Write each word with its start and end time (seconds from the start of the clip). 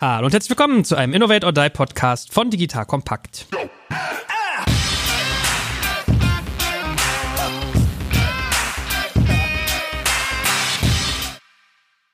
Hallo 0.00 0.26
und 0.26 0.32
herzlich 0.32 0.50
willkommen 0.50 0.84
zu 0.84 0.94
einem 0.94 1.12
Innovate 1.12 1.44
or 1.44 1.52
Die 1.52 1.68
Podcast 1.70 2.32
von 2.32 2.50
Digital 2.50 2.86
Kompakt. 2.86 3.46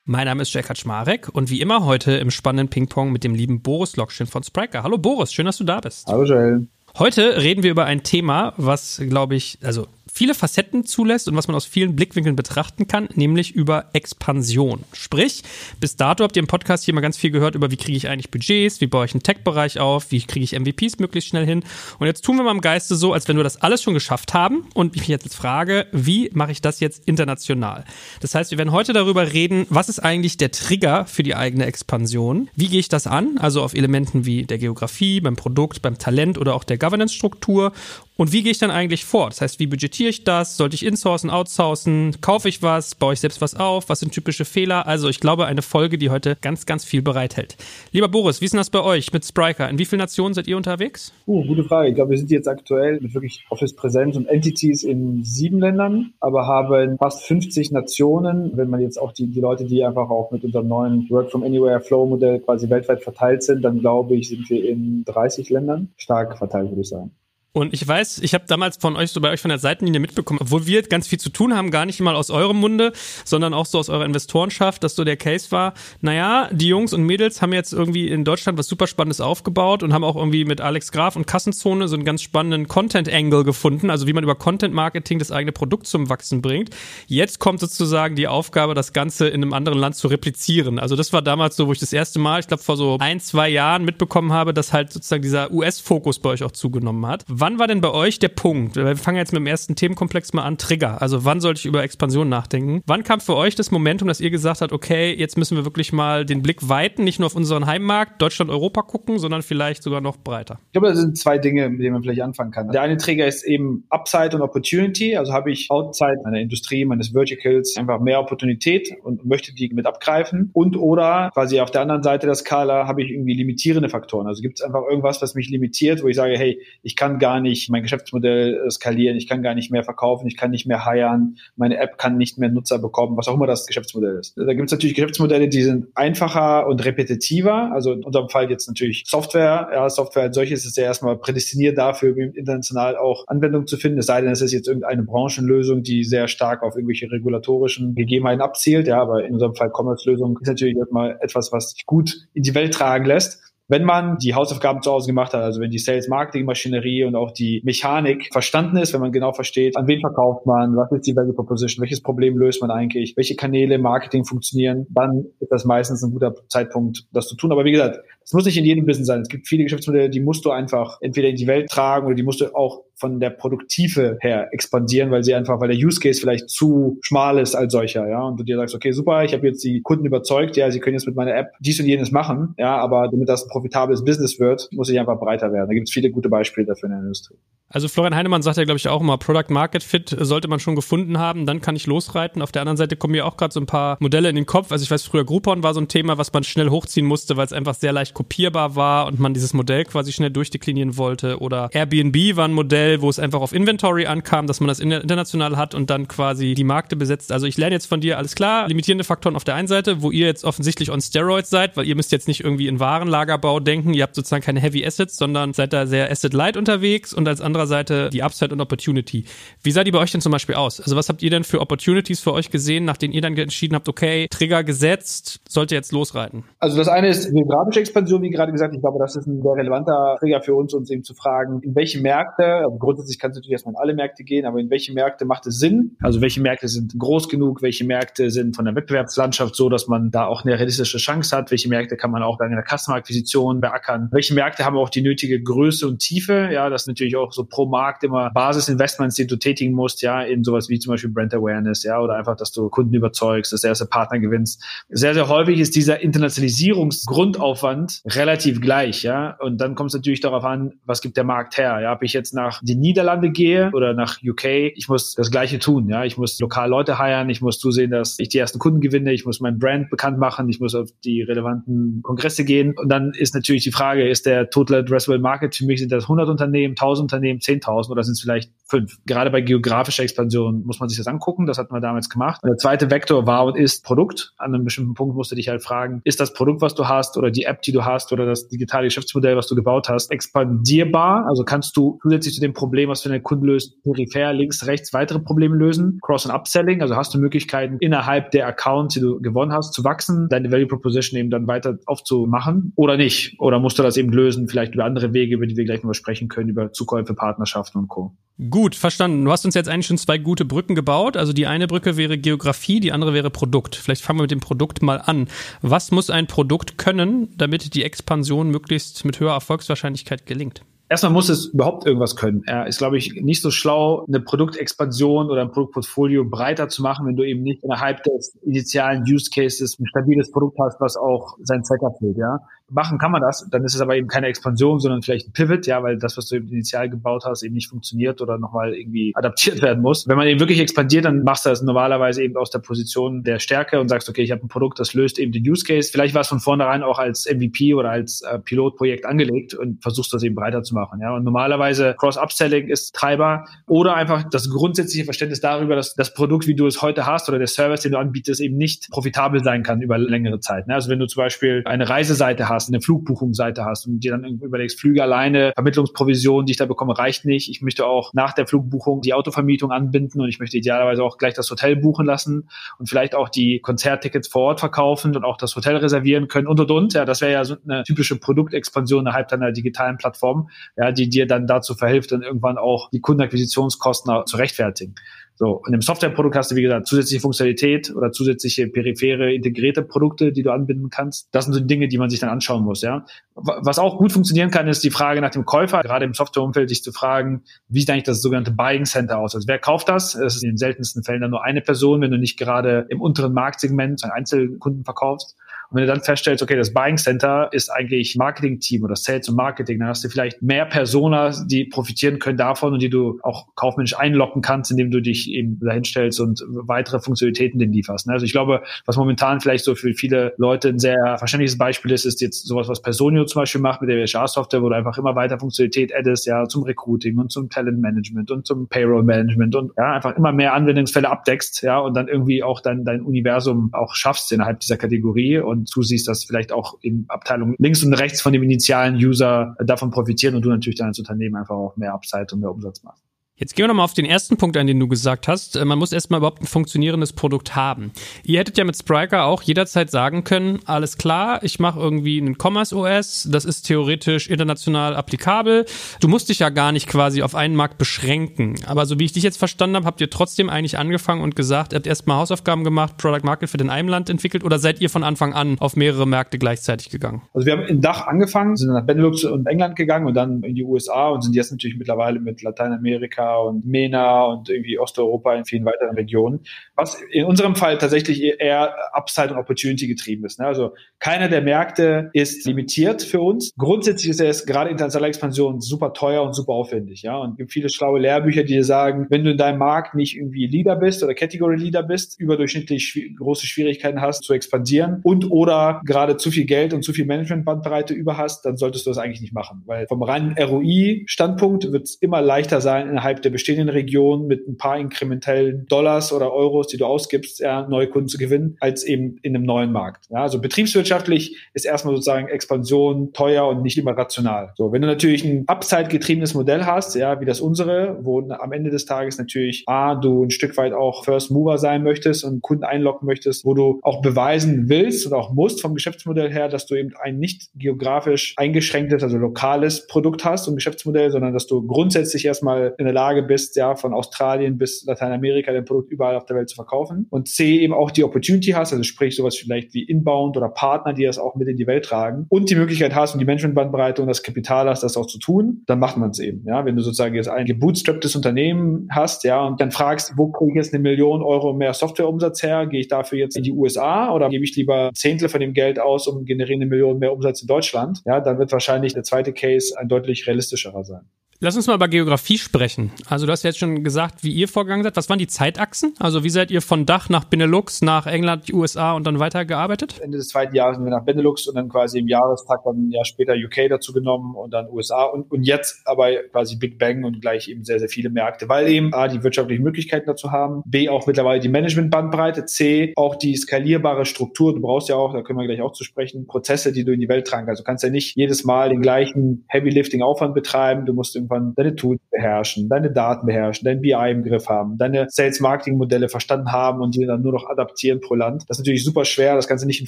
Mein 0.03 0.25
Name 0.25 0.41
ist 0.41 0.51
Jack 0.51 0.65
Kaczmarek 0.65 1.29
und 1.31 1.51
wie 1.51 1.61
immer 1.61 1.85
heute 1.85 2.13
im 2.13 2.31
spannenden 2.31 2.69
Ping-Pong 2.69 3.11
mit 3.11 3.23
dem 3.23 3.35
lieben 3.35 3.61
Boris 3.61 3.95
Lokschin 3.97 4.25
von 4.25 4.41
Spriker. 4.41 4.81
Hallo 4.81 4.97
Boris, 4.97 5.31
schön, 5.31 5.45
dass 5.45 5.57
du 5.57 5.63
da 5.63 5.79
bist. 5.79 6.07
Hallo 6.07 6.23
Joel. 6.23 6.67
Heute 6.97 7.39
reden 7.39 7.61
wir 7.61 7.69
über 7.69 7.85
ein 7.85 8.01
Thema, 8.01 8.55
was, 8.57 8.99
glaube 9.07 9.35
ich, 9.35 9.59
also 9.61 9.85
viele 10.15 10.33
Facetten 10.33 10.85
zulässt 10.85 11.27
und 11.27 11.35
was 11.35 11.49
man 11.49 11.55
aus 11.55 11.65
vielen 11.65 11.93
Blickwinkeln 11.93 12.37
betrachten 12.37 12.87
kann, 12.87 13.09
nämlich 13.15 13.53
über 13.53 13.89
Expansion. 13.91 14.85
Sprich, 14.93 15.43
bis 15.81 15.97
dato 15.97 16.23
habt 16.23 16.37
ihr 16.37 16.39
im 16.41 16.47
Podcast 16.47 16.85
hier 16.85 16.93
mal 16.93 17.01
ganz 17.01 17.17
viel 17.17 17.31
gehört 17.31 17.53
über, 17.53 17.69
wie 17.69 17.75
kriege 17.75 17.97
ich 17.97 18.07
eigentlich 18.07 18.31
Budgets, 18.31 18.79
wie 18.79 18.87
baue 18.87 19.05
ich 19.05 19.13
einen 19.13 19.23
Tech-Bereich 19.23 19.77
auf, 19.81 20.11
wie 20.11 20.21
kriege 20.21 20.45
ich 20.45 20.57
MVPs 20.57 20.99
möglichst 20.99 21.29
schnell 21.29 21.45
hin. 21.45 21.65
Und 21.99 22.07
jetzt 22.07 22.23
tun 22.23 22.37
wir 22.37 22.43
mal 22.43 22.51
im 22.51 22.61
Geiste 22.61 22.95
so, 22.95 23.11
als 23.11 23.27
wenn 23.27 23.35
wir 23.35 23.43
das 23.43 23.61
alles 23.61 23.83
schon 23.83 23.93
geschafft 23.93 24.33
haben 24.33 24.67
und 24.73 24.95
ich 24.95 25.01
mich 25.01 25.09
jetzt 25.09 25.35
frage, 25.35 25.87
wie 25.91 26.29
mache 26.33 26.53
ich 26.53 26.61
das 26.61 26.79
jetzt 26.79 27.03
international? 27.05 27.83
Das 28.21 28.33
heißt, 28.33 28.51
wir 28.51 28.57
werden 28.57 28.71
heute 28.71 28.93
darüber 28.93 29.33
reden, 29.33 29.65
was 29.69 29.89
ist 29.89 29.99
eigentlich 29.99 30.37
der 30.37 30.51
Trigger 30.51 31.07
für 31.07 31.23
die 31.23 31.35
eigene 31.35 31.65
Expansion? 31.65 32.49
Wie 32.55 32.69
gehe 32.69 32.79
ich 32.79 32.87
das 32.87 33.05
an? 33.05 33.37
Also 33.37 33.61
auf 33.61 33.73
Elementen 33.73 34.25
wie 34.25 34.43
der 34.43 34.59
Geografie, 34.59 35.19
beim 35.19 35.35
Produkt, 35.35 35.81
beim 35.81 35.97
Talent 35.97 36.37
oder 36.37 36.55
auch 36.55 36.63
der 36.63 36.77
Governance-Struktur 36.77 37.73
und 38.17 38.31
wie 38.31 38.43
gehe 38.43 38.51
ich 38.51 38.59
dann 38.59 38.71
eigentlich 38.71 39.03
vor? 39.03 39.27
Das 39.27 39.41
heißt, 39.41 39.59
wie 39.59 39.67
budgetiere 39.67 40.09
ich 40.09 40.23
das? 40.23 40.55
Sollte 40.55 40.75
ich 40.75 40.85
insourcen, 40.85 41.29
outsourcen? 41.29 42.15
Kaufe 42.21 42.47
ich 42.47 42.63
was? 42.63 42.95
Baue 42.95 43.13
ich 43.13 43.19
selbst 43.19 43.41
was 43.41 43.55
auf? 43.55 43.89
Was 43.89 43.99
sind 43.99 44.13
typische 44.13 44.45
Fehler? 44.45 44.87
Also 44.87 45.09
ich 45.09 45.19
glaube, 45.19 45.47
eine 45.47 45.61
Folge, 45.61 45.97
die 45.97 46.09
heute 46.09 46.37
ganz, 46.39 46.65
ganz 46.65 46.85
viel 46.85 47.01
bereithält. 47.01 47.57
Lieber 47.91 48.07
Boris, 48.07 48.39
wie 48.39 48.45
ist 48.45 48.51
denn 48.51 48.59
das 48.59 48.69
bei 48.69 48.81
euch 48.81 49.11
mit 49.11 49.25
Spriker? 49.25 49.69
In 49.69 49.79
wie 49.79 49.85
vielen 49.85 49.99
Nationen 49.99 50.33
seid 50.33 50.47
ihr 50.47 50.55
unterwegs? 50.55 51.11
Uh, 51.27 51.45
gute 51.45 51.65
Frage. 51.65 51.89
Ich 51.89 51.95
glaube, 51.95 52.11
wir 52.11 52.17
sind 52.17 52.31
jetzt 52.31 52.47
aktuell 52.47 53.01
mit 53.01 53.13
wirklich 53.13 53.45
Office-Präsenz 53.49 54.15
und 54.15 54.27
Entities 54.27 54.83
in 54.83 55.25
sieben 55.25 55.59
Ländern, 55.59 56.13
aber 56.21 56.47
haben 56.47 56.97
fast 56.97 57.23
50 57.23 57.71
Nationen. 57.71 58.55
Wenn 58.55 58.69
man 58.69 58.79
jetzt 58.79 58.97
auch 58.97 59.11
die, 59.11 59.27
die 59.27 59.41
Leute, 59.41 59.65
die 59.65 59.83
einfach 59.83 60.09
auch 60.09 60.31
mit 60.31 60.45
unserem 60.45 60.69
neuen 60.69 61.09
Work 61.09 61.31
from 61.31 61.43
Anywhere 61.43 61.81
Flow 61.81 62.05
Modell 62.05 62.39
quasi 62.39 62.69
weltweit 62.69 63.03
verteilt 63.03 63.43
sind, 63.43 63.61
dann 63.61 63.79
glaube 63.79 64.15
ich, 64.15 64.29
sind 64.29 64.49
wir 64.49 64.63
in 64.63 65.03
30 65.03 65.49
Ländern. 65.49 65.89
Stark 65.97 66.37
verteilt, 66.37 66.69
würde 66.69 66.81
ich 66.81 66.87
sagen. 66.87 67.11
Und 67.55 67.73
ich 67.73 67.87
weiß, 67.87 68.19
ich 68.19 68.33
habe 68.33 68.43
damals 68.49 68.75
von 68.75 68.97
euch 68.97 69.11
so 69.11 69.21
bei 69.21 69.31
euch 69.31 69.39
von 69.39 69.47
der 69.47 69.59
Seitenlinie 69.59 70.01
mitbekommen, 70.01 70.39
obwohl 70.41 70.67
wir 70.67 70.81
ganz 70.81 71.07
viel 71.07 71.21
zu 71.21 71.29
tun 71.29 71.55
haben, 71.55 71.71
gar 71.71 71.85
nicht 71.85 72.01
mal 72.01 72.13
aus 72.13 72.29
eurem 72.29 72.57
Munde, 72.57 72.91
sondern 73.23 73.53
auch 73.53 73.65
so 73.65 73.79
aus 73.79 73.87
eurer 73.87 74.03
Investorenschaft, 74.03 74.83
dass 74.83 74.93
so 74.93 75.05
der 75.05 75.15
Case 75.15 75.51
war, 75.51 75.73
naja, 76.01 76.49
die 76.51 76.67
Jungs 76.67 76.91
und 76.91 77.03
Mädels 77.03 77.41
haben 77.41 77.53
jetzt 77.53 77.71
irgendwie 77.71 78.09
in 78.09 78.25
Deutschland 78.25 78.59
was 78.59 78.67
super 78.67 78.87
Spannendes 78.87 79.21
aufgebaut 79.21 79.83
und 79.83 79.93
haben 79.93 80.03
auch 80.03 80.17
irgendwie 80.17 80.43
mit 80.43 80.59
Alex 80.59 80.91
Graf 80.91 81.15
und 81.15 81.27
Kassenzone 81.27 81.87
so 81.87 81.95
einen 81.95 82.03
ganz 82.03 82.21
spannenden 82.23 82.67
Content-Angle 82.67 83.45
gefunden, 83.45 83.89
also 83.89 84.05
wie 84.05 84.11
man 84.11 84.25
über 84.25 84.35
Content-Marketing 84.35 85.19
das 85.19 85.31
eigene 85.31 85.53
Produkt 85.53 85.87
zum 85.87 86.09
Wachsen 86.09 86.41
bringt. 86.41 86.71
Jetzt 87.07 87.39
kommt 87.39 87.61
sozusagen 87.61 88.17
die 88.17 88.27
Aufgabe, 88.27 88.73
das 88.73 88.91
Ganze 88.91 89.29
in 89.29 89.41
einem 89.41 89.53
anderen 89.53 89.79
Land 89.79 89.95
zu 89.95 90.09
replizieren. 90.09 90.77
Also 90.77 90.97
das 90.97 91.13
war 91.13 91.21
damals 91.21 91.55
so, 91.55 91.67
wo 91.67 91.71
ich 91.71 91.79
das 91.79 91.93
erste 91.93 92.19
Mal, 92.19 92.41
ich 92.41 92.47
glaube 92.49 92.63
vor 92.63 92.75
so 92.75 92.97
ein, 92.99 93.21
zwei 93.21 93.47
Jahren 93.47 93.85
mitbekommen 93.85 94.33
habe, 94.33 94.53
dass 94.53 94.73
halt 94.73 94.91
sozusagen 94.91 95.21
dieser 95.21 95.53
US-Fokus 95.53 96.19
bei 96.19 96.31
euch 96.31 96.43
auch 96.43 96.51
zugenommen 96.51 97.05
hat 97.05 97.23
wann 97.45 97.59
war 97.59 97.67
denn 97.67 97.79
bei 97.79 97.91
euch 97.91 98.17
der 98.17 98.29
Punkt? 98.29 98.75
Wir 98.75 98.97
fangen 98.97 99.17
jetzt 99.17 99.31
mit 99.31 99.39
dem 99.39 99.45
ersten 99.45 99.75
Themenkomplex 99.75 100.33
mal 100.33 100.41
an, 100.41 100.57
Trigger. 100.57 100.99
Also 100.99 101.25
wann 101.25 101.39
sollte 101.39 101.59
ich 101.59 101.67
über 101.67 101.83
Expansion 101.83 102.27
nachdenken? 102.27 102.81
Wann 102.87 103.03
kam 103.03 103.19
für 103.19 103.35
euch 103.35 103.53
das 103.53 103.69
Momentum, 103.69 104.07
dass 104.07 104.19
ihr 104.19 104.31
gesagt 104.31 104.61
habt, 104.61 104.73
okay, 104.73 105.13
jetzt 105.13 105.37
müssen 105.37 105.55
wir 105.55 105.63
wirklich 105.63 105.93
mal 105.93 106.25
den 106.25 106.41
Blick 106.41 106.67
weiten, 106.69 107.03
nicht 107.03 107.19
nur 107.19 107.27
auf 107.27 107.35
unseren 107.35 107.67
Heimmarkt, 107.67 108.19
Deutschland, 108.19 108.49
Europa 108.49 108.81
gucken, 108.81 109.19
sondern 109.19 109.43
vielleicht 109.43 109.83
sogar 109.83 110.01
noch 110.01 110.17
breiter? 110.17 110.57
Ich 110.65 110.71
glaube, 110.71 110.87
das 110.87 110.97
sind 110.97 111.19
zwei 111.19 111.37
Dinge, 111.37 111.69
mit 111.69 111.81
denen 111.81 111.93
man 111.93 112.01
vielleicht 112.01 112.21
anfangen 112.21 112.49
kann. 112.49 112.69
Der 112.69 112.81
eine 112.81 112.97
Trigger 112.97 113.27
ist 113.27 113.43
eben 113.43 113.83
Upside 113.91 114.35
und 114.35 114.41
Opportunity. 114.41 115.15
Also 115.15 115.31
habe 115.31 115.51
ich 115.51 115.69
outside 115.69 116.21
meiner 116.23 116.39
Industrie, 116.39 116.83
meines 116.83 117.09
Verticals 117.09 117.75
einfach 117.77 117.99
mehr 117.99 118.19
Opportunität 118.21 118.91
und 119.03 119.23
möchte 119.23 119.53
die 119.53 119.69
mit 119.71 119.85
abgreifen. 119.85 120.49
Und 120.53 120.77
oder 120.77 121.29
quasi 121.31 121.59
auf 121.59 121.69
der 121.69 121.81
anderen 121.81 122.01
Seite 122.01 122.25
der 122.25 122.33
Skala 122.33 122.87
habe 122.87 123.03
ich 123.03 123.11
irgendwie 123.11 123.35
limitierende 123.35 123.89
Faktoren. 123.89 124.25
Also 124.25 124.41
gibt 124.41 124.59
es 124.59 124.65
einfach 124.65 124.81
irgendwas, 124.89 125.21
was 125.21 125.35
mich 125.35 125.47
limitiert, 125.51 126.01
wo 126.01 126.07
ich 126.07 126.15
sage, 126.15 126.35
hey, 126.39 126.59
ich 126.81 126.95
kann 126.95 127.19
gar 127.19 127.34
gar 127.35 127.41
nicht 127.41 127.69
mein 127.69 127.83
Geschäftsmodell 127.83 128.65
äh, 128.65 128.71
skalieren, 128.71 129.17
ich 129.17 129.27
kann 129.27 129.43
gar 129.43 129.55
nicht 129.55 129.71
mehr 129.71 129.83
verkaufen, 129.83 130.27
ich 130.27 130.37
kann 130.37 130.51
nicht 130.51 130.65
mehr 130.65 130.85
hiren, 130.85 131.37
meine 131.55 131.77
App 131.77 131.97
kann 131.97 132.17
nicht 132.17 132.37
mehr 132.37 132.49
Nutzer 132.49 132.79
bekommen, 132.79 133.17
was 133.17 133.27
auch 133.27 133.35
immer 133.35 133.47
das 133.47 133.65
Geschäftsmodell 133.65 134.17
ist. 134.17 134.37
Da 134.37 134.53
gibt 134.53 134.67
es 134.67 134.71
natürlich 134.71 134.95
Geschäftsmodelle, 134.95 135.49
die 135.49 135.63
sind 135.63 135.87
einfacher 135.95 136.67
und 136.67 136.83
repetitiver. 136.85 137.71
Also 137.73 137.93
in 137.93 138.03
unserem 138.03 138.29
Fall 138.29 138.49
jetzt 138.49 138.67
natürlich 138.67 139.03
Software. 139.07 139.69
Ja, 139.73 139.89
Software 139.89 140.23
als 140.23 140.35
solches 140.35 140.65
ist 140.65 140.77
ja 140.77 140.83
erstmal 140.83 141.17
prädestiniert 141.17 141.77
dafür, 141.77 142.15
international 142.17 142.97
auch 142.97 143.25
Anwendung 143.27 143.67
zu 143.67 143.77
finden. 143.77 143.99
Es 143.99 144.05
sei 144.05 144.21
denn, 144.21 144.31
es 144.31 144.41
ist 144.41 144.53
jetzt 144.53 144.67
irgendeine 144.67 145.03
Branchenlösung, 145.03 145.83
die 145.83 146.03
sehr 146.03 146.27
stark 146.27 146.63
auf 146.63 146.75
irgendwelche 146.75 147.11
regulatorischen 147.11 147.95
Gegebenheiten 147.95 148.41
abzielt. 148.41 148.87
Ja, 148.87 149.01
aber 149.01 149.25
in 149.25 149.33
unserem 149.33 149.55
Fall 149.55 149.71
Commerce-Lösung 149.75 150.39
ist 150.41 150.47
natürlich 150.47 150.77
erstmal 150.77 151.17
etwas, 151.21 151.51
was 151.51 151.71
sich 151.71 151.85
gut 151.85 152.27
in 152.33 152.43
die 152.43 152.55
Welt 152.55 152.73
tragen 152.73 153.05
lässt 153.05 153.41
wenn 153.67 153.83
man 153.83 154.17
die 154.17 154.35
Hausaufgaben 154.35 154.81
zu 154.81 154.91
Hause 154.91 155.07
gemacht 155.07 155.33
hat, 155.33 155.41
also 155.41 155.59
wenn 155.59 155.71
die 155.71 155.79
Sales-Marketing-Maschinerie 155.79 157.03
und 157.03 157.15
auch 157.15 157.31
die 157.31 157.61
Mechanik 157.63 158.29
verstanden 158.31 158.77
ist, 158.77 158.93
wenn 158.93 159.01
man 159.01 159.11
genau 159.11 159.33
versteht, 159.33 159.75
an 159.75 159.87
wen 159.87 160.01
verkauft 160.01 160.45
man, 160.45 160.75
was 160.75 160.91
ist 160.91 161.07
die 161.07 161.15
Value 161.15 161.33
Proposition, 161.33 161.81
welches 161.81 162.01
Problem 162.01 162.37
löst 162.37 162.61
man 162.61 162.69
eigentlich, 162.69 163.13
welche 163.15 163.35
Kanäle 163.35 163.79
Marketing 163.79 164.23
funktionieren, 164.23 164.85
dann 164.89 165.25
ist 165.39 165.51
das 165.51 165.65
meistens 165.65 166.03
ein 166.03 166.11
guter 166.11 166.35
Zeitpunkt, 166.47 167.07
das 167.11 167.27
zu 167.27 167.35
tun. 167.35 167.51
Aber 167.51 167.65
wie 167.65 167.71
gesagt, 167.71 167.99
es 168.23 168.33
muss 168.33 168.45
nicht 168.45 168.57
in 168.57 168.65
jedem 168.65 168.85
Business 168.85 169.07
sein. 169.07 169.21
Es 169.21 169.29
gibt 169.29 169.47
viele 169.47 169.63
Geschäftsmodelle, 169.63 170.09
die 170.09 170.19
musst 170.19 170.45
du 170.45 170.51
einfach 170.51 170.97
entweder 171.01 171.29
in 171.29 171.35
die 171.35 171.47
Welt 171.47 171.69
tragen 171.69 172.05
oder 172.05 172.15
die 172.15 172.23
musst 172.23 172.41
du 172.41 172.55
auch 172.55 172.83
von 172.97 173.19
der 173.19 173.29
Produktive 173.29 174.17
her 174.21 174.47
expandieren, 174.51 175.11
weil 175.11 175.23
sie 175.23 175.35
einfach, 175.35 175.59
weil 175.59 175.69
der 175.69 175.77
Use 175.77 175.99
Case 175.99 176.19
vielleicht 176.19 176.49
zu 176.49 176.97
schmal 177.01 177.39
ist 177.39 177.55
als 177.55 177.73
solcher, 177.73 178.07
ja. 178.07 178.21
Und 178.21 178.39
du 178.39 178.43
dir 178.43 178.57
sagst, 178.57 178.75
okay, 178.75 178.91
super, 178.91 179.23
ich 179.23 179.33
habe 179.33 179.47
jetzt 179.47 179.63
die 179.63 179.81
Kunden 179.81 180.05
überzeugt, 180.05 180.55
ja, 180.57 180.71
sie 180.71 180.79
können 180.79 180.95
jetzt 180.95 181.05
mit 181.05 181.15
meiner 181.15 181.35
App 181.35 181.53
dies 181.59 181.79
und 181.79 181.87
jenes 181.87 182.11
machen, 182.11 182.53
ja, 182.57 182.77
aber 182.77 183.09
damit 183.09 183.29
das 183.29 183.43
ein 183.43 183.49
profitables 183.49 184.03
Business 184.03 184.39
wird, 184.39 184.69
muss 184.71 184.89
ich 184.89 184.99
einfach 184.99 185.19
breiter 185.19 185.51
werden. 185.51 185.67
Da 185.67 185.73
gibt 185.73 185.87
es 185.87 185.93
viele 185.93 186.11
gute 186.11 186.29
Beispiele 186.29 186.67
dafür 186.67 186.87
in 186.87 186.91
der 186.91 187.01
Industrie. 187.01 187.35
Also 187.67 187.87
Florian 187.87 188.15
Heinemann 188.15 188.43
sagt 188.43 188.57
ja, 188.57 188.63
glaube 188.63 188.77
ich, 188.77 188.87
auch 188.87 189.01
immer, 189.01 189.17
Product 189.17 189.49
Market 189.49 189.83
Fit 189.83 190.15
sollte 190.19 190.47
man 190.47 190.59
schon 190.59 190.75
gefunden 190.75 191.17
haben, 191.17 191.45
dann 191.45 191.61
kann 191.61 191.75
ich 191.75 191.87
losreiten. 191.87 192.41
Auf 192.41 192.51
der 192.51 192.61
anderen 192.61 192.77
Seite 192.77 192.95
kommen 192.95 193.13
mir 193.13 193.25
auch 193.25 193.37
gerade 193.37 193.53
so 193.53 193.59
ein 193.59 193.65
paar 193.65 193.97
Modelle 193.99 194.29
in 194.29 194.35
den 194.35 194.45
Kopf. 194.45 194.71
Also 194.71 194.83
ich 194.83 194.91
weiß, 194.91 195.03
früher 195.03 195.25
Groupon 195.25 195.63
war 195.63 195.73
so 195.73 195.81
ein 195.81 195.87
Thema, 195.87 196.17
was 196.17 196.31
man 196.31 196.43
schnell 196.43 196.69
hochziehen 196.69 197.07
musste, 197.07 197.37
weil 197.37 197.45
es 197.45 197.53
einfach 197.53 197.73
sehr 197.73 197.91
leicht 197.91 198.13
kopierbar 198.13 198.75
war 198.75 199.07
und 199.07 199.19
man 199.19 199.33
dieses 199.33 199.53
Modell 199.53 199.83
quasi 199.83 200.11
schnell 200.11 200.29
durchdeklinieren 200.29 200.95
wollte. 200.97 201.39
Oder 201.39 201.69
Airbnb 201.73 202.35
war 202.35 202.47
ein 202.47 202.53
Modell, 202.53 202.84
wo 203.01 203.09
es 203.09 203.19
einfach 203.19 203.41
auf 203.41 203.53
Inventory 203.53 204.05
ankam, 204.05 204.47
dass 204.47 204.59
man 204.59 204.67
das 204.67 204.79
international 204.79 205.57
hat 205.57 205.75
und 205.75 205.89
dann 205.89 206.07
quasi 206.07 206.53
die 206.53 206.63
Markte 206.63 206.95
besetzt. 206.95 207.31
Also 207.31 207.47
ich 207.47 207.57
lerne 207.57 207.75
jetzt 207.75 207.85
von 207.85 208.01
dir, 208.01 208.17
alles 208.17 208.35
klar, 208.35 208.67
limitierende 208.67 209.03
Faktoren 209.03 209.35
auf 209.35 209.43
der 209.43 209.55
einen 209.55 209.67
Seite, 209.67 210.01
wo 210.01 210.11
ihr 210.11 210.25
jetzt 210.25 210.43
offensichtlich 210.43 210.91
on 210.91 211.01
Steroids 211.01 211.49
seid, 211.49 211.77
weil 211.77 211.85
ihr 211.85 211.95
müsst 211.95 212.11
jetzt 212.11 212.27
nicht 212.27 212.43
irgendwie 212.43 212.67
in 212.67 212.79
Warenlagerbau 212.79 213.59
denken, 213.59 213.93
ihr 213.93 214.03
habt 214.03 214.15
sozusagen 214.15 214.43
keine 214.43 214.59
Heavy 214.59 214.85
Assets, 214.85 215.17
sondern 215.17 215.53
seid 215.53 215.73
da 215.73 215.85
sehr 215.85 216.11
Asset-Light 216.11 216.57
unterwegs 216.57 217.13
und 217.13 217.27
als 217.27 217.41
anderer 217.41 217.67
Seite 217.67 218.09
die 218.11 218.23
Upside 218.23 218.53
und 218.53 218.61
Opportunity. 218.61 219.25
Wie 219.63 219.71
sah 219.71 219.83
die 219.83 219.91
bei 219.91 219.99
euch 219.99 220.11
denn 220.11 220.21
zum 220.21 220.31
Beispiel 220.31 220.55
aus? 220.55 220.79
Also 220.81 220.95
was 220.95 221.09
habt 221.09 221.21
ihr 221.23 221.29
denn 221.29 221.43
für 221.43 221.61
Opportunities 221.61 222.19
für 222.19 222.33
euch 222.33 222.49
gesehen, 222.51 222.85
nachdem 222.85 223.11
ihr 223.11 223.21
dann 223.21 223.35
entschieden 223.37 223.75
habt, 223.75 223.89
okay, 223.89 224.27
Trigger 224.29 224.63
gesetzt, 224.63 225.41
sollte 225.47 225.75
jetzt 225.75 225.91
losreiten? 225.91 226.43
Also 226.59 226.77
das 226.77 226.87
eine 226.87 227.09
ist 227.09 227.31
geografische 227.31 227.79
Expansion, 227.79 228.21
wie 228.21 228.29
gerade 228.29 228.51
gesagt. 228.51 228.73
Ich 228.73 228.81
glaube, 228.81 228.99
das 228.99 229.15
ist 229.15 229.27
ein 229.27 229.41
sehr 229.41 229.53
relevanter 229.53 230.17
Trigger 230.19 230.41
für 230.41 230.55
uns, 230.55 230.73
uns 230.73 230.89
eben 230.91 231.03
zu 231.03 231.13
fragen, 231.13 231.59
in 231.61 231.75
welche 231.75 232.01
Märkte, 232.01 232.65
also 232.75 232.79
grundsätzlich 232.79 233.19
kannst 233.19 233.35
du 233.35 233.39
natürlich 233.39 233.53
erstmal 233.53 233.73
in 233.73 233.77
alle 233.77 233.93
Märkte 233.93 234.23
gehen, 234.23 234.45
aber 234.45 234.59
in 234.59 234.69
welche 234.69 234.93
Märkte 234.93 235.25
macht 235.25 235.47
es 235.47 235.59
Sinn? 235.59 235.97
Also 236.01 236.21
welche 236.21 236.41
Märkte 236.41 236.67
sind 236.67 236.93
groß 236.97 237.29
genug? 237.29 237.61
Welche 237.61 237.85
Märkte 237.85 238.29
sind 238.29 238.55
von 238.55 238.65
der 238.65 238.75
Wettbewerbslandschaft 238.75 239.55
so, 239.55 239.69
dass 239.69 239.87
man 239.87 240.11
da 240.11 240.25
auch 240.25 240.43
eine 240.43 240.57
realistische 240.57 240.97
Chance 240.97 241.35
hat? 241.35 241.51
Welche 241.51 241.69
Märkte 241.69 241.95
kann 241.95 242.11
man 242.11 242.21
auch 242.21 242.37
bei 242.37 242.45
einer 242.45 242.63
Customer-Akquisition 242.63 243.61
beackern? 243.61 244.09
Welche 244.11 244.33
Märkte 244.33 244.65
haben 244.65 244.77
auch 244.77 244.89
die 244.89 245.01
nötige 245.01 245.41
Größe 245.41 245.87
und 245.87 245.99
Tiefe? 245.99 246.49
Ja, 246.51 246.69
das 246.69 246.87
natürlich 246.87 247.15
auch 247.15 247.31
so 247.31 247.45
pro 247.45 247.65
Markt 247.65 248.03
immer 248.03 248.29
Basisinvestments, 248.31 249.15
die 249.15 249.27
du 249.27 249.37
tätigen 249.37 249.73
musst, 249.73 250.01
ja, 250.01 250.21
in 250.21 250.43
sowas 250.43 250.69
wie 250.69 250.79
zum 250.79 250.91
Beispiel 250.91 251.11
Brand 251.11 251.33
Awareness, 251.33 251.83
ja, 251.83 252.01
oder 252.01 252.15
einfach, 252.15 252.35
dass 252.35 252.51
du 252.51 252.69
Kunden 252.69 252.93
überzeugst, 252.93 253.53
dass 253.53 253.61
der 253.61 253.69
erste 253.69 253.85
Partner 253.85 254.19
gewinnst. 254.19 254.63
Sehr, 254.89 255.13
sehr 255.13 255.29
häufig 255.29 255.59
ist 255.59 255.75
dieser 255.75 256.01
Internationalisierungsgrundaufwand 256.01 258.01
relativ 258.05 258.59
gleich, 258.59 259.03
ja. 259.03 259.37
Und 259.39 259.61
dann 259.61 259.75
kommt 259.75 259.91
es 259.91 259.95
natürlich 259.95 260.19
darauf 260.19 260.43
an, 260.43 260.73
was 260.85 261.01
gibt 261.01 261.17
der 261.17 261.23
Markt 261.23 261.57
her? 261.57 261.79
Ja, 261.81 261.89
habe 261.89 262.05
ich 262.05 262.13
jetzt 262.13 262.33
nach 262.33 262.61
die 262.65 262.75
Niederlande 262.75 263.29
gehe 263.29 263.71
oder 263.73 263.93
nach 263.93 264.17
UK, 264.23 264.45
ich 264.75 264.87
muss 264.89 265.13
das 265.13 265.31
Gleiche 265.31 265.59
tun. 265.59 265.87
Ja, 265.89 266.03
ich 266.03 266.17
muss 266.17 266.39
lokal 266.39 266.69
Leute 266.69 266.97
heiren, 266.99 267.29
ich 267.29 267.41
muss 267.41 267.59
zusehen, 267.59 267.91
dass 267.91 268.17
ich 268.19 268.29
die 268.29 268.39
ersten 268.39 268.59
Kunden 268.59 268.81
gewinne, 268.81 269.13
ich 269.13 269.25
muss 269.25 269.39
mein 269.39 269.59
Brand 269.59 269.89
bekannt 269.89 270.17
machen, 270.17 270.49
ich 270.49 270.59
muss 270.59 270.75
auf 270.75 270.89
die 271.03 271.21
relevanten 271.21 272.01
Kongresse 272.01 272.43
gehen. 272.43 272.73
Und 272.77 272.89
dann 272.89 273.11
ist 273.13 273.35
natürlich 273.35 273.63
die 273.63 273.71
Frage, 273.71 274.07
ist 274.07 274.25
der 274.25 274.49
Total 274.49 274.79
Addressable 274.79 275.19
Market 275.19 275.55
für 275.55 275.65
mich, 275.65 275.79
sind 275.79 275.91
das 275.91 276.05
100 276.05 276.27
Unternehmen, 276.27 276.71
1000 276.71 277.03
Unternehmen, 277.03 277.39
10.000 277.39 277.89
oder 277.89 278.03
sind 278.03 278.13
es 278.13 278.21
vielleicht 278.21 278.51
fünf? 278.67 278.97
Gerade 279.05 279.29
bei 279.29 279.41
geografischer 279.41 280.03
Expansion 280.03 280.63
muss 280.65 280.79
man 280.79 280.89
sich 280.89 280.97
das 280.97 281.07
angucken. 281.07 281.45
Das 281.45 281.57
hat 281.57 281.71
man 281.71 281.81
damals 281.81 282.09
gemacht. 282.09 282.41
Und 282.43 282.49
der 282.49 282.57
zweite 282.57 282.89
Vektor 282.89 283.27
war 283.27 283.45
und 283.45 283.57
ist 283.57 283.83
Produkt. 283.83 284.33
An 284.37 284.53
einem 284.53 284.63
bestimmten 284.63 284.93
Punkt 284.95 285.15
musst 285.15 285.31
du 285.31 285.35
dich 285.35 285.49
halt 285.49 285.63
fragen, 285.63 286.01
ist 286.03 286.19
das 286.19 286.33
Produkt, 286.33 286.61
was 286.61 286.73
du 286.73 286.87
hast 286.87 287.17
oder 287.17 287.29
die 287.29 287.43
App, 287.43 287.61
die 287.61 287.71
du 287.71 287.85
hast 287.85 288.11
oder 288.11 288.25
das 288.25 288.47
digitale 288.47 288.85
Geschäftsmodell, 288.85 289.37
was 289.37 289.47
du 289.47 289.55
gebaut 289.55 289.89
hast, 289.89 290.11
expandierbar? 290.11 291.27
Also 291.27 291.43
kannst 291.43 291.77
du 291.77 291.99
zusätzlich 292.01 292.33
zu 292.33 292.41
dem 292.41 292.53
Problem, 292.55 292.89
was 292.89 293.03
für 293.03 293.09
deinen 293.09 293.21
Kunden 293.21 293.45
löst, 293.45 293.83
peripher 293.83 294.33
links, 294.33 294.65
rechts 294.65 294.91
weitere 294.93 295.19
Probleme 295.19 295.55
lösen? 295.55 295.99
Cross- 296.01 296.25
und 296.25 296.31
Upselling. 296.31 296.81
Also 296.81 296.95
hast 296.95 297.13
du 297.13 297.19
Möglichkeiten 297.19 297.77
innerhalb 297.79 298.31
der 298.31 298.47
Accounts, 298.47 298.95
die 298.95 299.01
du 299.01 299.21
gewonnen 299.21 299.53
hast, 299.53 299.73
zu 299.73 299.83
wachsen, 299.83 300.27
deine 300.29 300.51
Value 300.51 300.65
Proposition 300.65 301.19
eben 301.19 301.29
dann 301.29 301.47
weiter 301.47 301.77
aufzumachen 301.85 302.73
oder 302.75 302.97
nicht? 302.97 303.39
Oder 303.39 303.59
musst 303.59 303.77
du 303.77 303.83
das 303.83 303.97
eben 303.97 304.11
lösen, 304.11 304.47
vielleicht 304.47 304.73
über 304.73 304.85
andere 304.85 305.13
Wege, 305.13 305.35
über 305.35 305.45
die 305.45 305.55
wir 305.55 305.65
gleich 305.65 305.83
noch 305.83 305.93
sprechen 305.93 306.29
können, 306.29 306.49
über 306.49 306.71
Zukäufe, 306.71 307.13
Partnerschaften 307.13 307.77
und 307.77 307.89
Co. 307.89 308.15
Gut, 308.49 308.75
verstanden. 308.75 309.23
Du 309.23 309.31
hast 309.31 309.45
uns 309.45 309.55
jetzt 309.55 309.69
eigentlich 309.69 309.85
schon 309.85 309.97
zwei 309.97 310.17
gute 310.17 310.43
Brücken 310.43 310.75
gebaut. 310.75 311.15
Also 311.15 311.31
die 311.31 311.47
eine 311.47 311.67
Brücke 311.67 311.95
wäre 311.95 312.17
Geografie, 312.17 312.81
die 312.81 312.91
andere 312.91 313.13
wäre 313.13 313.29
Produkt. 313.29 313.75
Vielleicht 313.75 314.01
fangen 314.01 314.19
wir 314.19 314.23
mit 314.23 314.31
dem 314.31 314.41
Produkt 314.41 314.81
mal 314.81 314.97
an. 314.97 315.27
Was 315.61 315.91
muss 315.91 316.09
ein 316.09 316.27
Produkt 316.27 316.77
können, 316.77 317.29
damit 317.37 317.73
die 317.75 317.83
Expansion 317.83 318.49
möglichst 318.49 319.05
mit 319.05 319.19
höherer 319.19 319.35
Erfolgswahrscheinlichkeit 319.35 320.25
gelingt? 320.25 320.63
Erstmal 320.87 321.11
muss 321.11 321.29
es 321.29 321.47
überhaupt 321.47 321.87
irgendwas 321.87 322.15
können. 322.15 322.43
Er 322.45 322.67
ist, 322.67 322.77
glaube 322.77 322.97
ich, 322.97 323.19
nicht 323.21 323.41
so 323.41 323.49
schlau, 323.49 324.05
eine 324.07 324.19
Produktexpansion 324.19 325.31
oder 325.31 325.41
ein 325.41 325.51
Produktportfolio 325.51 326.25
breiter 326.25 326.69
zu 326.69 326.83
machen, 326.83 327.07
wenn 327.07 327.15
du 327.15 327.23
eben 327.23 327.41
nicht 327.41 327.63
innerhalb 327.63 328.03
des 328.03 328.35
initialen 328.43 329.03
Use 329.03 329.31
Cases 329.33 329.79
ein 329.79 329.87
stabiles 329.87 330.31
Produkt 330.31 330.59
hast, 330.59 330.79
was 330.79 330.95
auch 330.95 331.37
seinen 331.41 331.63
Zweck 331.63 331.81
erfüllt. 331.81 332.17
Ja, 332.17 332.39
machen 332.69 332.97
kann 332.97 333.11
man 333.11 333.21
das, 333.21 333.47
dann 333.51 333.63
ist 333.63 333.75
es 333.75 333.81
aber 333.81 333.95
eben 333.95 334.07
keine 334.07 334.27
Expansion, 334.27 334.79
sondern 334.79 335.01
vielleicht 335.01 335.27
ein 335.27 335.33
Pivot, 335.33 335.67
ja, 335.67 335.83
weil 335.83 335.97
das, 335.97 336.17
was 336.17 336.27
du 336.27 336.37
initial 336.37 336.89
gebaut 336.89 337.23
hast, 337.25 337.43
eben 337.43 337.53
nicht 337.53 337.69
funktioniert 337.69 338.21
oder 338.21 338.37
nochmal 338.37 338.73
irgendwie 338.73 339.13
adaptiert 339.15 339.61
werden 339.61 339.81
muss. 339.81 340.07
Wenn 340.07 340.17
man 340.17 340.27
eben 340.27 340.39
wirklich 340.39 340.59
expandiert, 340.59 341.05
dann 341.05 341.23
machst 341.23 341.45
du 341.45 341.49
das 341.49 341.61
normalerweise 341.61 342.23
eben 342.23 342.37
aus 342.37 342.49
der 342.49 342.59
Position 342.59 343.23
der 343.23 343.39
Stärke 343.39 343.79
und 343.79 343.89
sagst, 343.89 344.09
okay, 344.09 344.23
ich 344.23 344.31
habe 344.31 344.43
ein 344.43 344.47
Produkt, 344.47 344.79
das 344.79 344.93
löst 344.93 345.19
eben 345.19 345.31
den 345.31 345.47
Use 345.47 345.63
Case. 345.63 345.89
Vielleicht 345.91 346.15
war 346.15 346.21
es 346.21 346.27
von 346.27 346.39
vornherein 346.39 346.83
auch 346.83 346.99
als 346.99 347.25
MVP 347.25 347.73
oder 347.73 347.91
als 347.91 348.21
äh, 348.21 348.39
Pilotprojekt 348.39 349.05
angelegt 349.05 349.53
und 349.53 349.81
versuchst 349.81 350.13
das 350.13 350.23
eben 350.23 350.35
breiter 350.35 350.63
zu 350.63 350.73
machen, 350.73 350.99
ja. 351.01 351.15
Und 351.15 351.23
normalerweise 351.23 351.95
Cross-Upselling 351.97 352.67
ist 352.67 352.95
Treiber 352.95 353.45
oder 353.67 353.95
einfach 353.95 354.23
das 354.29 354.49
grundsätzliche 354.49 355.05
Verständnis 355.05 355.39
darüber, 355.39 355.75
dass 355.75 355.93
das 355.95 356.13
Produkt, 356.13 356.47
wie 356.47 356.55
du 356.55 356.65
es 356.67 356.81
heute 356.81 357.05
hast 357.05 357.29
oder 357.29 357.37
der 357.37 357.47
Service, 357.47 357.81
den 357.81 357.91
du 357.91 357.99
anbietest, 357.99 358.41
eben 358.41 358.57
nicht 358.57 358.89
profitabel 358.89 359.43
sein 359.43 359.63
kann 359.63 359.81
über 359.81 359.97
längere 359.97 360.39
Zeit. 360.39 360.67
Ne? 360.67 360.73
Also 360.73 360.89
wenn 360.89 360.99
du 360.99 361.07
zum 361.07 361.21
Beispiel 361.21 361.61
eine 361.65 361.87
Reiseseite 361.87 362.49
hast, 362.49 362.54
hast, 362.55 362.69
eine 362.69 362.81
Flugbuchungsseite 362.81 363.63
hast 363.65 363.85
und 363.85 363.99
dir 363.99 364.11
dann 364.11 364.23
überlegst, 364.23 364.79
Flüge 364.79 365.03
alleine, 365.03 365.51
Vermittlungsprovision, 365.53 366.45
die 366.45 366.51
ich 366.51 366.57
da 366.57 366.65
bekomme, 366.65 366.97
reicht 366.97 367.25
nicht. 367.25 367.49
Ich 367.49 367.61
möchte 367.61 367.85
auch 367.85 368.13
nach 368.13 368.33
der 368.33 368.47
Flugbuchung 368.47 369.01
die 369.01 369.13
Autovermietung 369.13 369.71
anbinden 369.71 370.21
und 370.21 370.29
ich 370.29 370.39
möchte 370.39 370.57
idealerweise 370.57 371.03
auch 371.03 371.17
gleich 371.17 371.33
das 371.33 371.49
Hotel 371.51 371.75
buchen 371.75 372.05
lassen 372.05 372.49
und 372.79 372.89
vielleicht 372.89 373.15
auch 373.15 373.29
die 373.29 373.59
Konzerttickets 373.59 374.27
vor 374.27 374.43
Ort 374.43 374.59
verkaufen 374.59 375.15
und 375.15 375.23
auch 375.23 375.37
das 375.37 375.55
Hotel 375.55 375.77
reservieren 375.77 376.27
können 376.27 376.47
und 376.47 376.59
und 376.59 376.71
und. 376.71 376.93
Ja, 376.93 377.05
das 377.05 377.21
wäre 377.21 377.33
ja 377.33 377.45
so 377.45 377.55
eine 377.67 377.83
typische 377.83 378.19
Produktexpansion 378.19 379.01
innerhalb 379.01 379.27
deiner 379.27 379.51
digitalen 379.51 379.97
Plattform, 379.97 380.49
ja, 380.77 380.91
die 380.91 381.09
dir 381.09 381.27
dann 381.27 381.47
dazu 381.47 381.75
verhilft, 381.75 382.11
dann 382.11 382.21
irgendwann 382.21 382.57
auch 382.57 382.89
die 382.89 383.01
Kundenakquisitionskosten 383.01 384.25
zu 384.25 384.37
rechtfertigen. 384.37 384.95
So, 385.37 385.61
und 385.65 385.73
im 385.73 385.81
Softwareprodukt 385.81 386.35
hast 386.37 386.51
du, 386.51 386.55
wie 386.55 386.61
gesagt, 386.61 386.87
zusätzliche 386.87 387.19
Funktionalität 387.19 387.93
oder 387.93 388.11
zusätzliche 388.11 388.67
periphere 388.67 389.33
integrierte 389.33 389.81
Produkte, 389.81 390.31
die 390.31 390.43
du 390.43 390.51
anbinden 390.51 390.89
kannst. 390.89 391.27
Das 391.33 391.43
sind 391.43 391.53
so 391.53 391.59
Dinge, 391.59 391.89
die 391.89 391.97
man 391.97 392.09
sich 392.09 392.21
dann 392.21 392.29
anschauen 392.29 392.63
muss, 392.63 392.81
ja. 392.81 393.05
Was 393.35 393.77
auch 393.77 393.97
gut 393.97 394.13
funktionieren 394.13 394.49
kann, 394.49 394.69
ist 394.69 394.83
die 394.83 394.91
Frage 394.91 395.19
nach 395.19 395.31
dem 395.31 395.43
Käufer, 395.43 395.81
gerade 395.81 396.05
im 396.05 396.13
Softwareumfeld, 396.13 396.69
sich 396.69 396.83
zu 396.83 396.93
fragen, 396.93 397.43
wie 397.67 397.81
sieht 397.81 397.89
eigentlich 397.89 398.03
das 398.03 398.21
sogenannte 398.21 398.51
Buying 398.51 398.85
Center 398.85 399.19
aus? 399.19 399.35
Also 399.35 399.45
wer 399.49 399.59
kauft 399.59 399.89
das? 399.89 400.15
Es 400.15 400.37
ist 400.37 400.43
in 400.43 400.51
den 400.51 400.57
seltensten 400.57 401.03
Fällen 401.03 401.19
dann 401.19 401.31
nur 401.31 401.43
eine 401.43 401.59
Person, 401.59 401.99
wenn 401.99 402.11
du 402.11 402.17
nicht 402.17 402.39
gerade 402.39 402.85
im 402.89 403.01
unteren 403.01 403.33
Marktsegment 403.33 404.05
einen 404.05 404.13
Einzelkunden 404.13 404.85
verkaufst. 404.85 405.35
Und 405.75 405.81
wenn 405.81 405.87
du 405.87 405.93
dann 405.93 406.03
feststellst, 406.03 406.41
okay, 406.41 406.55
das 406.55 406.73
Buying 406.73 406.95
Center 406.95 407.49
ist 407.51 407.67
eigentlich 407.67 408.15
Marketing-Team 408.15 408.85
oder 408.85 408.95
Sales 408.95 409.27
und 409.27 409.35
Marketing, 409.35 409.77
dann 409.79 409.89
hast 409.89 410.05
du 410.05 410.07
vielleicht 410.07 410.41
mehr 410.41 410.65
Personas, 410.65 411.45
die 411.47 411.65
profitieren 411.65 412.17
können 412.19 412.37
davon 412.37 412.71
und 412.71 412.81
die 412.81 412.89
du 412.89 413.19
auch 413.23 413.47
kaufmännisch 413.55 413.99
einlocken 413.99 414.41
kannst, 414.41 414.71
indem 414.71 414.89
du 414.89 415.01
dich 415.01 415.29
eben 415.29 415.59
dahinstellst 415.59 416.21
und 416.21 416.41
weitere 416.47 417.01
Funktionalitäten 417.01 417.59
denen 417.59 417.73
lieferst. 417.73 418.07
Ne? 418.07 418.13
Also 418.13 418.25
ich 418.25 418.31
glaube, 418.31 418.63
was 418.85 418.95
momentan 418.95 419.41
vielleicht 419.41 419.65
so 419.65 419.75
für 419.75 419.93
viele 419.93 420.33
Leute 420.37 420.69
ein 420.69 420.79
sehr 420.79 421.17
verständliches 421.17 421.57
Beispiel 421.57 421.91
ist, 421.91 422.05
ist 422.05 422.21
jetzt 422.21 422.47
sowas, 422.47 422.69
was 422.69 422.81
Personio 422.81 423.25
zum 423.25 423.41
Beispiel 423.41 423.59
macht 423.59 423.81
mit 423.81 423.89
der 423.89 424.01
HR-Software, 424.05 424.61
wo 424.61 424.69
du 424.69 424.75
einfach 424.75 424.97
immer 424.97 425.17
weiter 425.17 425.37
Funktionalität 425.39 425.93
addest, 425.93 426.25
ja, 426.25 426.45
zum 426.47 426.63
Recruiting 426.63 427.17
und 427.17 427.33
zum 427.33 427.49
Talent-Management 427.49 428.31
und 428.31 428.47
zum 428.47 428.69
Payroll-Management 428.69 429.53
und 429.57 429.73
ja, 429.77 429.91
einfach 429.91 430.15
immer 430.15 430.31
mehr 430.31 430.53
Anwendungsfälle 430.53 431.09
abdeckst, 431.09 431.63
ja, 431.63 431.79
und 431.79 431.95
dann 431.95 432.07
irgendwie 432.07 432.43
auch 432.43 432.61
dein, 432.61 432.85
dein 432.85 433.01
Universum 433.01 433.71
auch 433.73 433.93
schaffst 433.93 434.31
innerhalb 434.31 434.61
dieser 434.61 434.77
Kategorie 434.77 435.39
und 435.39 435.64
und 435.65 435.69
zusiehst, 435.69 436.07
dass 436.07 436.23
vielleicht 436.23 436.51
auch 436.51 436.77
in 436.81 437.05
Abteilungen 437.07 437.55
links 437.57 437.83
und 437.83 437.93
rechts 437.93 438.21
von 438.21 438.33
dem 438.33 438.43
initialen 438.43 438.95
User 438.95 439.55
davon 439.65 439.89
profitieren 439.89 440.35
und 440.35 440.43
du 440.43 440.49
natürlich 440.49 440.77
dann 440.77 440.89
als 440.89 440.99
Unternehmen 440.99 441.35
einfach 441.35 441.55
auch 441.55 441.75
mehr 441.75 441.93
Upside 441.93 442.27
und 442.31 442.41
mehr 442.41 442.51
Umsatz 442.51 442.83
machst. 442.83 443.03
Jetzt 443.37 443.53
gehen 443.53 443.63
wir 443.63 443.67
nochmal 443.67 443.83
auf 443.83 443.93
den 443.93 444.05
ersten 444.05 444.37
Punkt 444.37 444.55
ein, 444.55 444.65
den 444.65 444.79
du 444.79 444.87
gesagt 444.87 445.27
hast. 445.27 445.57
Äh, 445.57 445.65
man 445.65 445.77
muss 445.77 445.91
erstmal 445.91 446.19
überhaupt 446.19 446.41
ein 446.41 446.45
funktionierendes 446.45 447.11
Produkt 447.11 447.53
haben. 447.53 447.91
Ihr 448.23 448.39
hättet 448.39 448.57
ja 448.57 448.63
mit 448.63 448.77
Spriker 448.77 449.25
auch 449.25 449.41
jederzeit 449.41 449.91
sagen 449.91 450.23
können, 450.23 450.59
alles 450.63 450.97
klar, 450.97 451.43
ich 451.43 451.59
mache 451.59 451.77
irgendwie 451.77 452.21
einen 452.21 452.37
Commerce 452.41 452.73
OS, 452.73 453.27
das 453.29 453.43
ist 453.43 453.63
theoretisch 453.63 454.29
international 454.29 454.95
applikabel. 454.95 455.65
Du 455.99 456.07
musst 456.07 456.29
dich 456.29 456.39
ja 456.39 456.47
gar 456.47 456.71
nicht 456.71 456.87
quasi 456.87 457.23
auf 457.23 457.35
einen 457.35 457.57
Markt 457.57 457.77
beschränken. 457.77 458.55
Aber 458.67 458.85
so 458.85 458.99
wie 458.99 459.03
ich 459.03 459.11
dich 459.11 459.23
jetzt 459.23 459.35
verstanden 459.35 459.75
habe, 459.75 459.85
habt 459.85 459.99
ihr 459.99 460.09
trotzdem 460.09 460.49
eigentlich 460.49 460.77
angefangen 460.77 461.21
und 461.21 461.35
gesagt, 461.35 461.73
ihr 461.73 461.75
habt 461.75 461.87
erstmal 461.87 462.19
Hausaufgaben 462.19 462.63
gemacht, 462.63 462.95
Product 462.95 463.25
Market 463.25 463.49
Fit 463.49 463.59
in 463.59 463.69
einem 463.69 463.89
Land 463.89 464.09
entwickelt 464.09 464.45
oder 464.45 464.59
seid 464.59 464.79
ihr 464.79 464.89
von 464.89 465.03
Anfang 465.03 465.33
an 465.33 465.57
auf 465.59 465.75
mehrere 465.75 466.07
Märkte 466.07 466.39
gleichzeitig 466.39 466.89
gegangen? 466.89 467.21
Also 467.33 467.45
wir 467.45 467.51
haben 467.51 467.63
in 467.63 467.81
Dach 467.81 468.07
angefangen, 468.07 468.55
sind 468.55 468.71
nach 468.71 468.85
Benelux 468.85 469.25
und 469.25 469.45
England 469.45 469.75
gegangen 469.75 470.07
und 470.07 470.13
dann 470.13 470.41
in 470.41 470.55
die 470.55 470.63
USA 470.63 471.09
und 471.09 471.21
sind 471.21 471.35
jetzt 471.35 471.51
natürlich 471.51 471.77
mittlerweile 471.77 472.21
mit 472.21 472.41
Lateinamerika 472.41 473.24
und 473.33 473.65
MENA 473.65 474.25
und 474.25 474.49
irgendwie 474.49 474.79
Osteuropa 474.79 475.35
in 475.35 475.45
vielen 475.45 475.65
weiteren 475.65 475.95
Regionen. 475.95 476.41
Was 476.75 476.99
in 477.11 477.25
unserem 477.25 477.55
Fall 477.55 477.77
tatsächlich 477.77 478.21
eher 478.23 478.75
Upside 478.93 479.33
und 479.33 479.37
Opportunity 479.37 479.87
getrieben 479.87 480.25
ist. 480.25 480.39
Ne? 480.39 480.47
Also 480.47 480.73
keiner 480.99 481.29
der 481.29 481.41
Märkte 481.41 482.09
ist 482.13 482.45
limitiert 482.45 483.03
für 483.03 483.21
uns. 483.21 483.53
Grundsätzlich 483.57 484.09
ist 484.09 484.21
es 484.21 484.45
gerade 484.45 484.69
internationale 484.69 485.09
Expansion 485.09 485.61
super 485.61 485.93
teuer 485.93 486.23
und 486.23 486.33
super 486.33 486.53
aufwendig. 486.53 487.03
Ja, 487.03 487.17
und 487.17 487.31
es 487.31 487.37
gibt 487.37 487.51
viele 487.51 487.69
schlaue 487.69 487.99
Lehrbücher, 487.99 488.43
die 488.43 488.53
dir 488.53 488.63
sagen, 488.63 489.07
wenn 489.09 489.23
du 489.23 489.31
in 489.31 489.37
deinem 489.37 489.59
Markt 489.59 489.95
nicht 489.95 490.15
irgendwie 490.15 490.47
Leader 490.47 490.75
bist 490.75 491.03
oder 491.03 491.13
Category 491.13 491.57
Leader 491.57 491.83
bist, 491.83 492.19
überdurchschnittlich 492.19 492.87
schw 492.87 493.13
große 493.15 493.45
Schwierigkeiten 493.45 494.01
hast 494.01 494.23
zu 494.23 494.33
expandieren 494.33 495.01
und 495.03 495.31
oder 495.31 495.81
gerade 495.85 496.17
zu 496.17 496.31
viel 496.31 496.45
Geld 496.45 496.73
und 496.73 496.83
zu 496.83 496.93
viel 496.93 497.05
Managementbandbreite 497.05 497.93
über 497.93 498.17
hast, 498.17 498.45
dann 498.45 498.57
solltest 498.57 498.85
du 498.85 498.89
das 498.89 498.97
eigentlich 498.97 499.21
nicht 499.21 499.33
machen. 499.33 499.63
Weil 499.65 499.87
vom 499.87 500.01
reinen 500.01 500.35
ROI-Standpunkt 500.37 501.71
wird 501.71 501.83
es 501.83 501.95
immer 501.95 502.21
leichter 502.21 502.61
sein, 502.61 502.89
innerhalb 502.89 503.14
der 503.21 503.29
bestehenden 503.29 503.69
Region 503.69 504.27
mit 504.27 504.47
ein 504.47 504.57
paar 504.57 504.77
inkrementellen 504.77 505.65
Dollars 505.67 506.11
oder 506.13 506.33
Euros, 506.33 506.67
die 506.67 506.77
du 506.77 506.85
ausgibst, 506.85 507.39
ja, 507.39 507.67
neue 507.67 507.87
Kunden 507.87 508.07
zu 508.07 508.17
gewinnen, 508.17 508.57
als 508.59 508.83
eben 508.83 509.17
in 509.21 509.35
einem 509.35 509.45
neuen 509.45 509.71
Markt. 509.71 510.05
Ja, 510.09 510.21
also 510.21 510.41
betriebswirtschaftlich 510.41 511.37
ist 511.53 511.65
erstmal 511.65 511.95
sozusagen 511.95 512.27
Expansion 512.27 513.13
teuer 513.13 513.47
und 513.47 513.61
nicht 513.61 513.77
immer 513.77 513.97
rational. 513.97 514.53
So, 514.55 514.71
wenn 514.71 514.81
du 514.81 514.87
natürlich 514.87 515.23
ein 515.23 515.43
Upside-getriebenes 515.47 516.33
Modell 516.33 516.65
hast, 516.65 516.95
ja, 516.95 517.19
wie 517.21 517.25
das 517.25 517.41
unsere, 517.41 517.99
wo 518.03 518.21
am 518.21 518.51
Ende 518.51 518.69
des 518.69 518.85
Tages 518.85 519.17
natürlich 519.17 519.63
A, 519.67 519.95
du 519.95 520.23
ein 520.23 520.31
Stück 520.31 520.57
weit 520.57 520.73
auch 520.73 521.05
First 521.05 521.31
Mover 521.31 521.57
sein 521.57 521.83
möchtest 521.83 522.23
und 522.23 522.41
Kunden 522.41 522.63
einlocken 522.63 523.05
möchtest, 523.05 523.45
wo 523.45 523.53
du 523.53 523.79
auch 523.81 524.01
beweisen 524.01 524.69
willst 524.69 525.05
und 525.05 525.13
auch 525.13 525.33
musst 525.33 525.61
vom 525.61 525.73
Geschäftsmodell 525.73 526.31
her, 526.31 526.49
dass 526.49 526.65
du 526.65 526.75
eben 526.75 526.91
ein 527.01 527.19
nicht 527.19 527.49
geografisch 527.55 528.33
eingeschränktes, 528.37 529.03
also 529.03 529.17
lokales 529.17 529.87
Produkt 529.87 530.25
hast 530.25 530.47
und 530.47 530.55
Geschäftsmodell, 530.55 531.11
sondern 531.11 531.33
dass 531.33 531.47
du 531.47 531.65
grundsätzlich 531.65 532.25
erstmal 532.25 532.73
in 532.77 532.85
der 532.85 532.93
Lage 532.93 533.04
bist, 533.13 533.45
bist, 533.45 533.57
ja, 533.57 533.75
von 533.75 533.93
Australien 533.93 534.57
bis 534.57 534.85
Lateinamerika 534.85 535.51
dein 535.51 535.65
Produkt 535.65 535.91
überall 535.91 536.15
auf 536.15 536.25
der 536.25 536.37
Welt 536.37 536.49
zu 536.49 536.55
verkaufen. 536.55 537.05
Und 537.09 537.27
C, 537.27 537.59
eben 537.59 537.73
auch 537.73 537.91
die 537.91 538.03
Opportunity 538.03 538.51
hast, 538.51 538.71
also 538.71 538.83
sprich 538.83 539.15
sowas 539.15 539.35
vielleicht 539.35 539.73
wie 539.73 539.83
Inbound 539.83 540.37
oder 540.37 540.49
Partner, 540.49 540.93
die 540.93 541.03
das 541.03 541.19
auch 541.19 541.35
mit 541.35 541.47
in 541.47 541.57
die 541.57 541.67
Welt 541.67 541.85
tragen 541.85 542.25
und 542.29 542.49
die 542.49 542.55
Möglichkeit 542.55 542.95
hast 542.95 543.13
und 543.13 543.19
die 543.19 543.25
Managementbandbreite 543.25 544.01
und 544.01 544.07
das 544.07 544.23
Kapital 544.23 544.69
hast, 544.69 544.83
das 544.83 544.97
auch 544.97 545.05
zu 545.05 545.19
tun, 545.19 545.63
dann 545.67 545.79
macht 545.79 545.97
man 545.97 546.11
es 546.11 546.19
eben. 546.19 546.43
Ja, 546.45 546.65
wenn 546.65 546.75
du 546.75 546.81
sozusagen 546.81 547.15
jetzt 547.15 547.27
ein 547.27 547.45
gebootstrapptes 547.45 548.15
Unternehmen 548.15 548.87
hast, 548.89 549.23
ja, 549.23 549.45
und 549.45 549.59
dann 549.59 549.71
fragst, 549.71 550.13
wo 550.15 550.31
kriege 550.31 550.51
ich 550.51 550.55
jetzt 550.55 550.73
eine 550.73 550.81
Million 550.81 551.21
Euro 551.21 551.53
mehr 551.53 551.73
Softwareumsatz 551.73 552.41
her? 552.41 552.67
Gehe 552.67 552.79
ich 552.79 552.87
dafür 552.87 553.19
jetzt 553.19 553.37
in 553.37 553.43
die 553.43 553.51
USA 553.51 554.13
oder 554.13 554.29
gebe 554.29 554.43
ich 554.43 554.55
lieber 554.55 554.91
Zehntel 554.93 555.29
von 555.29 555.41
dem 555.41 555.53
Geld 555.53 555.79
aus 555.79 556.07
und 556.07 556.25
generiere 556.25 556.55
eine 556.55 556.65
Million 556.67 556.99
mehr 556.99 557.13
Umsatz 557.13 557.41
in 557.41 557.47
Deutschland? 557.47 558.01
Ja, 558.05 558.21
dann 558.21 558.39
wird 558.39 558.51
wahrscheinlich 558.51 558.93
der 558.93 559.03
zweite 559.03 559.33
Case 559.33 559.77
ein 559.77 559.87
deutlich 559.87 560.25
realistischerer 560.25 560.83
sein. 560.83 561.01
Lass 561.41 561.57
uns 561.57 561.67
mal 561.67 561.75
über 561.75 561.89
Geografie 561.89 562.37
sprechen. 562.37 562.91
Also 563.09 563.25
du 563.25 563.31
hast 563.33 563.43
jetzt 563.43 563.59
schon 563.59 563.83
gesagt, 563.83 564.23
wie 564.23 564.31
ihr 564.31 564.47
vorgegangen 564.47 564.85
seid. 564.85 564.95
Was 564.95 565.09
waren 565.09 565.19
die 565.19 565.27
Zeitachsen? 565.27 565.93
Also 565.99 566.23
wie 566.23 566.29
seid 566.29 566.49
ihr 566.49 566.61
von 566.61 566.85
Dach 566.85 567.09
nach 567.09 567.25
Benelux, 567.25 567.81
nach 567.81 568.07
England, 568.07 568.53
USA 568.53 568.93
und 568.93 569.05
dann 569.05 569.19
weitergearbeitet? 569.19 569.99
Ende 570.01 570.17
des 570.17 570.29
zweiten 570.29 570.55
Jahres 570.55 570.77
sind 570.77 570.85
wir 570.85 570.91
nach 570.91 571.03
Benelux 571.03 571.45
und 571.47 571.55
dann 571.55 571.67
quasi 571.67 571.99
im 571.99 572.07
Jahrestag 572.07 572.61
dann 572.63 572.87
ein 572.87 572.91
Jahr 572.91 573.03
später 573.03 573.33
UK 573.33 573.69
dazu 573.69 573.91
genommen 573.91 574.33
und 574.33 574.53
dann 574.53 574.69
USA 574.71 575.03
und, 575.03 575.29
und 575.29 575.43
jetzt 575.43 575.81
aber 575.85 576.09
quasi 576.31 576.55
Big 576.55 576.79
Bang 576.79 577.03
und 577.03 577.19
gleich 577.19 577.49
eben 577.49 577.65
sehr, 577.65 577.79
sehr 577.79 577.89
viele 577.89 578.09
Märkte, 578.09 578.47
weil 578.47 578.69
eben 578.69 578.93
A, 578.93 579.09
die 579.09 579.21
wirtschaftlichen 579.21 579.61
Möglichkeiten 579.61 580.05
dazu 580.05 580.31
haben, 580.31 580.61
B, 580.65 580.87
auch 580.87 581.05
mittlerweile 581.05 581.41
die 581.41 581.49
Management-Bandbreite, 581.49 582.45
C, 582.45 582.93
auch 582.95 583.17
die 583.17 583.35
skalierbare 583.35 584.05
Struktur. 584.05 584.53
Du 584.53 584.61
brauchst 584.61 584.87
ja 584.87 584.95
auch, 584.95 585.11
da 585.11 585.21
können 585.21 585.37
wir 585.39 585.47
gleich 585.47 585.61
auch 585.61 585.73
zu 585.73 585.83
sprechen, 585.83 586.27
Prozesse, 586.27 586.71
die 586.71 586.85
du 586.85 586.93
in 586.93 587.01
die 587.01 587.09
Welt 587.09 587.27
tragen 587.27 587.45
kannst. 587.45 587.59
Du 587.59 587.65
kannst 587.65 587.83
ja 587.83 587.89
nicht 587.89 588.15
jedes 588.15 588.45
Mal 588.45 588.69
den 588.69 588.81
gleichen 588.81 589.43
Heavy-Lifting-Aufwand 589.49 590.33
betreiben. 590.33 590.85
Du 590.85 590.93
musst 590.93 591.17
irgendwann 591.25 591.53
deine 591.55 591.75
Tools 591.75 592.01
beherrschen, 592.11 592.69
deine 592.69 592.91
Daten 592.91 593.25
beherrschen, 593.25 593.65
dein 593.65 593.81
BI 593.81 594.11
im 594.11 594.23
Griff 594.23 594.47
haben, 594.47 594.77
deine 594.77 595.07
Sales-Marketing-Modelle 595.09 596.09
verstanden 596.09 596.51
haben 596.51 596.81
und 596.81 596.95
die 596.95 597.05
dann 597.05 597.21
nur 597.21 597.33
noch 597.33 597.49
adaptieren 597.49 597.99
pro 598.01 598.15
Land. 598.15 598.43
Das 598.47 598.57
ist 598.57 598.59
natürlich 598.59 598.83
super 598.83 599.05
schwer. 599.05 599.35
Das 599.35 599.47
du 599.47 599.65
nicht 599.65 599.81
in 599.81 599.87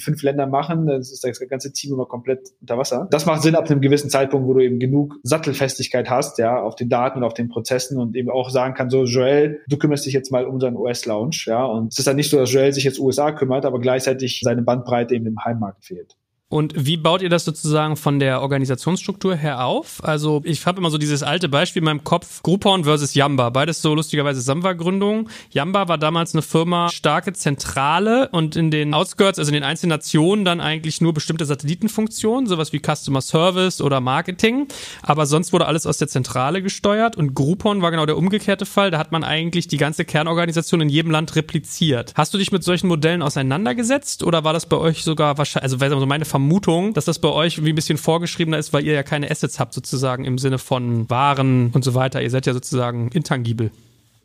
fünf 0.00 0.22
Ländern 0.22 0.50
machen. 0.50 0.86
Das 0.86 1.12
ist 1.12 1.24
das 1.24 1.38
ganze 1.48 1.72
Team 1.72 1.92
immer 1.92 2.06
komplett 2.06 2.48
unter 2.60 2.78
Wasser. 2.78 3.08
Das 3.10 3.26
macht 3.26 3.42
Sinn 3.42 3.54
ab 3.54 3.70
einem 3.70 3.80
gewissen 3.80 4.10
Zeitpunkt, 4.10 4.46
wo 4.48 4.54
du 4.54 4.60
eben 4.60 4.78
genug 4.78 5.16
Sattelfestigkeit 5.22 6.08
hast, 6.10 6.38
ja, 6.38 6.60
auf 6.60 6.74
den 6.74 6.88
Daten 6.88 7.18
und 7.18 7.24
auf 7.24 7.34
den 7.34 7.48
Prozessen 7.48 7.98
und 7.98 8.16
eben 8.16 8.30
auch 8.30 8.50
sagen 8.50 8.74
kann, 8.74 8.90
so 8.90 9.04
Joel, 9.04 9.60
du 9.68 9.76
kümmerst 9.76 10.06
dich 10.06 10.14
jetzt 10.14 10.32
mal 10.32 10.46
um 10.46 10.54
unseren 10.54 10.76
US-Lounge, 10.76 11.44
ja. 11.46 11.64
Und 11.64 11.92
es 11.92 11.98
ist 11.98 12.08
dann 12.08 12.16
nicht 12.16 12.30
so, 12.30 12.38
dass 12.38 12.52
Joel 12.52 12.72
sich 12.72 12.84
jetzt 12.84 12.98
USA 12.98 13.32
kümmert, 13.32 13.64
aber 13.64 13.78
gleichzeitig 13.78 14.40
seine 14.42 14.62
Bandbreite 14.62 15.14
eben 15.14 15.26
im 15.26 15.44
Heimmarkt 15.44 15.84
fehlt. 15.84 16.16
Und 16.50 16.72
wie 16.86 16.96
baut 16.96 17.20
ihr 17.20 17.28
das 17.28 17.44
sozusagen 17.44 17.96
von 17.96 18.20
der 18.20 18.40
Organisationsstruktur 18.40 19.36
her 19.36 19.66
auf? 19.66 20.02
Also 20.02 20.40
ich 20.44 20.64
habe 20.64 20.78
immer 20.78 20.88
so 20.88 20.96
dieses 20.96 21.22
alte 21.22 21.46
Beispiel 21.46 21.80
in 21.80 21.84
meinem 21.84 22.04
Kopf, 22.04 22.42
Groupon 22.42 22.84
versus 22.84 23.12
Yamba. 23.12 23.50
Beides 23.50 23.82
so 23.82 23.94
lustigerweise 23.94 24.40
Samba-Gründungen. 24.40 25.28
Yamba 25.50 25.88
war 25.88 25.98
damals 25.98 26.34
eine 26.34 26.40
Firma, 26.40 26.88
starke 26.88 27.34
Zentrale 27.34 28.30
und 28.32 28.56
in 28.56 28.70
den 28.70 28.94
Outskirts, 28.94 29.38
also 29.38 29.50
in 29.50 29.56
den 29.56 29.62
einzelnen 29.62 29.90
Nationen 29.90 30.46
dann 30.46 30.62
eigentlich 30.62 31.02
nur 31.02 31.12
bestimmte 31.12 31.44
Satellitenfunktionen, 31.44 32.46
sowas 32.46 32.72
wie 32.72 32.80
Customer 32.80 33.20
Service 33.20 33.82
oder 33.82 34.00
Marketing. 34.00 34.68
Aber 35.02 35.26
sonst 35.26 35.52
wurde 35.52 35.66
alles 35.66 35.86
aus 35.86 35.98
der 35.98 36.08
Zentrale 36.08 36.62
gesteuert 36.62 37.14
und 37.14 37.34
Groupon 37.34 37.82
war 37.82 37.90
genau 37.90 38.06
der 38.06 38.16
umgekehrte 38.16 38.64
Fall. 38.64 38.90
Da 38.90 38.98
hat 38.98 39.12
man 39.12 39.22
eigentlich 39.22 39.68
die 39.68 39.76
ganze 39.76 40.06
Kernorganisation 40.06 40.80
in 40.80 40.88
jedem 40.88 41.10
Land 41.10 41.36
repliziert. 41.36 42.14
Hast 42.14 42.32
du 42.32 42.38
dich 42.38 42.52
mit 42.52 42.64
solchen 42.64 42.88
Modellen 42.88 43.20
auseinandergesetzt 43.20 44.22
oder 44.22 44.44
war 44.44 44.54
das 44.54 44.64
bei 44.64 44.78
euch 44.78 45.04
sogar 45.04 45.36
wahrscheinlich, 45.36 45.74
also 45.82 46.06
meine 46.06 46.24
Vermutung, 46.38 46.94
dass 46.94 47.04
das 47.04 47.18
bei 47.18 47.30
euch 47.30 47.64
wie 47.64 47.70
ein 47.70 47.74
bisschen 47.74 47.98
vorgeschriebener 47.98 48.58
ist, 48.58 48.72
weil 48.72 48.86
ihr 48.86 48.92
ja 48.92 49.02
keine 49.02 49.28
Assets 49.28 49.58
habt 49.58 49.74
sozusagen 49.74 50.24
im 50.24 50.38
Sinne 50.38 50.58
von 50.58 51.10
Waren 51.10 51.72
und 51.74 51.82
so 51.82 51.94
weiter. 51.94 52.22
Ihr 52.22 52.30
seid 52.30 52.46
ja 52.46 52.52
sozusagen 52.52 53.08
intangibel. 53.08 53.72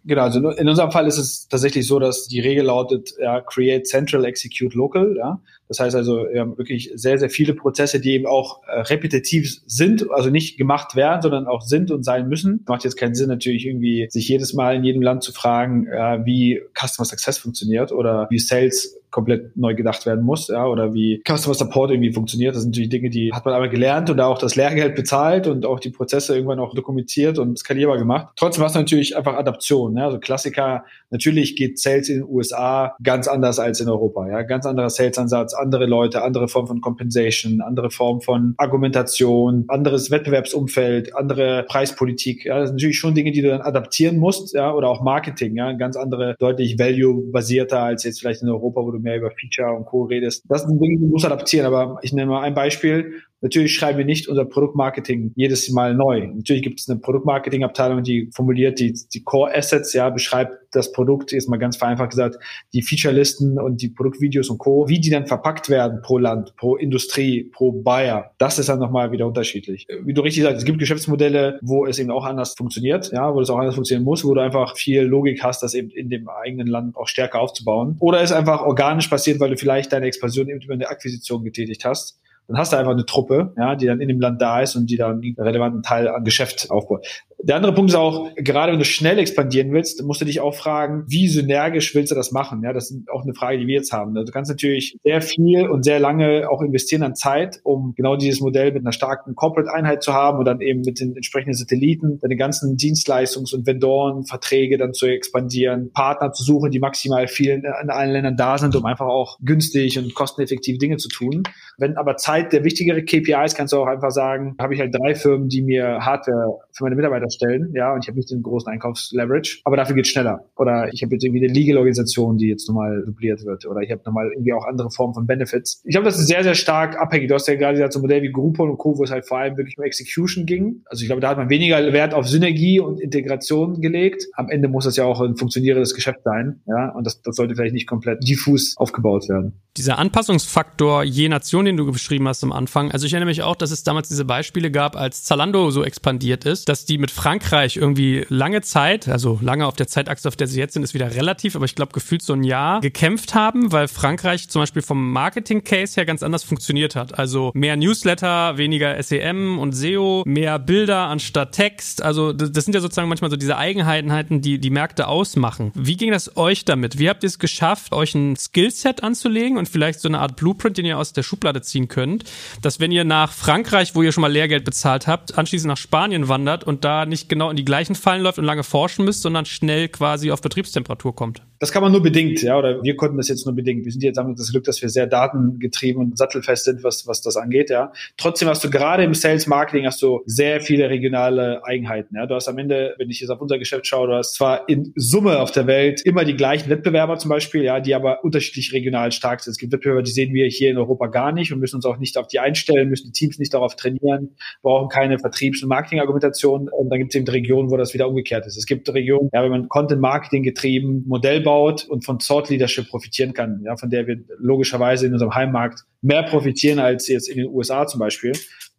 Genau, 0.06 0.22
also 0.22 0.50
in 0.50 0.70
unserem 0.70 0.92
Fall 0.92 1.08
ist 1.08 1.18
es 1.18 1.48
tatsächlich 1.48 1.88
so, 1.88 1.98
dass 1.98 2.28
die 2.28 2.42
Regel 2.42 2.66
lautet, 2.66 3.14
ja, 3.20 3.40
create 3.42 3.88
central, 3.88 4.26
execute 4.26 4.76
local, 4.76 5.16
ja. 5.18 5.40
Das 5.70 5.80
heißt 5.80 5.96
also, 5.96 6.28
wir 6.32 6.42
haben 6.42 6.58
wirklich 6.58 6.92
sehr, 6.94 7.18
sehr 7.18 7.30
viele 7.30 7.56
Prozesse, 7.56 8.00
die 8.00 8.12
eben 8.12 8.28
auch 8.28 8.62
äh, 8.68 8.82
repetitiv 8.82 9.62
sind, 9.66 10.12
also 10.12 10.30
nicht 10.30 10.58
gemacht 10.58 10.96
werden, 10.96 11.22
sondern 11.22 11.48
auch 11.48 11.62
sind 11.62 11.90
und 11.90 12.04
sein 12.04 12.28
müssen. 12.28 12.64
Macht 12.68 12.84
jetzt 12.84 12.98
keinen 12.98 13.16
Sinn, 13.16 13.30
natürlich 13.30 13.66
irgendwie 13.66 14.08
sich 14.10 14.28
jedes 14.28 14.54
Mal 14.54 14.76
in 14.76 14.84
jedem 14.84 15.02
Land 15.02 15.24
zu 15.24 15.32
fragen, 15.32 15.88
äh, 15.88 16.20
wie 16.26 16.62
Customer 16.78 17.06
Success 17.06 17.40
funktioniert 17.40 17.92
oder 17.92 18.28
wie 18.30 18.40
Sales 18.40 19.00
komplett 19.14 19.56
neu 19.56 19.76
gedacht 19.76 20.06
werden 20.06 20.26
muss, 20.26 20.50
ja, 20.50 20.66
oder 20.66 20.94
wie 20.94 21.22
Customer 21.26 21.54
Support 21.54 21.92
irgendwie 21.92 22.12
funktioniert. 22.12 22.56
Das 22.56 22.64
sind 22.64 22.72
natürlich 22.72 22.90
Dinge, 22.90 23.10
die 23.10 23.32
hat 23.32 23.46
man 23.46 23.54
aber 23.54 23.70
gelernt 23.70 24.10
und 24.10 24.18
da 24.18 24.26
auch 24.26 24.40
das 24.40 24.56
Lehrgeld 24.56 24.96
bezahlt 24.96 25.48
und 25.48 25.66
auch 25.66 25.80
die 25.80 25.92
Prozesse 25.92 26.36
irgendwann 26.36 26.60
auch 26.60 26.74
dokumentiert 26.74 27.38
und 27.38 27.58
skalierbar 27.58 27.98
gemacht. 27.98 28.30
Trotzdem 28.36 28.64
hast 28.64 28.76
du 28.76 28.80
natürlich 28.80 29.16
einfach 29.16 29.36
Adaption, 29.36 29.96
ja, 29.96 30.06
also 30.06 30.20
Klassiker. 30.20 30.84
Natürlich 31.12 31.56
geht 31.56 31.80
Sales 31.80 32.10
in 32.10 32.22
den 32.22 32.28
USA 32.28 32.96
ganz 33.04 33.28
anders 33.28 33.60
als 33.60 33.80
in 33.80 33.88
Europa, 33.88 34.28
ja, 34.28 34.42
ganz 34.42 34.66
anderer 34.66 34.90
Sales-Ansatz, 34.90 35.54
andere 35.54 35.86
Leute, 35.86 36.24
andere 36.24 36.48
Form 36.48 36.66
von 36.66 36.82
Compensation, 36.82 37.62
andere 37.62 37.92
Form 37.92 38.20
von 38.20 38.56
Argumentation, 38.58 39.66
anderes 39.68 40.10
Wettbewerbsumfeld, 40.10 41.16
andere 41.16 41.66
Preispolitik, 41.70 42.46
ja, 42.46 42.60
das 42.60 42.70
sind 42.70 42.78
natürlich 42.78 42.98
schon 42.98 43.14
Dinge, 43.14 43.32
die 43.32 43.44
du 43.44 43.50
dann 43.50 43.62
adaptieren 43.62 44.18
musst, 44.18 44.56
ja, 44.56 44.74
oder 44.74 44.90
auch 44.90 45.04
Marketing, 45.04 45.56
ja, 45.56 45.72
ganz 45.74 45.96
andere, 45.96 46.36
deutlich 46.40 46.80
value-basierter 46.80 47.80
als 47.80 48.04
jetzt 48.04 48.20
vielleicht 48.20 48.42
in 48.42 48.50
Europa, 48.50 48.82
wo 48.82 48.90
du 48.90 49.03
mehr 49.04 49.18
über 49.18 49.32
Feature 49.32 49.76
und 49.76 49.86
Co. 49.86 50.04
redest. 50.04 50.46
Das 50.50 50.64
sind 50.64 50.80
Dinge, 50.82 50.98
die 50.98 51.04
du 51.06 51.10
musst 51.10 51.26
adaptieren. 51.26 51.66
Aber 51.68 52.00
ich 52.02 52.14
nenne 52.14 52.32
mal 52.32 52.42
ein 52.42 52.54
Beispiel. 52.54 53.22
Natürlich 53.44 53.76
schreiben 53.76 53.98
wir 53.98 54.06
nicht 54.06 54.30
unser 54.30 54.46
Produktmarketing 54.46 55.34
jedes 55.36 55.70
Mal 55.70 55.94
neu. 55.94 56.28
Natürlich 56.28 56.64
gibt 56.64 56.80
es 56.80 56.90
eine 56.90 57.00
Produktmarketing-Abteilung, 57.02 58.02
die 58.02 58.30
formuliert 58.34 58.80
die, 58.80 58.98
die 59.14 59.22
Core 59.22 59.54
Assets, 59.54 59.92
ja, 59.92 60.10
beschreibt 60.10 60.54
das 60.72 60.94
Produkt, 60.94 61.34
jetzt 61.34 61.50
mal 61.50 61.58
ganz 61.58 61.76
vereinfacht 61.76 62.12
gesagt, 62.12 62.38
die 62.74 62.82
Featurelisten 62.82 63.60
und 63.60 63.82
die 63.82 63.90
Produktvideos 63.90 64.50
und 64.50 64.60
Co., 64.60 64.88
wie 64.88 65.00
die 65.02 65.10
dann 65.10 65.28
verpackt 65.28 65.70
werden 65.70 66.02
pro 66.02 66.18
Land, 66.18 66.56
pro 66.56 66.78
Industrie, 66.78 67.44
pro 67.54 67.74
Buyer. 67.74 68.32
Das 68.38 68.60
ist 68.60 68.70
dann 68.70 68.80
nochmal 68.80 69.12
wieder 69.12 69.28
unterschiedlich. 69.28 69.88
Wie 70.06 70.14
du 70.14 70.22
richtig 70.22 70.44
sagst, 70.44 70.60
es 70.60 70.66
gibt 70.66 70.80
Geschäftsmodelle, 70.80 71.60
wo 71.62 71.86
es 71.86 72.00
eben 72.00 72.12
auch 72.12 72.24
anders 72.24 72.56
funktioniert, 72.56 73.12
ja, 73.12 73.36
wo 73.36 73.42
es 73.42 73.50
auch 73.50 73.58
anders 73.58 73.76
funktionieren 73.76 74.06
muss, 74.06 74.24
wo 74.24 74.34
du 74.34 74.40
einfach 74.40 74.78
viel 74.78 75.02
Logik 75.02 75.44
hast, 75.44 75.62
das 75.62 75.74
eben 75.74 75.90
in 75.90 76.10
dem 76.10 76.30
eigenen 76.30 76.68
Land 76.68 76.96
auch 76.96 77.10
stärker 77.10 77.42
aufzubauen. 77.42 77.98
Oder 78.00 78.22
es 78.22 78.32
einfach 78.32 78.62
organisch 78.62 79.10
passiert, 79.10 79.42
weil 79.42 79.50
du 79.50 79.58
vielleicht 79.58 79.92
deine 79.92 80.06
Expansion 80.06 80.48
eben 80.48 80.62
über 80.62 80.76
eine 80.76 80.88
Akquisition 80.88 81.44
getätigt 81.44 81.84
hast 81.84 82.23
dann 82.48 82.58
hast 82.58 82.74
du 82.74 82.78
einfach 82.78 82.92
eine 82.92 83.06
Truppe, 83.06 83.54
ja, 83.58 83.76
die 83.76 83.86
dann 83.86 84.02
in 84.02 84.08
dem 84.08 84.20
Land 84.20 84.42
da 84.42 84.62
ist 84.62 84.76
und 84.76 84.90
die 84.90 84.98
dann 84.98 85.22
einen 85.22 85.36
relevanten 85.38 85.82
Teil 85.82 86.08
an 86.08 86.24
Geschäft 86.24 86.70
aufbaut. 86.70 87.06
Der 87.46 87.58
andere 87.58 87.74
Punkt 87.74 87.92
ist 87.92 87.98
auch, 87.98 88.30
gerade 88.36 88.72
wenn 88.72 88.80
du 88.80 88.86
schnell 88.86 89.20
expandieren 89.20 89.74
willst, 89.74 90.02
musst 90.04 90.22
du 90.22 90.26
dich 90.26 90.40
auch 90.40 90.56
fragen, 90.56 91.04
wie 91.08 91.28
synergisch 91.28 91.94
willst 91.94 92.10
du 92.10 92.16
das 92.16 92.32
machen? 92.32 92.64
Ja, 92.64 92.72
das 92.72 92.90
ist 92.90 93.10
auch 93.10 93.24
eine 93.24 93.34
Frage, 93.34 93.58
die 93.58 93.68
wir 93.68 93.76
jetzt 93.76 93.92
haben. 93.92 94.16
Also 94.16 94.28
du 94.28 94.32
kannst 94.32 94.50
natürlich 94.50 94.98
sehr 95.04 95.22
viel 95.22 95.68
und 95.68 95.84
sehr 95.84 96.00
lange 96.00 96.50
auch 96.50 96.62
investieren 96.62 97.04
an 97.04 97.16
Zeit, 97.16 97.60
um 97.64 97.96
genau 97.98 98.16
dieses 98.16 98.40
Modell 98.40 98.72
mit 98.72 98.84
einer 98.84 98.94
starken 98.94 99.36
Corporate-Einheit 99.36 100.04
zu 100.04 100.14
haben 100.14 100.40
und 100.40 100.46
dann 100.46 100.62
eben 100.62 100.82
mit 100.86 101.02
den 101.02 101.18
entsprechenden 101.18 101.54
Satelliten 101.54 102.20
deine 102.22 102.38
ganzen 102.38 102.78
Dienstleistungs- 102.78 103.54
und 103.54 103.68
Vendoren-Verträge 103.68 104.78
dann 104.78 104.94
zu 104.94 105.08
expandieren, 105.08 105.92
Partner 105.92 106.32
zu 106.32 106.44
suchen, 106.44 106.72
die 106.72 106.80
maximal 106.80 107.28
vielen 107.28 107.64
in 107.66 107.90
allen 107.90 108.12
Ländern 108.12 108.38
da 108.38 108.58
sind, 108.58 108.74
um 108.74 108.86
einfach 108.86 109.08
auch 109.08 109.38
günstig 109.42 110.00
und 110.00 110.14
kosteneffektiv 110.16 110.78
Dinge 110.78 110.96
zu 110.96 111.10
tun. 111.10 111.44
Wenn 111.78 111.98
aber 111.98 112.16
Zeit 112.16 112.33
der 112.42 112.64
wichtigere 112.64 113.04
KPI 113.04 113.54
kannst 113.56 113.74
du 113.74 113.78
auch 113.78 113.88
einfach 113.88 114.12
sagen, 114.12 114.56
habe 114.60 114.74
ich 114.74 114.80
halt 114.80 114.94
drei 114.94 115.16
Firmen, 115.16 115.50
die 115.50 115.62
mir 115.62 116.00
Hardware 116.00 116.60
für 116.72 116.84
meine 116.84 116.96
Mitarbeiter 116.96 117.30
stellen, 117.30 117.72
ja, 117.76 117.94
und 117.94 118.04
ich 118.04 118.08
habe 118.08 118.18
nicht 118.18 118.32
den 118.32 118.42
großen 118.42 118.72
Einkaufsleverage, 118.72 119.62
aber 119.64 119.78
dafür 119.78 119.96
geht 119.96 120.08
schneller. 120.08 120.46
Oder 120.56 120.90
ich 120.92 121.04
habe 121.04 121.14
jetzt 121.14 121.24
irgendwie 121.24 121.44
eine 121.44 121.54
Legal-Organisation, 121.54 122.38
die 122.38 122.48
jetzt 122.48 122.68
nochmal 122.68 123.04
dupliert 123.06 123.46
wird. 123.46 123.66
Oder 123.66 123.82
ich 123.82 123.92
habe 123.92 124.02
nochmal 124.06 124.32
irgendwie 124.32 124.54
auch 124.54 124.66
andere 124.66 124.90
Formen 124.90 125.14
von 125.14 125.28
Benefits. 125.28 125.82
Ich 125.86 125.92
glaube, 125.92 126.06
das 126.06 126.20
ist 126.20 126.28
sehr, 126.28 126.44
sehr 126.44 126.56
stark 126.56 127.00
abhängig. 127.00 127.28
Du 127.28 127.36
hast 127.36 127.48
ja 127.48 127.56
gerade 127.56 127.74
gesagt, 127.74 127.94
so 127.94 128.00
ein 128.00 128.02
Modell 128.02 128.22
wie 128.22 128.32
Groupon 128.32 128.70
und 128.70 128.78
Co., 128.78 128.98
wo 128.98 129.04
es 129.04 129.12
halt 129.12 129.26
vor 129.26 129.40
allem 129.40 129.58
wirklich 129.58 129.78
um 129.78 129.84
Execution 129.84 130.46
ging. 130.46 130.82
Also 130.86 131.02
ich 131.02 131.08
glaube, 131.08 131.22
da 131.22 131.30
hat 131.30 131.38
man 131.38 131.50
weniger 131.50 131.94
Wert 131.94 132.14
auf 132.14 132.28
Synergie 132.28 132.80
und 132.80 133.00
Integration 133.00 133.82
gelegt. 133.82 134.28
Am 134.34 134.50
Ende 134.50 134.68
muss 134.68 134.86
das 134.86 134.96
ja 134.98 135.06
auch 135.06 135.22
ein 135.22 135.36
funktionierendes 135.36 135.94
Geschäft 135.94 136.24
sein, 136.24 136.62
ja, 136.68 136.90
und 136.90 137.06
das, 137.06 137.22
das 137.22 137.36
sollte 137.36 137.56
vielleicht 137.56 137.74
nicht 137.74 137.88
komplett 137.88 138.28
diffus 138.28 138.76
aufgebaut 138.78 139.30
werden. 139.30 139.62
Dieser 139.78 139.98
Anpassungsfaktor 139.98 141.04
je 141.04 141.30
Nation, 141.30 141.66
den 141.66 141.78
du 141.78 141.92
beschrieben 141.92 142.28
hast 142.28 142.44
am 142.44 142.52
Anfang. 142.52 142.92
Also 142.92 143.08
ich 143.08 143.14
erinnere 143.14 143.30
mich 143.30 143.42
auch, 143.42 143.56
dass 143.56 143.72
es 143.72 143.84
damals 143.84 144.08
diese 144.08 144.24
Beispiele 144.24 144.70
gab, 144.70 144.96
als 144.96 145.24
Zalando 145.24 145.72
so 145.72 145.84
expandiert 145.84 146.46
ist, 146.46 146.70
dass 146.70 146.86
die 146.86 147.00
mit 147.00 147.10
Frankreich 147.10 147.78
irgendwie 147.78 148.24
lange 148.30 148.62
Zeit, 148.62 149.08
also 149.08 149.40
lange 149.42 149.66
auf 149.66 149.76
der 149.76 149.88
Zeitachse, 149.88 150.28
auf 150.28 150.36
der 150.36 150.46
sie 150.46 150.60
jetzt 150.60 150.74
sind, 150.74 150.84
ist 150.84 150.94
wieder 150.94 151.16
relativ, 151.16 151.56
aber 151.56 151.66
ich 151.66 151.74
glaube 151.74 151.92
gefühlt 151.92 152.22
so 152.22 152.34
ein 152.34 152.44
Jahr 152.44 152.82
gekämpft 152.82 153.34
haben, 153.34 153.72
weil 153.72 153.88
Frankreich 153.88 154.48
zum 154.48 154.62
Beispiel 154.62 154.84
vom 154.84 155.12
Marketing-Case 155.12 155.96
her 155.96 156.06
ganz 156.06 156.22
anders 156.22 156.44
funktioniert 156.44 156.96
hat. 156.96 157.18
Also 157.18 157.50
mehr 157.56 157.76
Newsletter, 157.76 158.60
weniger 158.60 159.02
SEM 159.02 159.58
und 159.58 159.72
SEO, 159.72 160.22
mehr 160.28 160.60
Bilder 160.60 161.08
anstatt 161.08 161.54
Text. 161.54 162.04
Also 162.04 162.32
das, 162.32 162.64
sind 162.64 162.76
ja 162.76 162.82
sozusagen 162.82 163.10
manchmal 163.10 163.32
so 163.32 163.38
diese 163.38 163.58
Eigenheiten, 163.58 164.42
die 164.42 164.60
die 164.60 164.70
Märkte 164.70 165.08
ausmachen. 165.08 165.72
Wie 165.74 165.98
ging 165.98 166.12
das 166.12 166.38
euch 166.38 166.64
damit? 166.64 167.00
Wie 167.00 167.10
habt 167.10 167.24
ihr 167.24 167.28
es 167.28 167.40
geschafft, 167.40 167.92
euch 167.92 168.14
ein 168.14 168.36
Skillset 168.36 169.02
anzulegen 169.02 169.63
und 169.64 169.70
vielleicht 169.70 170.02
so 170.02 170.10
eine 170.10 170.20
Art 170.20 170.36
Blueprint, 170.36 170.78
den 170.78 170.86
ihr 170.86 170.98
aus 170.98 171.14
der 171.14 171.24
Schublade 171.24 171.62
ziehen 171.62 171.88
könnt, 171.88 172.26
dass 172.62 172.82
wenn 172.82 172.92
ihr 172.92 173.06
nach 173.06 173.32
Frankreich, 173.32 173.96
wo 173.96 174.02
ihr 174.02 174.12
schon 174.12 174.22
mal 174.22 174.32
Lehrgeld 174.32 174.66
bezahlt 174.66 175.08
habt, 175.08 175.38
anschließend 175.38 175.70
nach 175.70 175.78
Spanien 175.78 176.28
wandert 176.28 176.66
und 176.66 176.84
da 176.84 177.06
nicht 177.06 177.30
genau 177.30 177.50
in 177.50 177.56
die 177.56 177.64
gleichen 177.64 177.96
Fallen 177.96 178.22
läuft 178.22 178.40
und 178.40 178.46
lange 178.46 178.64
forschen 178.64 179.06
müsst, 179.06 179.22
sondern 179.22 179.46
schnell 179.46 179.88
quasi 179.88 180.32
auf 180.32 180.42
Betriebstemperatur 180.42 181.16
kommt? 181.16 181.42
Das 181.64 181.72
kann 181.72 181.82
man 181.82 181.94
nur 181.94 182.04
bedingt, 182.04 182.42
ja, 182.42 182.60
oder 182.60 182.84
wir 182.84 182.98
konnten 182.98 183.16
das 183.16 183.30
jetzt 183.30 183.46
nur 183.46 183.56
bedingt. 183.56 183.86
Wir 183.86 183.92
sind 183.94 184.04
jetzt 184.04 184.18
haben 184.18 184.36
das 184.36 184.52
Glück, 184.52 184.66
dass 184.66 184.82
wir 184.82 184.90
sehr 184.90 185.08
datengetrieben 185.08 186.02
und 186.04 186.18
sattelfest 186.18 186.66
sind, 186.66 186.84
was, 186.84 187.08
was 187.08 187.22
das 187.22 187.38
angeht, 187.38 187.70
ja. 187.70 187.94
Trotzdem 188.18 188.50
hast 188.50 188.66
du 188.66 188.70
gerade 188.70 189.06
im 189.06 189.14
Sales 189.14 189.48
Marketing 189.48 189.86
hast 189.86 190.02
du 190.02 190.24
sehr 190.26 190.60
viele 190.60 190.90
regionale 190.90 191.64
Eigenheiten, 191.64 192.18
ja. 192.18 192.26
Du 192.26 192.36
hast 192.36 192.50
am 192.50 192.58
Ende, 192.58 192.96
wenn 192.98 193.10
ich 193.10 193.22
jetzt 193.22 193.30
auf 193.30 193.40
unser 193.40 193.60
Geschäft 193.60 193.88
schaue, 193.88 194.08
du 194.08 194.14
hast 194.14 194.34
zwar 194.34 194.68
in 194.68 194.92
Summe 194.98 195.40
auf 195.40 195.52
der 195.52 195.66
Welt 195.66 196.02
immer 196.02 196.26
die 196.26 196.36
gleichen 196.36 196.70
Wettbewerber 196.70 197.18
zum 197.18 197.30
Beispiel, 197.30 197.64
ja, 197.64 197.80
die 197.80 197.96
aber 197.96 198.26
unterschiedlich 198.26 198.74
regional 198.74 199.14
stark 199.14 199.40
sind. 199.40 199.52
Es 199.52 199.58
gibt 199.58 199.72
Wettbewerber, 199.72 200.04
die 200.04 200.12
sehen 200.12 200.34
wir 200.34 200.48
hier 200.48 200.70
in 200.70 200.78
Europa 200.78 201.08
gar 201.08 201.32
nicht 201.32 201.54
und 201.54 201.60
müssen 201.60 201.78
uns 201.78 201.86
auch 201.86 201.98
nicht 201.98 202.18
auf 202.18 202.28
die 202.28 202.40
einstellen, 202.40 202.90
müssen 202.90 203.06
die 203.06 203.14
Teams 203.14 203.40
nicht 203.40 203.54
darauf 203.54 203.78
trainieren, 203.78 204.36
brauchen 204.64 204.90
keine 204.90 205.18
Vertriebs- 205.18 205.64
und 205.64 205.70
Marketingargumentation. 205.70 206.68
Und 206.68 206.90
dann 206.90 207.00
gibt 207.00 207.14
es 207.14 207.16
eben 207.16 207.26
Regionen, 207.26 207.72
wo 207.72 207.78
das 207.78 207.94
wieder 207.94 208.10
umgekehrt 208.10 208.48
ist. 208.48 208.58
Es 208.58 208.66
gibt 208.66 208.94
Regionen, 208.94 209.30
ja, 209.32 209.42
wenn 209.42 209.52
man 209.52 209.70
Content 209.70 210.02
Marketing 210.02 210.44
getrieben 210.44 211.06
Modell 211.08 211.40
baut 211.54 211.86
und 211.86 212.04
von 212.04 212.18
Thought 212.18 212.50
Leadership 212.50 212.90
profitieren 212.90 213.34
kann, 213.34 213.62
ja, 213.64 213.78
von 213.78 213.90
der 213.92 214.08
wir 214.08 214.18
logischerweise 214.40 215.06
in 215.06 215.14
unserem 215.14 215.36
Heimmarkt 215.36 215.82
mehr 216.02 216.24
profitieren 216.24 216.80
als 216.80 217.08
jetzt 217.08 217.30
in 217.30 217.38
den 217.38 217.48
USA 217.48 217.86
zum 217.86 218.00
Beispiel 218.00 218.34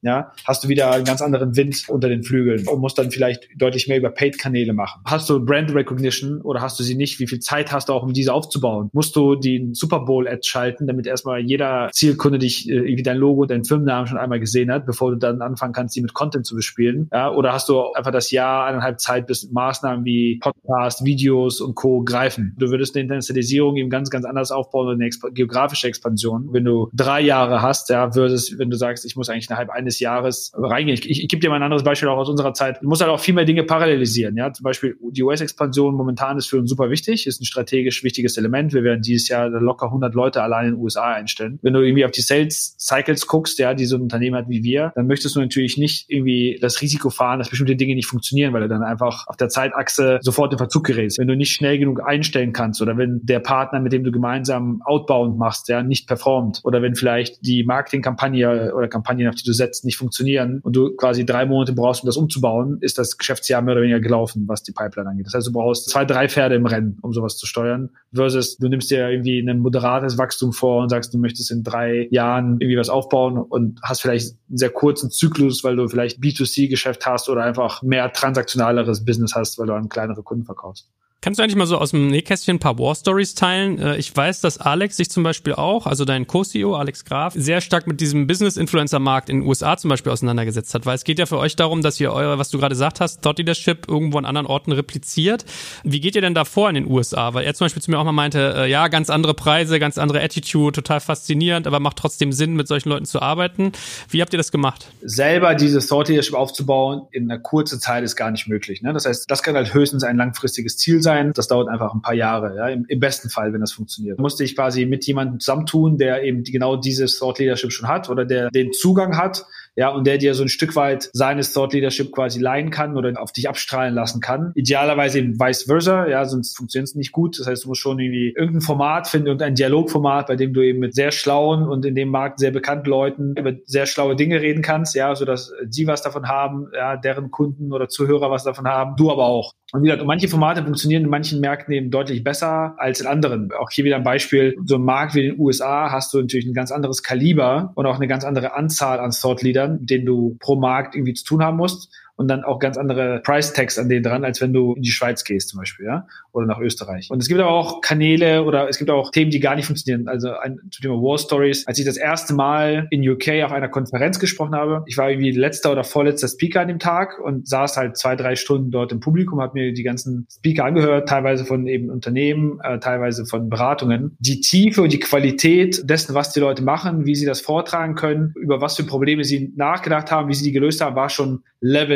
ja, 0.04 0.32
hast 0.46 0.62
du 0.62 0.68
wieder 0.68 0.92
einen 0.92 1.04
ganz 1.04 1.22
anderen 1.22 1.56
Wind 1.56 1.84
unter 1.88 2.08
den 2.08 2.22
Flügeln 2.22 2.68
und 2.68 2.80
musst 2.80 2.98
dann 2.98 3.10
vielleicht 3.10 3.48
deutlich 3.56 3.88
mehr 3.88 3.96
über 3.96 4.10
Paid-Kanäle 4.10 4.74
machen. 4.74 5.00
Hast 5.06 5.30
du 5.30 5.44
Brand 5.44 5.74
Recognition 5.74 6.42
oder 6.42 6.60
hast 6.60 6.78
du 6.78 6.84
sie 6.84 6.94
nicht? 6.94 7.18
Wie 7.20 7.26
viel 7.26 7.40
Zeit 7.40 7.72
hast 7.72 7.88
du 7.88 7.94
auch, 7.94 8.02
um 8.02 8.12
diese 8.12 8.34
aufzubauen? 8.34 8.90
Musst 8.92 9.16
du 9.16 9.34
den 9.34 9.72
Super 9.72 10.00
Bowl-Ad 10.00 10.42
schalten, 10.42 10.86
damit 10.86 11.06
erstmal 11.06 11.40
jeder 11.40 11.88
Zielkunde 11.92 12.38
dich 12.38 12.68
äh, 12.68 12.74
irgendwie 12.74 13.02
dein 13.02 13.16
Logo 13.16 13.42
und 13.42 13.50
deinen 13.50 13.64
Firmennamen 13.64 14.06
schon 14.06 14.18
einmal 14.18 14.40
gesehen 14.40 14.70
hat, 14.70 14.84
bevor 14.84 15.10
du 15.10 15.16
dann 15.16 15.40
anfangen 15.40 15.72
kannst, 15.72 15.96
die 15.96 16.02
mit 16.02 16.12
Content 16.12 16.44
zu 16.44 16.54
bespielen? 16.54 17.08
Ja, 17.10 17.32
oder 17.32 17.54
hast 17.54 17.70
du 17.70 17.92
einfach 17.92 18.12
das 18.12 18.30
Jahr, 18.30 18.66
eineinhalb 18.66 19.00
Zeit, 19.00 19.26
bis 19.26 19.50
Maßnahmen 19.50 20.04
wie 20.04 20.38
Podcast, 20.38 21.04
Videos 21.04 21.62
und 21.62 21.74
Co. 21.74 22.02
greifen? 22.02 22.54
Du 22.58 22.70
würdest 22.70 22.94
eine 22.94 23.04
Internationalisierung 23.04 23.76
eben 23.76 23.88
ganz, 23.88 24.10
ganz 24.10 24.26
anders 24.26 24.52
aufbauen 24.52 24.94
eine 24.94 25.06
exp 25.06 25.24
geografische 25.32 25.88
Expansion. 25.88 26.48
Wenn 26.52 26.64
du 26.64 26.90
drei 26.92 27.22
Jahre 27.22 27.62
hast, 27.62 27.88
ja, 27.88 28.10
versus 28.12 28.58
wenn 28.58 28.68
du 28.68 28.76
sagst, 28.76 29.06
ich 29.06 29.16
muss 29.16 29.30
eigentlich 29.30 29.48
innerhalb 29.48 29.70
eines 29.70 29.93
des 29.94 30.00
Jahres 30.00 30.52
reingehen. 30.54 30.98
Ich, 30.98 31.08
ich, 31.08 31.22
ich 31.22 31.28
gebe 31.28 31.40
dir 31.40 31.50
mal 31.50 31.56
ein 31.56 31.62
anderes 31.62 31.84
Beispiel 31.84 32.08
auch 32.08 32.18
aus 32.18 32.28
unserer 32.28 32.54
Zeit. 32.54 32.78
Du 32.82 32.88
musst 32.88 33.00
halt 33.00 33.10
auch 33.10 33.20
viel 33.20 33.34
mehr 33.34 33.44
Dinge 33.44 33.64
parallelisieren. 33.64 34.36
Ja, 34.36 34.52
zum 34.52 34.64
Beispiel 34.64 34.96
die 35.10 35.22
US-Expansion 35.22 35.94
momentan 35.94 36.36
ist 36.36 36.46
für 36.46 36.58
uns 36.58 36.70
super 36.70 36.90
wichtig, 36.90 37.26
ist 37.26 37.40
ein 37.40 37.44
strategisch 37.44 38.02
wichtiges 38.04 38.36
Element. 38.36 38.72
Wir 38.72 38.82
werden 38.82 39.02
dieses 39.02 39.28
Jahr 39.28 39.48
locker 39.48 39.86
100 39.86 40.14
Leute 40.14 40.42
allein 40.42 40.66
in 40.66 40.74
den 40.74 40.80
USA 40.80 41.12
einstellen. 41.12 41.58
Wenn 41.62 41.72
du 41.72 41.80
irgendwie 41.80 42.04
auf 42.04 42.10
die 42.10 42.20
Sales 42.20 42.76
Cycles 42.78 43.26
guckst, 43.26 43.58
ja, 43.58 43.74
die 43.74 43.86
so 43.86 43.96
ein 43.96 44.02
Unternehmen 44.02 44.36
hat 44.36 44.48
wie 44.48 44.62
wir, 44.62 44.92
dann 44.94 45.06
möchtest 45.06 45.36
du 45.36 45.40
natürlich 45.40 45.76
nicht 45.76 46.06
irgendwie 46.08 46.58
das 46.60 46.80
Risiko 46.82 47.10
fahren, 47.10 47.38
dass 47.38 47.48
bestimmte 47.48 47.76
Dinge 47.76 47.94
nicht 47.94 48.06
funktionieren, 48.06 48.52
weil 48.52 48.62
du 48.62 48.68
dann 48.68 48.82
einfach 48.82 49.26
auf 49.26 49.36
der 49.36 49.48
Zeitachse 49.48 50.18
sofort 50.22 50.52
in 50.52 50.58
Verzug 50.58 50.84
gerätst. 50.84 51.18
Wenn 51.18 51.28
du 51.28 51.36
nicht 51.36 51.52
schnell 51.52 51.78
genug 51.78 52.02
einstellen 52.04 52.52
kannst 52.52 52.82
oder 52.82 52.96
wenn 52.96 53.20
der 53.22 53.40
Partner, 53.40 53.80
mit 53.80 53.92
dem 53.92 54.04
du 54.04 54.12
gemeinsam 54.12 54.82
outbound 54.84 55.38
machst, 55.38 55.68
ja, 55.68 55.82
nicht 55.82 56.06
performt 56.06 56.60
oder 56.64 56.82
wenn 56.82 56.94
vielleicht 56.94 57.44
die 57.44 57.64
Marketingkampagne 57.64 58.74
oder 58.74 58.88
Kampagnen, 58.88 59.28
auf 59.28 59.34
die 59.34 59.44
du 59.44 59.52
setzt, 59.52 59.73
nicht 59.82 59.96
funktionieren 59.96 60.60
und 60.62 60.76
du 60.76 60.94
quasi 60.94 61.26
drei 61.26 61.46
Monate 61.46 61.72
brauchst, 61.72 62.02
um 62.02 62.06
das 62.06 62.16
umzubauen, 62.16 62.78
ist 62.80 62.98
das 62.98 63.18
Geschäftsjahr 63.18 63.62
mehr 63.62 63.72
oder 63.72 63.82
weniger 63.82 64.00
gelaufen, 64.00 64.44
was 64.46 64.62
die 64.62 64.72
Pipeline 64.72 65.10
angeht. 65.10 65.26
Das 65.26 65.34
heißt, 65.34 65.46
du 65.48 65.52
brauchst 65.52 65.88
zwei, 65.90 66.04
drei 66.04 66.28
Pferde 66.28 66.54
im 66.54 66.66
Rennen, 66.66 66.98
um 67.02 67.12
sowas 67.12 67.36
zu 67.36 67.46
steuern, 67.46 67.90
versus 68.12 68.56
du 68.58 68.68
nimmst 68.68 68.90
dir 68.90 69.08
irgendwie 69.08 69.40
ein 69.40 69.58
moderates 69.58 70.18
Wachstum 70.18 70.52
vor 70.52 70.82
und 70.82 70.90
sagst, 70.90 71.12
du 71.12 71.18
möchtest 71.18 71.50
in 71.50 71.62
drei 71.62 72.08
Jahren 72.10 72.60
irgendwie 72.60 72.78
was 72.78 72.90
aufbauen 72.90 73.38
und 73.38 73.80
hast 73.82 74.02
vielleicht 74.02 74.36
einen 74.48 74.58
sehr 74.58 74.70
kurzen 74.70 75.10
Zyklus, 75.10 75.64
weil 75.64 75.76
du 75.76 75.88
vielleicht 75.88 76.20
B2C-Geschäft 76.20 77.06
hast 77.06 77.28
oder 77.28 77.42
einfach 77.42 77.82
mehr 77.82 78.12
transaktionaleres 78.12 79.04
Business 79.04 79.34
hast, 79.34 79.58
weil 79.58 79.66
du 79.66 79.72
an 79.72 79.88
kleinere 79.88 80.22
Kunden 80.22 80.44
verkaufst. 80.44 80.90
Kannst 81.24 81.38
du 81.38 81.42
eigentlich 81.42 81.56
mal 81.56 81.66
so 81.66 81.78
aus 81.78 81.92
dem 81.92 82.08
Nähkästchen 82.08 82.56
ein 82.56 82.58
paar 82.58 82.78
War 82.78 82.94
Stories 82.94 83.34
teilen? 83.34 83.78
Äh, 83.78 83.96
ich 83.96 84.14
weiß, 84.14 84.42
dass 84.42 84.58
Alex 84.58 84.98
sich 84.98 85.08
zum 85.08 85.22
Beispiel 85.22 85.54
auch, 85.54 85.86
also 85.86 86.04
dein 86.04 86.26
Co-CEO 86.26 86.76
Alex 86.76 87.06
Graf, 87.06 87.32
sehr 87.34 87.62
stark 87.62 87.86
mit 87.86 87.98
diesem 88.02 88.26
Business-Influencer-Markt 88.26 89.30
in 89.30 89.40
den 89.40 89.48
USA 89.48 89.78
zum 89.78 89.88
Beispiel 89.88 90.12
auseinandergesetzt 90.12 90.74
hat, 90.74 90.84
weil 90.84 90.96
es 90.96 91.04
geht 91.04 91.18
ja 91.18 91.24
für 91.24 91.38
euch 91.38 91.56
darum, 91.56 91.80
dass 91.80 91.98
ihr 91.98 92.12
eure, 92.12 92.38
was 92.38 92.50
du 92.50 92.58
gerade 92.58 92.74
gesagt 92.74 93.00
hast, 93.00 93.22
Thought 93.22 93.38
Leadership 93.38 93.88
irgendwo 93.88 94.18
an 94.18 94.26
anderen 94.26 94.46
Orten 94.46 94.70
repliziert. 94.72 95.46
Wie 95.82 96.00
geht 96.00 96.14
ihr 96.14 96.20
denn 96.20 96.34
da 96.34 96.44
vor 96.44 96.68
in 96.68 96.74
den 96.74 96.86
USA? 96.86 97.32
Weil 97.32 97.46
er 97.46 97.54
zum 97.54 97.64
Beispiel 97.64 97.80
zu 97.80 97.90
mir 97.90 97.98
auch 97.98 98.04
mal 98.04 98.12
meinte, 98.12 98.56
äh, 98.58 98.70
ja, 98.70 98.88
ganz 98.88 99.08
andere 99.08 99.32
Preise, 99.32 99.78
ganz 99.78 99.96
andere 99.96 100.22
Attitude, 100.22 100.72
total 100.72 101.00
faszinierend, 101.00 101.66
aber 101.66 101.80
macht 101.80 101.96
trotzdem 101.96 102.32
Sinn, 102.32 102.52
mit 102.52 102.68
solchen 102.68 102.90
Leuten 102.90 103.06
zu 103.06 103.22
arbeiten. 103.22 103.72
Wie 104.10 104.20
habt 104.20 104.34
ihr 104.34 104.38
das 104.38 104.52
gemacht? 104.52 104.88
Selber 105.00 105.54
dieses 105.54 105.86
Thought 105.86 106.10
Leadership 106.10 106.34
aufzubauen 106.34 107.06
in 107.12 107.30
einer 107.30 107.40
kurzen 107.40 107.80
Zeit 107.80 108.04
ist 108.04 108.14
gar 108.14 108.30
nicht 108.30 108.46
möglich. 108.46 108.82
Ne? 108.82 108.92
Das 108.92 109.06
heißt, 109.06 109.30
das 109.30 109.42
kann 109.42 109.54
halt 109.54 109.72
höchstens 109.72 110.04
ein 110.04 110.18
langfristiges 110.18 110.76
Ziel 110.76 111.00
sein 111.00 111.13
sein. 111.14 111.32
Das 111.34 111.48
dauert 111.48 111.68
einfach 111.68 111.94
ein 111.94 112.02
paar 112.02 112.14
Jahre, 112.14 112.56
ja, 112.56 112.68
im, 112.68 112.84
im 112.88 113.00
besten 113.00 113.30
Fall, 113.30 113.52
wenn 113.52 113.60
das 113.60 113.72
funktioniert. 113.72 114.18
Da 114.18 114.22
musste 114.22 114.44
ich 114.44 114.54
quasi 114.54 114.86
mit 114.86 115.06
jemandem 115.06 115.40
zusammentun, 115.40 115.98
der 115.98 116.22
eben 116.22 116.44
genau 116.44 116.76
dieses 116.76 117.18
Thought 117.18 117.38
Leadership 117.38 117.72
schon 117.72 117.88
hat 117.88 118.08
oder 118.08 118.24
der 118.24 118.50
den 118.50 118.72
Zugang 118.72 119.16
hat 119.16 119.44
ja, 119.76 119.88
und 119.88 120.06
der 120.06 120.18
dir 120.18 120.34
so 120.34 120.42
ein 120.42 120.48
Stück 120.48 120.76
weit 120.76 121.10
seines 121.12 121.52
Thought 121.52 121.72
Leadership 121.72 122.12
quasi 122.12 122.40
leihen 122.40 122.70
kann 122.70 122.96
oder 122.96 123.20
auf 123.20 123.32
dich 123.32 123.48
abstrahlen 123.48 123.94
lassen 123.94 124.20
kann. 124.20 124.52
Idealerweise 124.54 125.18
eben 125.18 125.38
vice 125.38 125.64
versa, 125.64 126.06
ja, 126.06 126.24
sonst 126.24 126.56
funktioniert 126.56 126.88
es 126.88 126.94
nicht 126.94 127.12
gut. 127.12 127.38
Das 127.38 127.46
heißt, 127.46 127.64
du 127.64 127.68
musst 127.68 127.80
schon 127.80 127.98
irgendwie 127.98 128.32
irgendein 128.36 128.60
Format 128.60 129.08
finden, 129.08 129.26
irgendein 129.26 129.56
Dialogformat, 129.56 130.28
bei 130.28 130.36
dem 130.36 130.52
du 130.52 130.62
eben 130.62 130.78
mit 130.78 130.94
sehr 130.94 131.10
schlauen 131.10 131.66
und 131.66 131.84
in 131.84 131.94
dem 131.94 132.08
Markt 132.08 132.38
sehr 132.38 132.52
bekannten 132.52 132.88
Leuten 132.88 133.34
über 133.36 133.52
sehr 133.64 133.86
schlaue 133.86 134.14
Dinge 134.14 134.40
reden 134.40 134.62
kannst, 134.62 134.94
ja, 134.94 135.14
so 135.16 135.24
dass 135.24 135.52
sie 135.68 135.86
was 135.86 136.02
davon 136.02 136.28
haben, 136.28 136.68
ja, 136.72 136.96
deren 136.96 137.30
Kunden 137.30 137.72
oder 137.72 137.88
Zuhörer 137.88 138.30
was 138.30 138.44
davon 138.44 138.66
haben, 138.66 138.94
du 138.96 139.10
aber 139.10 139.24
auch. 139.24 139.54
Und 139.74 139.82
wie 139.82 139.88
gesagt, 139.88 140.06
manche 140.06 140.28
Formate 140.28 140.62
funktionieren 140.62 141.02
in 141.02 141.10
manchen 141.10 141.40
Märkten 141.40 141.74
eben 141.74 141.90
deutlich 141.90 142.22
besser 142.22 142.76
als 142.78 143.00
in 143.00 143.08
anderen. 143.08 143.50
Auch 143.58 143.72
hier 143.72 143.84
wieder 143.84 143.96
ein 143.96 144.04
Beispiel, 144.04 144.54
so 144.64 144.76
ein 144.76 144.82
Markt 144.82 145.16
wie 145.16 145.22
den 145.22 145.36
USA 145.36 145.90
hast 145.90 146.14
du 146.14 146.20
natürlich 146.20 146.46
ein 146.46 146.54
ganz 146.54 146.70
anderes 146.70 147.02
Kaliber 147.02 147.72
und 147.74 147.84
auch 147.84 147.96
eine 147.96 148.06
ganz 148.06 148.24
andere 148.24 148.54
Anzahl 148.54 149.00
an 149.00 149.10
Thought 149.10 149.40
Anbietern, 149.40 149.80
mit 149.80 149.90
denen 149.90 150.06
du 150.06 150.36
pro 150.38 150.54
Markt 150.54 150.94
irgendwie 150.94 151.14
zu 151.14 151.24
tun 151.24 151.42
haben 151.42 151.56
musst 151.56 151.90
und 152.16 152.28
dann 152.28 152.44
auch 152.44 152.58
ganz 152.58 152.76
andere 152.76 153.20
Price 153.24 153.52
Tags 153.52 153.78
an 153.78 153.88
denen 153.88 154.02
dran, 154.02 154.24
als 154.24 154.40
wenn 154.40 154.52
du 154.52 154.74
in 154.74 154.82
die 154.82 154.90
Schweiz 154.90 155.24
gehst 155.24 155.48
zum 155.48 155.58
Beispiel, 155.58 155.86
ja, 155.86 156.06
oder 156.32 156.46
nach 156.46 156.60
Österreich. 156.60 157.08
Und 157.10 157.20
es 157.20 157.28
gibt 157.28 157.40
aber 157.40 157.50
auch 157.50 157.80
Kanäle 157.80 158.44
oder 158.44 158.68
es 158.68 158.78
gibt 158.78 158.90
auch 158.90 159.10
Themen, 159.10 159.30
die 159.30 159.40
gar 159.40 159.56
nicht 159.56 159.66
funktionieren. 159.66 160.08
Also 160.08 160.32
ein, 160.32 160.58
zum 160.70 160.82
Thema 160.82 160.94
War 160.94 161.18
Stories. 161.18 161.66
Als 161.66 161.78
ich 161.78 161.84
das 161.84 161.96
erste 161.96 162.34
Mal 162.34 162.86
in 162.90 163.08
UK 163.08 163.44
auf 163.44 163.52
einer 163.52 163.68
Konferenz 163.68 164.18
gesprochen 164.18 164.54
habe, 164.54 164.84
ich 164.86 164.96
war 164.96 165.10
irgendwie 165.10 165.32
letzter 165.32 165.72
oder 165.72 165.84
vorletzter 165.84 166.28
Speaker 166.28 166.60
an 166.60 166.68
dem 166.68 166.78
Tag 166.78 167.18
und 167.18 167.48
saß 167.48 167.76
halt 167.76 167.96
zwei, 167.96 168.16
drei 168.16 168.36
Stunden 168.36 168.70
dort 168.70 168.92
im 168.92 169.00
Publikum, 169.00 169.40
habe 169.40 169.58
mir 169.58 169.72
die 169.72 169.82
ganzen 169.82 170.26
Speaker 170.30 170.64
angehört, 170.64 171.08
teilweise 171.08 171.44
von 171.44 171.66
eben 171.66 171.90
Unternehmen, 171.90 172.60
äh, 172.62 172.78
teilweise 172.78 173.26
von 173.26 173.48
Beratungen. 173.48 174.16
Die 174.18 174.40
Tiefe 174.40 174.82
und 174.82 174.92
die 174.92 175.00
Qualität 175.00 175.88
dessen, 175.88 176.14
was 176.14 176.32
die 176.32 176.40
Leute 176.40 176.62
machen, 176.62 177.06
wie 177.06 177.14
sie 177.14 177.26
das 177.26 177.40
vortragen 177.40 177.94
können, 177.94 178.32
über 178.36 178.60
was 178.60 178.76
für 178.76 178.84
Probleme 178.84 179.24
sie 179.24 179.52
nachgedacht 179.56 180.10
haben, 180.10 180.28
wie 180.28 180.34
sie 180.34 180.44
die 180.44 180.52
gelöst 180.52 180.80
haben, 180.80 180.96
war 180.96 181.08
schon 181.08 181.42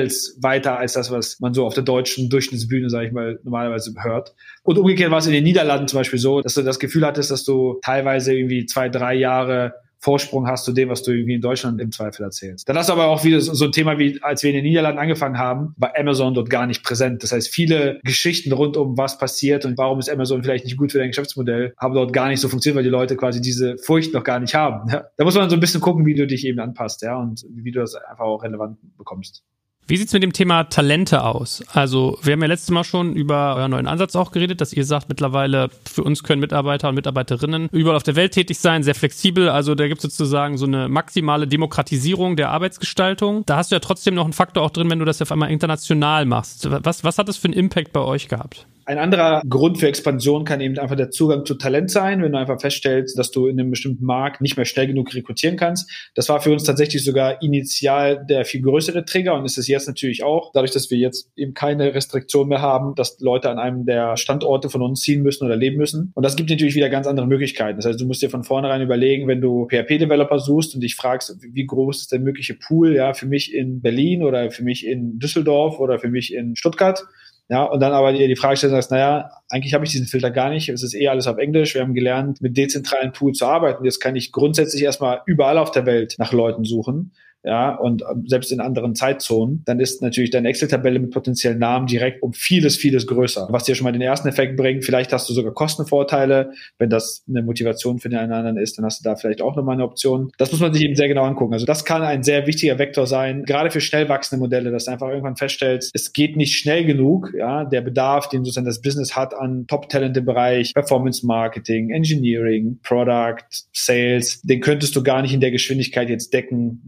Levels 0.09 0.39
weiter 0.41 0.79
als 0.79 0.95
das, 0.95 1.11
was 1.11 1.41
man 1.41 1.55
so 1.55 1.67
auf 1.67 1.75
der 1.75 1.85
deutschen 1.85 2.29
Durchschnittsbühne, 2.29 2.91
sage 2.91 3.07
ich 3.07 3.13
mal, 3.13 3.39
normalerweise 3.43 3.95
hört. 4.03 4.35
Und 4.63 4.79
umgekehrt 4.79 5.11
war 5.11 5.19
es 5.19 5.27
in 5.27 5.33
den 5.33 5.45
Niederlanden 5.45 5.89
zum 5.89 5.99
Beispiel 5.99 6.19
so, 6.19 6.41
dass 6.41 6.55
du 6.55 6.63
das 6.63 6.79
Gefühl 6.79 7.07
hattest, 7.07 7.31
dass 7.31 7.45
du 7.45 7.79
teilweise 7.83 8.35
irgendwie 8.35 8.67
zwei, 8.67 8.89
drei 8.89 9.15
Jahre 9.15 9.75
Vorsprung 10.01 10.47
hast 10.47 10.65
zu 10.65 10.73
dem, 10.73 10.89
was 10.89 11.03
du 11.03 11.11
irgendwie 11.11 11.35
in 11.35 11.41
Deutschland 11.41 11.81
im 11.81 11.91
Zweifel 11.91 12.23
erzählst. 12.23 12.69
Dann 12.69 12.77
hast 12.77 12.89
du 12.89 12.93
aber 12.93 13.07
auch 13.07 13.25
wieder 13.25 13.41
so 13.41 13.65
ein 13.65 13.73
Thema 13.73 13.99
wie, 13.99 14.23
als 14.23 14.45
wir 14.45 14.51
in 14.51 14.57
den 14.57 14.65
Niederlanden 14.65 15.01
angefangen 15.01 15.39
haben, 15.39 15.75
war 15.77 15.93
Amazon 15.99 16.35
dort 16.35 16.51
gar 16.51 16.67
nicht 16.67 16.85
präsent. 16.85 17.25
Das 17.25 17.33
heißt, 17.33 17.49
viele 17.49 18.01
Geschichten 18.05 18.53
rund 18.53 18.77
um 18.77 18.97
was 18.97 19.19
passiert 19.19 19.65
und 19.65 19.77
warum 19.77 19.99
ist 19.99 20.09
Amazon 20.09 20.43
vielleicht 20.43 20.65
nicht 20.65 20.77
gut 20.77 20.93
für 20.93 20.99
dein 20.99 21.09
Geschäftsmodell, 21.09 21.75
haben 21.77 21.95
dort 21.95 22.13
gar 22.13 22.29
nicht 22.29 22.41
so 22.41 22.49
funktioniert, 22.49 22.77
weil 22.77 22.85
die 22.85 22.91
Leute 22.91 23.17
quasi 23.17 23.41
diese 23.41 23.77
Furcht 23.79 24.15
noch 24.15 24.23
gar 24.23 24.39
nicht 24.39 24.55
haben. 24.55 24.89
Da 24.89 25.25
muss 25.25 25.35
man 25.35 25.51
so 25.51 25.57
ein 25.57 25.61
bisschen 25.61 25.81
gucken, 25.81 26.07
wie 26.07 26.15
du 26.15 26.29
dich 26.29 26.47
eben 26.47 26.61
anpasst, 26.61 27.03
ja, 27.03 27.17
und 27.17 27.45
wie 27.51 27.73
du 27.73 27.81
das 27.81 27.97
einfach 27.97 28.25
auch 28.25 28.45
relevant 28.45 28.79
bekommst. 28.97 29.43
Wie 29.89 29.97
sieht's 29.97 30.13
mit 30.13 30.23
dem 30.23 30.35
Thema 30.35 30.65
Talente 30.65 31.25
aus? 31.25 31.65
Also, 31.73 32.19
wir 32.23 32.35
haben 32.35 32.43
ja 32.43 32.49
letztes 32.49 32.71
Mal 32.71 32.85
schon 32.85 33.15
über 33.15 33.57
euren 33.57 33.71
neuen 33.71 33.87
Ansatz 33.87 34.17
auch 34.17 34.33
geredet, 34.33 34.61
dass 34.61 34.75
ihr 34.75 34.85
sagt, 34.85 35.09
mittlerweile 35.09 35.71
für 35.91 36.05
uns 36.05 36.23
können 36.23 36.43
Mitarbeiter 36.43 36.91
und 36.91 36.95
Mitarbeiterinnen 36.95 37.71
überall 37.73 37.97
auf 37.97 38.03
der 38.03 38.15
Welt 38.15 38.33
tätig 38.33 38.59
sein, 38.59 38.83
sehr 38.83 38.95
flexibel. 38.95 39.49
Also, 39.49 39.75
da 39.75 39.89
gibt's 39.89 40.03
sozusagen 40.03 40.59
so 40.59 40.67
eine 40.67 40.91
maximale 40.91 41.49
Demokratisierung 41.49 42.37
der 42.37 42.51
Arbeitsgestaltung. 42.51 43.47
Da 43.47 43.57
hast 43.57 43.71
du 43.71 43.77
ja 43.77 43.81
trotzdem 43.81 44.15
noch 44.15 44.25
einen 44.25 44.35
Faktor 44.35 44.63
auch 44.63 44.71
drin, 44.71 44.91
wenn 44.91 44.99
du 44.99 45.07
das 45.07 45.23
auf 45.23 45.33
einmal 45.33 45.51
international 45.51 46.27
machst. 46.27 46.69
Was, 46.71 47.03
was 47.03 47.17
hat 47.17 47.29
das 47.29 47.39
für 47.39 47.47
einen 47.47 47.55
Impact 47.55 47.95
bei 47.95 48.01
euch 48.01 48.29
gehabt? 48.29 48.67
Ein 48.89 48.97
anderer 48.97 49.43
Grund 49.47 49.77
für 49.77 49.87
Expansion 49.87 50.47
kann 50.47 50.63
eben 50.63 50.79
einfach 50.79 50.97
der 50.97 51.11
Zugang 51.11 51.45
zu 51.45 51.57
Talent 51.57 51.91
sein, 51.91 52.23
wenn 52.23 52.33
du 52.33 52.39
einfach 52.39 52.59
feststellst, 52.59 53.19
dass 53.19 53.31
du 53.31 53.47
in 53.47 53.61
einem 53.61 53.69
bestimmten 53.69 54.07
Markt 54.07 54.41
nicht 54.41 54.57
mehr 54.57 54.65
schnell 54.65 54.87
genug 54.87 55.15
rekrutieren 55.15 55.59
kannst. 55.59 55.91
Das 56.15 56.31
war 56.31 56.41
für 56.41 56.51
uns 56.51 56.65
tatsächlich 56.65 57.05
sogar 57.05 57.43
initial 57.43 58.25
der 58.25 58.47
viel 58.47 58.63
größere 58.63 59.05
Trigger 59.05 59.35
und 59.35 59.45
ist 59.45 59.59
es 59.59 59.69
jetzt 59.69 59.89
natürlich 59.89 60.25
auch, 60.25 60.53
dadurch, 60.55 60.71
dass 60.71 60.91
wir 60.91 60.97
jetzt 60.97 61.31
eben 61.37 61.53
keine 61.53 61.93
Restriktion 61.93 62.49
mehr 62.49 62.63
haben, 62.63 62.95
dass 62.95 63.21
Leute 63.21 63.51
an 63.51 63.59
einem 63.59 63.85
der 63.85 64.17
Standorte 64.17 64.71
von 64.71 64.81
uns 64.81 65.03
ziehen 65.03 65.23
müssen 65.23 65.45
oder 65.45 65.57
leben 65.57 65.77
müssen. 65.77 66.11
Und 66.15 66.23
das 66.23 66.35
gibt 66.37 66.49
natürlich 66.49 66.75
wieder 66.75 66.89
ganz 66.89 67.07
andere 67.07 67.27
Möglichkeiten. 67.27 67.77
Das 67.77 67.85
heißt, 67.85 68.01
du 68.01 68.07
musst 68.07 68.23
dir 68.23 68.31
von 68.31 68.43
vornherein 68.43 68.81
überlegen, 68.81 69.29
wenn 69.29 69.43
du 69.43 69.69
PHP-Developer 69.69 70.39
suchst 70.39 70.75
und 70.75 70.81
dich 70.81 70.97
fragst, 70.97 71.37
wie 71.43 71.67
groß 71.67 72.01
ist 72.01 72.13
der 72.13 72.21
mögliche 72.21 72.55
Pool, 72.55 72.95
ja, 72.95 73.13
für 73.13 73.27
mich 73.27 73.53
in 73.53 73.83
Berlin 73.83 74.23
oder 74.23 74.51
für 74.51 74.65
mich 74.65 74.87
in 74.87 75.19
Düsseldorf 75.19 75.79
oder 75.79 75.99
für 75.99 76.09
mich 76.09 76.33
in 76.33 76.57
Stuttgart, 76.57 77.05
Ja, 77.51 77.65
und 77.65 77.81
dann 77.81 77.93
aber 77.93 78.13
dir 78.13 78.29
die 78.29 78.37
Frage 78.37 78.59
stellen, 78.59 78.73
sagst, 78.73 78.91
naja, 78.91 79.31
eigentlich 79.49 79.73
habe 79.73 79.85
ich 79.85 79.91
diesen 79.91 80.07
Filter 80.07 80.31
gar 80.31 80.51
nicht. 80.51 80.69
Es 80.69 80.83
ist 80.83 80.95
eh 80.95 81.09
alles 81.09 81.27
auf 81.27 81.39
Englisch. 81.39 81.75
Wir 81.75 81.81
haben 81.81 81.95
gelernt, 81.95 82.43
mit 82.43 82.59
dezentralen 82.59 83.15
Tools 83.15 83.39
zu 83.39 83.47
arbeiten. 83.47 83.85
Jetzt 83.85 84.01
kann 84.01 84.17
ich 84.17 84.33
grundsätzlich 84.33 84.83
erstmal 84.83 85.23
überall 85.25 85.57
auf 85.57 85.71
der 85.71 85.87
Welt 85.87 86.17
nach 86.19 86.33
Leuten 86.33 86.65
suchen 86.65 87.13
ja, 87.45 87.75
und 87.77 88.03
ähm, 88.03 88.25
selbst 88.27 88.51
in 88.51 88.61
anderen 88.61 88.95
Zeitzonen, 88.95 89.63
dann 89.65 89.79
ist 89.79 90.03
natürlich 90.03 90.31
deine 90.31 90.49
Excel-Tabelle 90.49 90.99
mit 90.99 91.13
potenziellen 91.13 91.59
Namen 91.59 91.87
direkt 91.87 92.23
um 92.23 92.33
vieles, 92.33 92.77
vieles 92.77 93.07
größer. 93.07 93.47
Was 93.51 93.65
dir 93.65 93.75
schon 93.75 93.85
mal 93.85 93.93
den 93.93 94.03
ersten 94.03 94.29
Effekt 94.29 94.57
bringt, 94.57 94.85
vielleicht 94.85 95.13
hast 95.13 95.29
du 95.29 95.33
sogar 95.35 95.55
Kostenvorteile. 95.55 96.51
Wenn 96.79 96.91
das 96.91 97.25
eine 97.29 97.43
Motivation 97.43 98.01
für 98.01 98.09
den 98.09 98.19
einen 98.19 98.33
anderen 98.33 98.57
ist, 98.59 98.77
dann 98.77 98.85
hast 98.85 99.01
du 99.01 99.09
da 99.09 99.15
vielleicht 99.15 99.41
auch 99.41 99.55
nochmal 99.55 99.75
eine 99.75 99.85
Option. 99.85 100.33
Das 100.37 100.51
muss 100.51 100.61
man 100.61 100.75
sich 100.75 100.83
eben 100.83 100.97
sehr 100.97 101.09
genau 101.09 101.25
angucken. 101.25 101.53
Also 101.53 101.65
das 101.65 101.85
kann 101.85 102.03
ein 102.03 102.25
sehr 102.25 102.47
wichtiger 102.47 102.79
Vektor 102.79 103.07
sein, 103.07 103.45
gerade 103.45 103.71
für 103.71 103.81
schnell 103.81 104.09
wachsende 104.09 104.41
Modelle, 104.41 104.71
dass 104.73 104.87
du 104.87 104.91
einfach 104.91 105.09
irgendwann 105.09 105.37
feststellst, 105.37 105.93
es 105.95 106.13
geht 106.13 106.37
nicht 106.37 106.57
schnell 106.57 106.85
genug, 106.85 107.33
ja, 107.37 107.65
der 107.65 107.83
Bedarf, 107.83 108.29
den 108.29 108.45
sozusagen 108.45 108.67
das 108.67 108.83
Business 108.83 109.15
hat 109.15 109.35
an 109.35 109.67
Top-Talent 109.69 110.17
im 110.17 110.25
Bereich 110.25 110.75
Performance 110.75 111.25
Marketing, 111.25 111.91
Engineering, 111.91 112.79
Product, 112.83 113.45
Sales, 113.73 114.41
den 114.43 114.61
könntest 114.61 114.97
du 114.97 115.03
gar 115.03 115.23
nicht 115.23 115.33
in 115.33 115.41
der 115.41 115.51
Geschwindigkeit 115.51 116.09
jetzt 116.11 116.35
decken, 116.35 116.83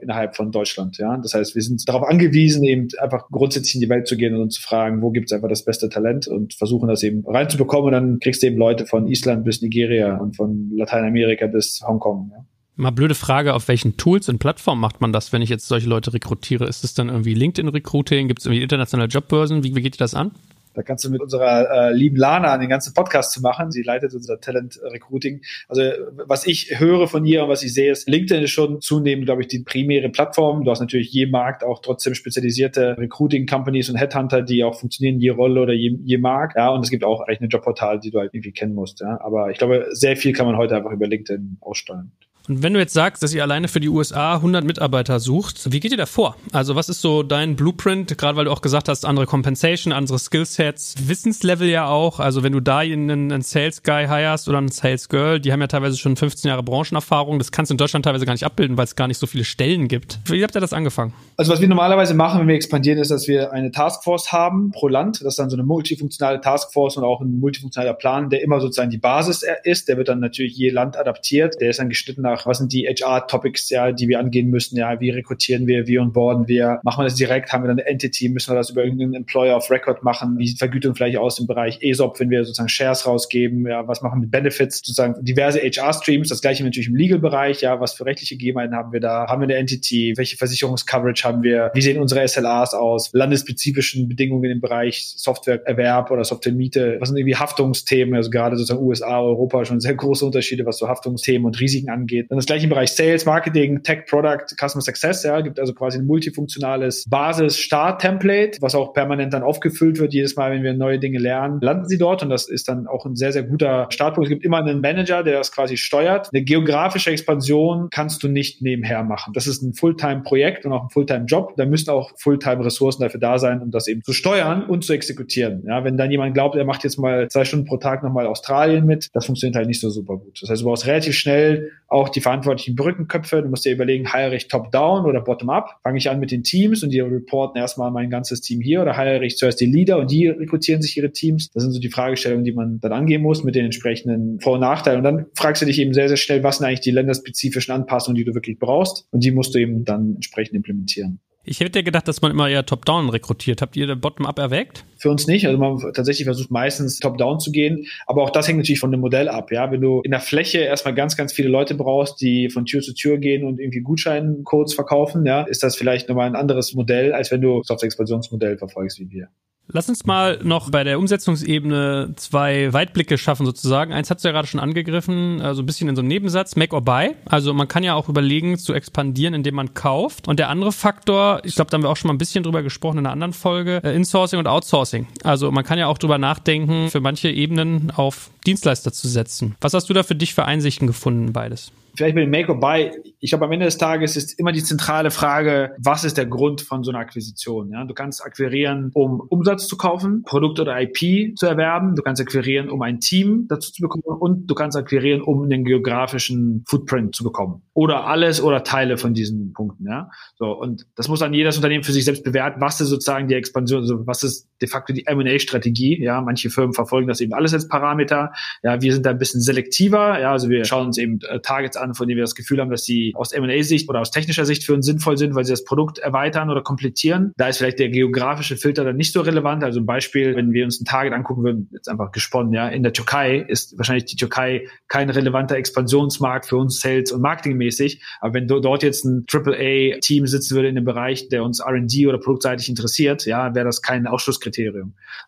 innerhalb 0.00 0.36
von 0.36 0.50
Deutschland. 0.50 0.98
Ja, 0.98 1.16
das 1.16 1.34
heißt, 1.34 1.54
wir 1.54 1.62
sind 1.62 1.86
darauf 1.88 2.02
angewiesen, 2.02 2.64
eben 2.64 2.88
einfach 3.00 3.28
grundsätzlich 3.30 3.74
in 3.76 3.80
die 3.80 3.88
Welt 3.88 4.06
zu 4.06 4.16
gehen 4.16 4.36
und 4.36 4.50
zu 4.52 4.62
fragen, 4.62 5.02
wo 5.02 5.10
gibt 5.10 5.30
es 5.30 5.32
einfach 5.32 5.48
das 5.48 5.64
beste 5.64 5.88
Talent 5.88 6.26
und 6.28 6.54
versuchen 6.54 6.88
das 6.88 7.02
eben 7.02 7.24
reinzubekommen. 7.26 7.86
Und 7.86 7.92
dann 7.92 8.18
kriegst 8.20 8.42
du 8.42 8.46
eben 8.46 8.56
Leute 8.56 8.86
von 8.86 9.06
Island 9.06 9.44
bis 9.44 9.62
Nigeria 9.62 10.16
und 10.16 10.36
von 10.36 10.70
Lateinamerika 10.74 11.46
bis 11.46 11.82
Hongkong. 11.86 12.30
Ja. 12.32 12.44
Mal 12.74 12.90
blöde 12.90 13.14
Frage, 13.14 13.54
auf 13.54 13.68
welchen 13.68 13.98
Tools 13.98 14.28
und 14.28 14.38
Plattformen 14.38 14.80
macht 14.80 15.00
man 15.00 15.12
das, 15.12 15.32
wenn 15.32 15.42
ich 15.42 15.50
jetzt 15.50 15.68
solche 15.68 15.88
Leute 15.88 16.14
rekrutiere? 16.14 16.66
Ist 16.66 16.84
es 16.84 16.94
dann 16.94 17.10
irgendwie 17.10 17.34
LinkedIn-Recruiting? 17.34 18.28
Gibt 18.28 18.40
es 18.40 18.46
irgendwie 18.46 18.62
internationale 18.62 19.10
Jobbörsen? 19.10 19.62
Wie, 19.62 19.74
wie 19.76 19.82
geht 19.82 19.96
ihr 19.96 19.98
das 19.98 20.14
an? 20.14 20.30
Da 20.74 20.82
kannst 20.82 21.04
du 21.04 21.10
mit 21.10 21.20
unserer 21.20 21.90
äh, 21.90 21.92
lieben 21.92 22.16
Lana 22.16 22.56
den 22.58 22.68
ganzen 22.68 22.94
Podcast 22.94 23.32
zu 23.32 23.40
machen. 23.40 23.70
Sie 23.70 23.82
leitet 23.82 24.14
unser 24.14 24.40
Talent 24.40 24.80
Recruiting. 24.82 25.42
Also 25.68 25.82
was 26.26 26.46
ich 26.46 26.78
höre 26.78 27.08
von 27.08 27.24
ihr 27.24 27.44
und 27.44 27.48
was 27.48 27.62
ich 27.62 27.74
sehe, 27.74 27.90
ist, 27.90 28.08
LinkedIn 28.08 28.44
ist 28.44 28.50
schon 28.50 28.80
zunehmend, 28.80 29.26
glaube 29.26 29.42
ich, 29.42 29.48
die 29.48 29.60
primäre 29.60 30.08
Plattform. 30.08 30.64
Du 30.64 30.70
hast 30.70 30.80
natürlich 30.80 31.12
je 31.12 31.26
Markt 31.26 31.64
auch 31.64 31.80
trotzdem 31.80 32.14
spezialisierte 32.14 32.96
Recruiting-Companies 32.98 33.90
und 33.90 33.96
Headhunter, 33.96 34.42
die 34.42 34.64
auch 34.64 34.78
funktionieren, 34.78 35.20
je 35.20 35.30
Rolle 35.30 35.60
oder 35.60 35.72
je, 35.72 35.98
je 36.02 36.18
Markt. 36.18 36.56
Ja, 36.56 36.70
und 36.70 36.82
es 36.82 36.90
gibt 36.90 37.04
auch 37.04 37.20
eigentlich 37.20 37.40
eine 37.40 37.48
Jobportal, 37.48 38.00
die 38.00 38.10
du 38.10 38.18
halt 38.18 38.34
irgendwie 38.34 38.52
kennen 38.52 38.74
musst. 38.74 39.00
Ja. 39.00 39.20
Aber 39.20 39.50
ich 39.50 39.58
glaube, 39.58 39.86
sehr 39.90 40.16
viel 40.16 40.32
kann 40.32 40.46
man 40.46 40.56
heute 40.56 40.76
einfach 40.76 40.92
über 40.92 41.06
LinkedIn 41.06 41.58
aussteuern. 41.60 42.12
Und 42.48 42.62
wenn 42.62 42.74
du 42.74 42.80
jetzt 42.80 42.92
sagst, 42.92 43.22
dass 43.22 43.32
ihr 43.32 43.42
alleine 43.42 43.68
für 43.68 43.78
die 43.78 43.88
USA 43.88 44.34
100 44.34 44.64
Mitarbeiter 44.64 45.20
sucht, 45.20 45.70
wie 45.70 45.78
geht 45.78 45.92
ihr 45.92 45.96
da 45.96 46.06
vor? 46.06 46.36
Also 46.52 46.74
was 46.74 46.88
ist 46.88 47.00
so 47.00 47.22
dein 47.22 47.54
Blueprint, 47.54 48.18
gerade 48.18 48.36
weil 48.36 48.46
du 48.46 48.50
auch 48.50 48.62
gesagt 48.62 48.88
hast, 48.88 49.04
andere 49.04 49.26
Compensation, 49.26 49.92
andere 49.92 50.18
Skillsets, 50.18 51.08
Wissenslevel 51.08 51.68
ja 51.68 51.86
auch. 51.86 52.18
Also 52.18 52.42
wenn 52.42 52.52
du 52.52 52.60
da 52.60 52.78
einen, 52.78 53.10
einen 53.10 53.42
Sales 53.42 53.82
Guy 53.82 54.06
hirest 54.08 54.48
oder 54.48 54.58
einen 54.58 54.68
Sales 54.68 55.08
Girl, 55.08 55.38
die 55.38 55.52
haben 55.52 55.60
ja 55.60 55.68
teilweise 55.68 55.96
schon 55.96 56.16
15 56.16 56.48
Jahre 56.48 56.62
Branchenerfahrung. 56.62 57.38
Das 57.38 57.52
kannst 57.52 57.70
du 57.70 57.74
in 57.74 57.78
Deutschland 57.78 58.04
teilweise 58.04 58.26
gar 58.26 58.32
nicht 58.32 58.44
abbilden, 58.44 58.76
weil 58.76 58.84
es 58.84 58.96
gar 58.96 59.06
nicht 59.06 59.18
so 59.18 59.26
viele 59.26 59.44
Stellen 59.44 59.86
gibt. 59.86 60.18
Wie 60.26 60.42
habt 60.42 60.56
ihr 60.56 60.60
das 60.60 60.72
angefangen? 60.72 61.12
Also 61.36 61.52
was 61.52 61.60
wir 61.60 61.68
normalerweise 61.68 62.14
machen, 62.14 62.40
wenn 62.40 62.48
wir 62.48 62.56
expandieren, 62.56 62.98
ist, 62.98 63.10
dass 63.10 63.28
wir 63.28 63.52
eine 63.52 63.70
Taskforce 63.70 64.32
haben 64.32 64.72
pro 64.72 64.88
Land. 64.88 65.20
Das 65.20 65.34
ist 65.34 65.38
dann 65.38 65.50
so 65.50 65.56
eine 65.56 65.64
multifunktionale 65.64 66.40
Taskforce 66.40 66.96
und 66.96 67.04
auch 67.04 67.20
ein 67.20 67.38
multifunktionaler 67.38 67.94
Plan, 67.94 68.30
der 68.30 68.42
immer 68.42 68.60
sozusagen 68.60 68.90
die 68.90 68.98
Basis 68.98 69.44
ist. 69.62 69.88
Der 69.88 69.96
wird 69.96 70.08
dann 70.08 70.18
natürlich 70.18 70.56
je 70.56 70.70
Land 70.70 70.96
adaptiert. 70.96 71.60
Der 71.60 71.70
ist 71.70 71.78
dann 71.78 71.88
geschnitten 71.88 72.26
nach, 72.32 72.46
was 72.46 72.58
sind 72.58 72.72
die 72.72 72.86
HR-Topics, 72.86 73.70
ja, 73.70 73.92
die 73.92 74.08
wir 74.08 74.18
angehen 74.18 74.50
müssen, 74.50 74.76
ja, 74.76 75.00
wie 75.00 75.10
rekrutieren 75.10 75.66
wir, 75.66 75.86
wie 75.86 75.98
onboarden 75.98 76.48
wir, 76.48 76.80
machen 76.82 77.00
wir 77.00 77.04
das 77.04 77.14
direkt, 77.14 77.52
haben 77.52 77.64
wir 77.64 77.68
dann 77.68 77.78
eine 77.78 77.86
Entity, 77.88 78.28
müssen 78.28 78.52
wir 78.52 78.56
das 78.56 78.70
über 78.70 78.84
irgendeinen 78.84 79.14
Employer 79.14 79.56
of 79.56 79.70
Record 79.70 80.02
machen, 80.02 80.38
wie 80.38 80.48
sieht 80.48 80.58
Vergütung 80.58 80.94
vielleicht 80.94 81.16
aus 81.18 81.38
im 81.38 81.46
Bereich 81.46 81.78
ESOP, 81.82 82.20
wenn 82.20 82.30
wir 82.30 82.44
sozusagen 82.44 82.68
Shares 82.68 83.06
rausgeben, 83.06 83.66
ja, 83.66 83.86
was 83.86 84.02
machen 84.02 84.18
wir 84.18 84.22
mit 84.22 84.30
Benefits, 84.30 84.78
sozusagen 84.78 85.24
diverse 85.24 85.60
HR-Streams, 85.60 86.28
das 86.28 86.40
gleiche 86.40 86.64
natürlich 86.64 86.88
im 86.88 86.96
Legal-Bereich, 86.96 87.60
ja, 87.60 87.80
was 87.80 87.94
für 87.94 88.06
rechtliche 88.06 88.36
Gegebenheiten 88.36 88.74
haben 88.74 88.92
wir 88.92 89.00
da, 89.00 89.26
haben 89.28 89.40
wir 89.40 89.46
eine 89.46 89.56
Entity, 89.56 90.14
welche 90.16 90.36
Versicherungscoverage 90.36 91.24
haben 91.24 91.42
wir, 91.42 91.70
wie 91.74 91.82
sehen 91.82 92.00
unsere 92.00 92.26
SLAs 92.26 92.74
aus, 92.74 93.10
landesspezifischen 93.12 94.08
Bedingungen 94.08 94.50
im 94.50 94.60
Bereich 94.60 95.12
Softwareerwerb 95.16 96.10
oder 96.10 96.24
Softwaremiete, 96.24 96.96
was 97.00 97.08
sind 97.08 97.18
irgendwie 97.18 97.36
Haftungsthemen, 97.36 98.14
also 98.14 98.30
gerade 98.30 98.56
sozusagen 98.56 98.84
USA, 98.84 99.20
Europa 99.20 99.64
schon 99.64 99.80
sehr 99.80 99.94
große 99.94 100.24
Unterschiede, 100.24 100.66
was 100.66 100.78
so 100.78 100.88
Haftungsthemen 100.88 101.46
und 101.46 101.60
Risiken 101.60 101.90
angeht. 101.90 102.21
Dann 102.28 102.36
das 102.38 102.46
gleiche 102.46 102.64
im 102.64 102.70
Bereich 102.70 102.92
Sales, 102.92 103.26
Marketing, 103.26 103.82
Tech, 103.82 104.06
Product, 104.08 104.46
Customer 104.58 104.82
Success, 104.82 105.22
ja, 105.22 105.40
gibt 105.40 105.58
also 105.58 105.74
quasi 105.74 105.98
ein 105.98 106.06
multifunktionales 106.06 107.04
Basis-Start-Template, 107.08 108.58
was 108.60 108.74
auch 108.74 108.92
permanent 108.92 109.32
dann 109.32 109.42
aufgefüllt 109.42 109.98
wird. 109.98 110.12
Jedes 110.12 110.36
Mal, 110.36 110.52
wenn 110.52 110.62
wir 110.62 110.74
neue 110.74 110.98
Dinge 110.98 111.18
lernen, 111.18 111.60
landen 111.60 111.86
sie 111.86 111.98
dort 111.98 112.22
und 112.22 112.30
das 112.30 112.48
ist 112.48 112.68
dann 112.68 112.86
auch 112.86 113.04
ein 113.06 113.16
sehr, 113.16 113.32
sehr 113.32 113.42
guter 113.42 113.86
Startpunkt. 113.90 114.26
Es 114.26 114.30
gibt 114.30 114.44
immer 114.44 114.58
einen 114.58 114.80
Manager, 114.80 115.22
der 115.22 115.38
das 115.38 115.52
quasi 115.52 115.76
steuert. 115.76 116.30
Eine 116.32 116.42
geografische 116.42 117.10
Expansion 117.10 117.88
kannst 117.90 118.22
du 118.22 118.28
nicht 118.28 118.62
nebenher 118.62 119.02
machen. 119.02 119.32
Das 119.34 119.46
ist 119.46 119.62
ein 119.62 119.74
Fulltime-Projekt 119.74 120.64
und 120.66 120.72
auch 120.72 120.84
ein 120.84 120.90
Fulltime-Job. 120.90 121.54
Da 121.56 121.66
müssen 121.66 121.90
auch 121.90 122.12
Fulltime-Ressourcen 122.18 123.02
dafür 123.02 123.20
da 123.20 123.38
sein, 123.38 123.62
um 123.62 123.70
das 123.70 123.88
eben 123.88 124.02
zu 124.02 124.12
steuern 124.12 124.64
und 124.64 124.84
zu 124.84 124.92
exekutieren. 124.92 125.64
Ja, 125.66 125.84
wenn 125.84 125.96
dann 125.96 126.10
jemand 126.10 126.34
glaubt, 126.34 126.56
er 126.56 126.64
macht 126.64 126.84
jetzt 126.84 126.98
mal 126.98 127.28
zwei 127.28 127.44
Stunden 127.44 127.66
pro 127.66 127.76
Tag 127.76 128.02
nochmal 128.02 128.26
Australien 128.26 128.86
mit, 128.86 129.08
das 129.12 129.26
funktioniert 129.26 129.56
halt 129.56 129.66
nicht 129.66 129.80
so 129.80 129.90
super 129.90 130.16
gut. 130.16 130.38
Das 130.40 130.50
heißt, 130.50 130.62
du 130.62 130.66
brauchst 130.66 130.86
relativ 130.86 131.14
schnell 131.14 131.72
auch 131.88 132.08
die 132.12 132.20
verantwortlichen 132.20 132.76
Brückenköpfe. 132.76 133.42
Du 133.42 133.48
musst 133.48 133.64
dir 133.64 133.72
überlegen, 133.72 134.12
heire 134.12 134.34
ich 134.34 134.48
top-down 134.48 135.06
oder 135.06 135.20
bottom-up? 135.20 135.80
Fange 135.82 135.98
ich 135.98 136.08
an 136.10 136.20
mit 136.20 136.30
den 136.30 136.42
Teams 136.42 136.82
und 136.82 136.90
die 136.90 137.00
reporten 137.00 137.58
erstmal 137.58 137.90
mein 137.90 138.10
ganzes 138.10 138.40
Team 138.40 138.60
hier 138.60 138.82
oder 138.82 138.96
heire 138.96 139.24
ich 139.24 139.36
zuerst 139.36 139.60
die 139.60 139.66
Leader 139.66 139.98
und 139.98 140.10
die 140.10 140.28
rekrutieren 140.28 140.82
sich 140.82 140.96
ihre 140.96 141.12
Teams? 141.12 141.50
Das 141.50 141.62
sind 141.62 141.72
so 141.72 141.80
die 141.80 141.90
Fragestellungen, 141.90 142.44
die 142.44 142.52
man 142.52 142.80
dann 142.80 142.92
angehen 142.92 143.22
muss 143.22 143.44
mit 143.44 143.54
den 143.54 143.64
entsprechenden 143.64 144.40
Vor- 144.40 144.54
und 144.54 144.60
Nachteilen. 144.60 144.98
Und 144.98 145.04
dann 145.04 145.26
fragst 145.34 145.62
du 145.62 145.66
dich 145.66 145.78
eben 145.78 145.94
sehr, 145.94 146.08
sehr 146.08 146.16
schnell, 146.16 146.42
was 146.42 146.58
sind 146.58 146.66
eigentlich 146.66 146.80
die 146.80 146.90
länderspezifischen 146.90 147.74
Anpassungen, 147.74 148.16
die 148.16 148.24
du 148.24 148.34
wirklich 148.34 148.58
brauchst? 148.58 149.06
Und 149.10 149.24
die 149.24 149.30
musst 149.30 149.54
du 149.54 149.58
eben 149.58 149.84
dann 149.84 150.14
entsprechend 150.16 150.54
implementieren. 150.54 151.20
Ich 151.44 151.58
hätte 151.58 151.80
ja 151.80 151.82
gedacht, 151.82 152.06
dass 152.06 152.22
man 152.22 152.30
immer 152.30 152.48
eher 152.48 152.64
Top-Down 152.64 153.08
rekrutiert. 153.08 153.62
Habt 153.62 153.76
ihr 153.76 153.96
Bottom-Up 153.96 154.38
erwägt? 154.38 154.84
Für 154.96 155.10
uns 155.10 155.26
nicht. 155.26 155.44
Also 155.46 155.58
man 155.58 155.80
tatsächlich 155.92 156.24
versucht 156.24 156.52
meistens 156.52 157.00
Top-Down 157.00 157.40
zu 157.40 157.50
gehen. 157.50 157.86
Aber 158.06 158.22
auch 158.22 158.30
das 158.30 158.46
hängt 158.46 158.58
natürlich 158.58 158.78
von 158.78 158.92
dem 158.92 159.00
Modell 159.00 159.28
ab. 159.28 159.50
Ja, 159.50 159.72
wenn 159.72 159.80
du 159.80 160.02
in 160.02 160.12
der 160.12 160.20
Fläche 160.20 160.58
erstmal 160.58 160.94
ganz, 160.94 161.16
ganz 161.16 161.32
viele 161.32 161.48
Leute 161.48 161.74
brauchst, 161.74 162.20
die 162.20 162.48
von 162.48 162.64
Tür 162.64 162.80
zu 162.80 162.94
Tür 162.94 163.18
gehen 163.18 163.44
und 163.44 163.58
irgendwie 163.58 163.80
Gutscheincodes 163.80 164.74
verkaufen, 164.74 165.26
ja, 165.26 165.42
ist 165.42 165.64
das 165.64 165.74
vielleicht 165.74 166.08
nochmal 166.08 166.28
ein 166.28 166.36
anderes 166.36 166.74
Modell, 166.74 167.12
als 167.12 167.32
wenn 167.32 167.40
du 167.40 167.62
Software-Expansionsmodell 167.64 168.56
verfolgst 168.56 169.00
wie 169.00 169.10
wir. 169.10 169.28
Lass 169.68 169.88
uns 169.88 170.04
mal 170.04 170.38
noch 170.42 170.70
bei 170.70 170.84
der 170.84 170.98
Umsetzungsebene 170.98 172.12
zwei 172.16 172.72
Weitblicke 172.72 173.16
schaffen 173.16 173.46
sozusagen. 173.46 173.92
Eins 173.92 174.10
hast 174.10 174.22
du 174.22 174.28
ja 174.28 174.32
gerade 174.32 174.46
schon 174.46 174.60
angegriffen, 174.60 175.40
also 175.40 175.62
ein 175.62 175.66
bisschen 175.66 175.88
in 175.88 175.96
so 175.96 176.00
einem 176.00 176.08
Nebensatz, 176.08 176.56
make 176.56 176.74
or 176.74 176.82
buy. 176.82 177.14
Also 177.26 177.54
man 177.54 177.68
kann 177.68 177.82
ja 177.82 177.94
auch 177.94 178.08
überlegen 178.08 178.58
zu 178.58 178.74
expandieren, 178.74 179.34
indem 179.34 179.54
man 179.54 179.72
kauft. 179.72 180.28
Und 180.28 180.38
der 180.38 180.50
andere 180.50 180.72
Faktor, 180.72 181.40
ich 181.44 181.54
glaube, 181.54 181.70
da 181.70 181.76
haben 181.76 181.82
wir 181.82 181.90
auch 181.90 181.96
schon 181.96 182.08
mal 182.08 182.14
ein 182.14 182.18
bisschen 182.18 182.44
drüber 182.44 182.62
gesprochen 182.62 182.98
in 182.98 183.06
einer 183.06 183.12
anderen 183.12 183.32
Folge, 183.32 183.80
äh, 183.82 183.94
Insourcing 183.94 184.38
und 184.38 184.46
Outsourcing. 184.46 185.06
Also 185.24 185.50
man 185.50 185.64
kann 185.64 185.78
ja 185.78 185.86
auch 185.86 185.98
drüber 185.98 186.18
nachdenken, 186.18 186.90
für 186.90 187.00
manche 187.00 187.30
Ebenen 187.30 187.90
auf 187.92 188.30
Dienstleister 188.46 188.92
zu 188.92 189.08
setzen. 189.08 189.54
Was 189.60 189.74
hast 189.74 189.88
du 189.88 189.94
da 189.94 190.02
für 190.02 190.14
dich 190.14 190.34
für 190.34 190.44
Einsichten 190.44 190.86
gefunden, 190.86 191.32
beides? 191.32 191.72
Vielleicht 191.94 192.14
mit 192.14 192.24
dem 192.24 192.30
Make 192.30 192.52
or 192.52 192.60
Buy, 192.60 192.90
ich 193.20 193.30
glaube, 193.30 193.44
am 193.44 193.52
Ende 193.52 193.66
des 193.66 193.78
Tages 193.78 194.16
ist 194.16 194.38
immer 194.38 194.52
die 194.52 194.62
zentrale 194.62 195.10
Frage, 195.10 195.74
was 195.78 196.04
ist 196.04 196.16
der 196.16 196.26
Grund 196.26 196.60
von 196.60 196.82
so 196.84 196.90
einer 196.90 197.00
Akquisition? 197.00 197.70
Ja, 197.70 197.84
du 197.84 197.94
kannst 197.94 198.24
akquirieren, 198.24 198.90
um 198.94 199.20
Umsatz 199.20 199.66
zu 199.66 199.76
kaufen, 199.76 200.22
Produkt 200.24 200.60
oder 200.60 200.80
IP 200.80 201.36
zu 201.36 201.46
erwerben, 201.46 201.94
du 201.94 202.02
kannst 202.02 202.20
akquirieren, 202.20 202.70
um 202.70 202.82
ein 202.82 203.00
Team 203.00 203.46
dazu 203.48 203.72
zu 203.72 203.82
bekommen 203.82 204.04
und 204.04 204.46
du 204.46 204.54
kannst 204.54 204.76
akquirieren, 204.76 205.22
um 205.22 205.42
einen 205.42 205.64
geografischen 205.64 206.64
Footprint 206.66 207.14
zu 207.14 207.24
bekommen. 207.24 207.62
Oder 207.74 208.06
alles 208.06 208.42
oder 208.42 208.64
Teile 208.64 208.96
von 208.96 209.14
diesen 209.14 209.52
Punkten. 209.52 209.86
Ja, 209.86 210.10
so 210.36 210.52
und 210.52 210.86
das 210.96 211.08
muss 211.08 211.20
dann 211.20 211.34
jedes 211.34 211.56
Unternehmen 211.56 211.84
für 211.84 211.92
sich 211.92 212.04
selbst 212.04 212.24
bewerten, 212.24 212.60
was 212.60 212.80
ist 212.80 212.88
sozusagen 212.88 213.28
die 213.28 213.34
Expansion, 213.34 213.80
also 213.80 214.06
was 214.06 214.22
ist 214.22 214.48
de 214.62 214.68
facto 214.68 214.92
die 214.92 215.06
M&A-Strategie. 215.06 216.02
Ja, 216.02 216.20
manche 216.20 216.50
Firmen 216.50 216.72
verfolgen 216.72 217.08
das 217.08 217.20
eben 217.20 217.32
alles 217.32 217.52
als 217.52 217.68
Parameter. 217.68 218.32
Ja, 218.62 218.80
wir 218.80 218.92
sind 218.92 219.04
da 219.04 219.10
ein 219.10 219.18
bisschen 219.18 219.40
selektiver. 219.40 220.20
Ja, 220.20 220.32
also 220.32 220.48
wir 220.48 220.64
schauen 220.64 220.86
uns 220.86 220.98
eben 220.98 221.20
äh, 221.28 221.40
Targets 221.40 221.76
an, 221.76 221.94
von 221.94 222.08
denen 222.08 222.16
wir 222.16 222.22
das 222.22 222.34
Gefühl 222.34 222.60
haben, 222.60 222.70
dass 222.70 222.84
sie 222.84 223.12
aus 223.16 223.32
M&A-Sicht 223.32 223.88
oder 223.88 224.00
aus 224.00 224.10
technischer 224.10 224.44
Sicht 224.44 224.64
für 224.64 224.74
uns 224.74 224.86
sinnvoll 224.86 225.18
sind, 225.18 225.34
weil 225.34 225.44
sie 225.44 225.52
das 225.52 225.64
Produkt 225.64 225.98
erweitern 225.98 226.50
oder 226.50 226.62
komplettieren. 226.62 227.32
Da 227.36 227.48
ist 227.48 227.58
vielleicht 227.58 227.78
der 227.78 227.88
geografische 227.88 228.56
Filter 228.56 228.84
dann 228.84 228.96
nicht 228.96 229.12
so 229.12 229.20
relevant. 229.20 229.64
Also 229.64 229.80
ein 229.80 229.86
Beispiel, 229.86 230.36
wenn 230.36 230.52
wir 230.52 230.64
uns 230.64 230.80
ein 230.80 230.84
Target 230.84 231.12
angucken 231.12 231.44
würden, 231.44 231.68
jetzt 231.72 231.88
einfach 231.88 232.12
gesponnen, 232.12 232.52
ja, 232.52 232.68
in 232.68 232.82
der 232.82 232.92
Türkei 232.92 233.38
ist 233.38 233.76
wahrscheinlich 233.76 234.04
die 234.04 234.16
Türkei 234.16 234.68
kein 234.88 235.10
relevanter 235.10 235.56
Expansionsmarkt 235.56 236.46
für 236.46 236.56
uns 236.56 236.80
Sales- 236.80 237.12
und 237.12 237.20
Marketingmäßig. 237.20 238.02
Aber 238.20 238.34
wenn 238.34 238.46
dort 238.46 238.82
jetzt 238.82 239.04
ein 239.04 239.26
AAA-Team 239.30 240.26
sitzen 240.26 240.54
würde 240.54 240.68
in 240.68 240.76
dem 240.76 240.84
Bereich, 240.84 241.28
der 241.28 241.42
uns 241.42 241.60
R&D 241.60 242.06
oder 242.06 242.18
produktseitig 242.18 242.68
interessiert, 242.68 243.26
ja, 243.26 243.54
wäre 243.54 243.64
das 243.64 243.82
kein 243.82 244.06
Ausschlusskriterium. 244.06 244.51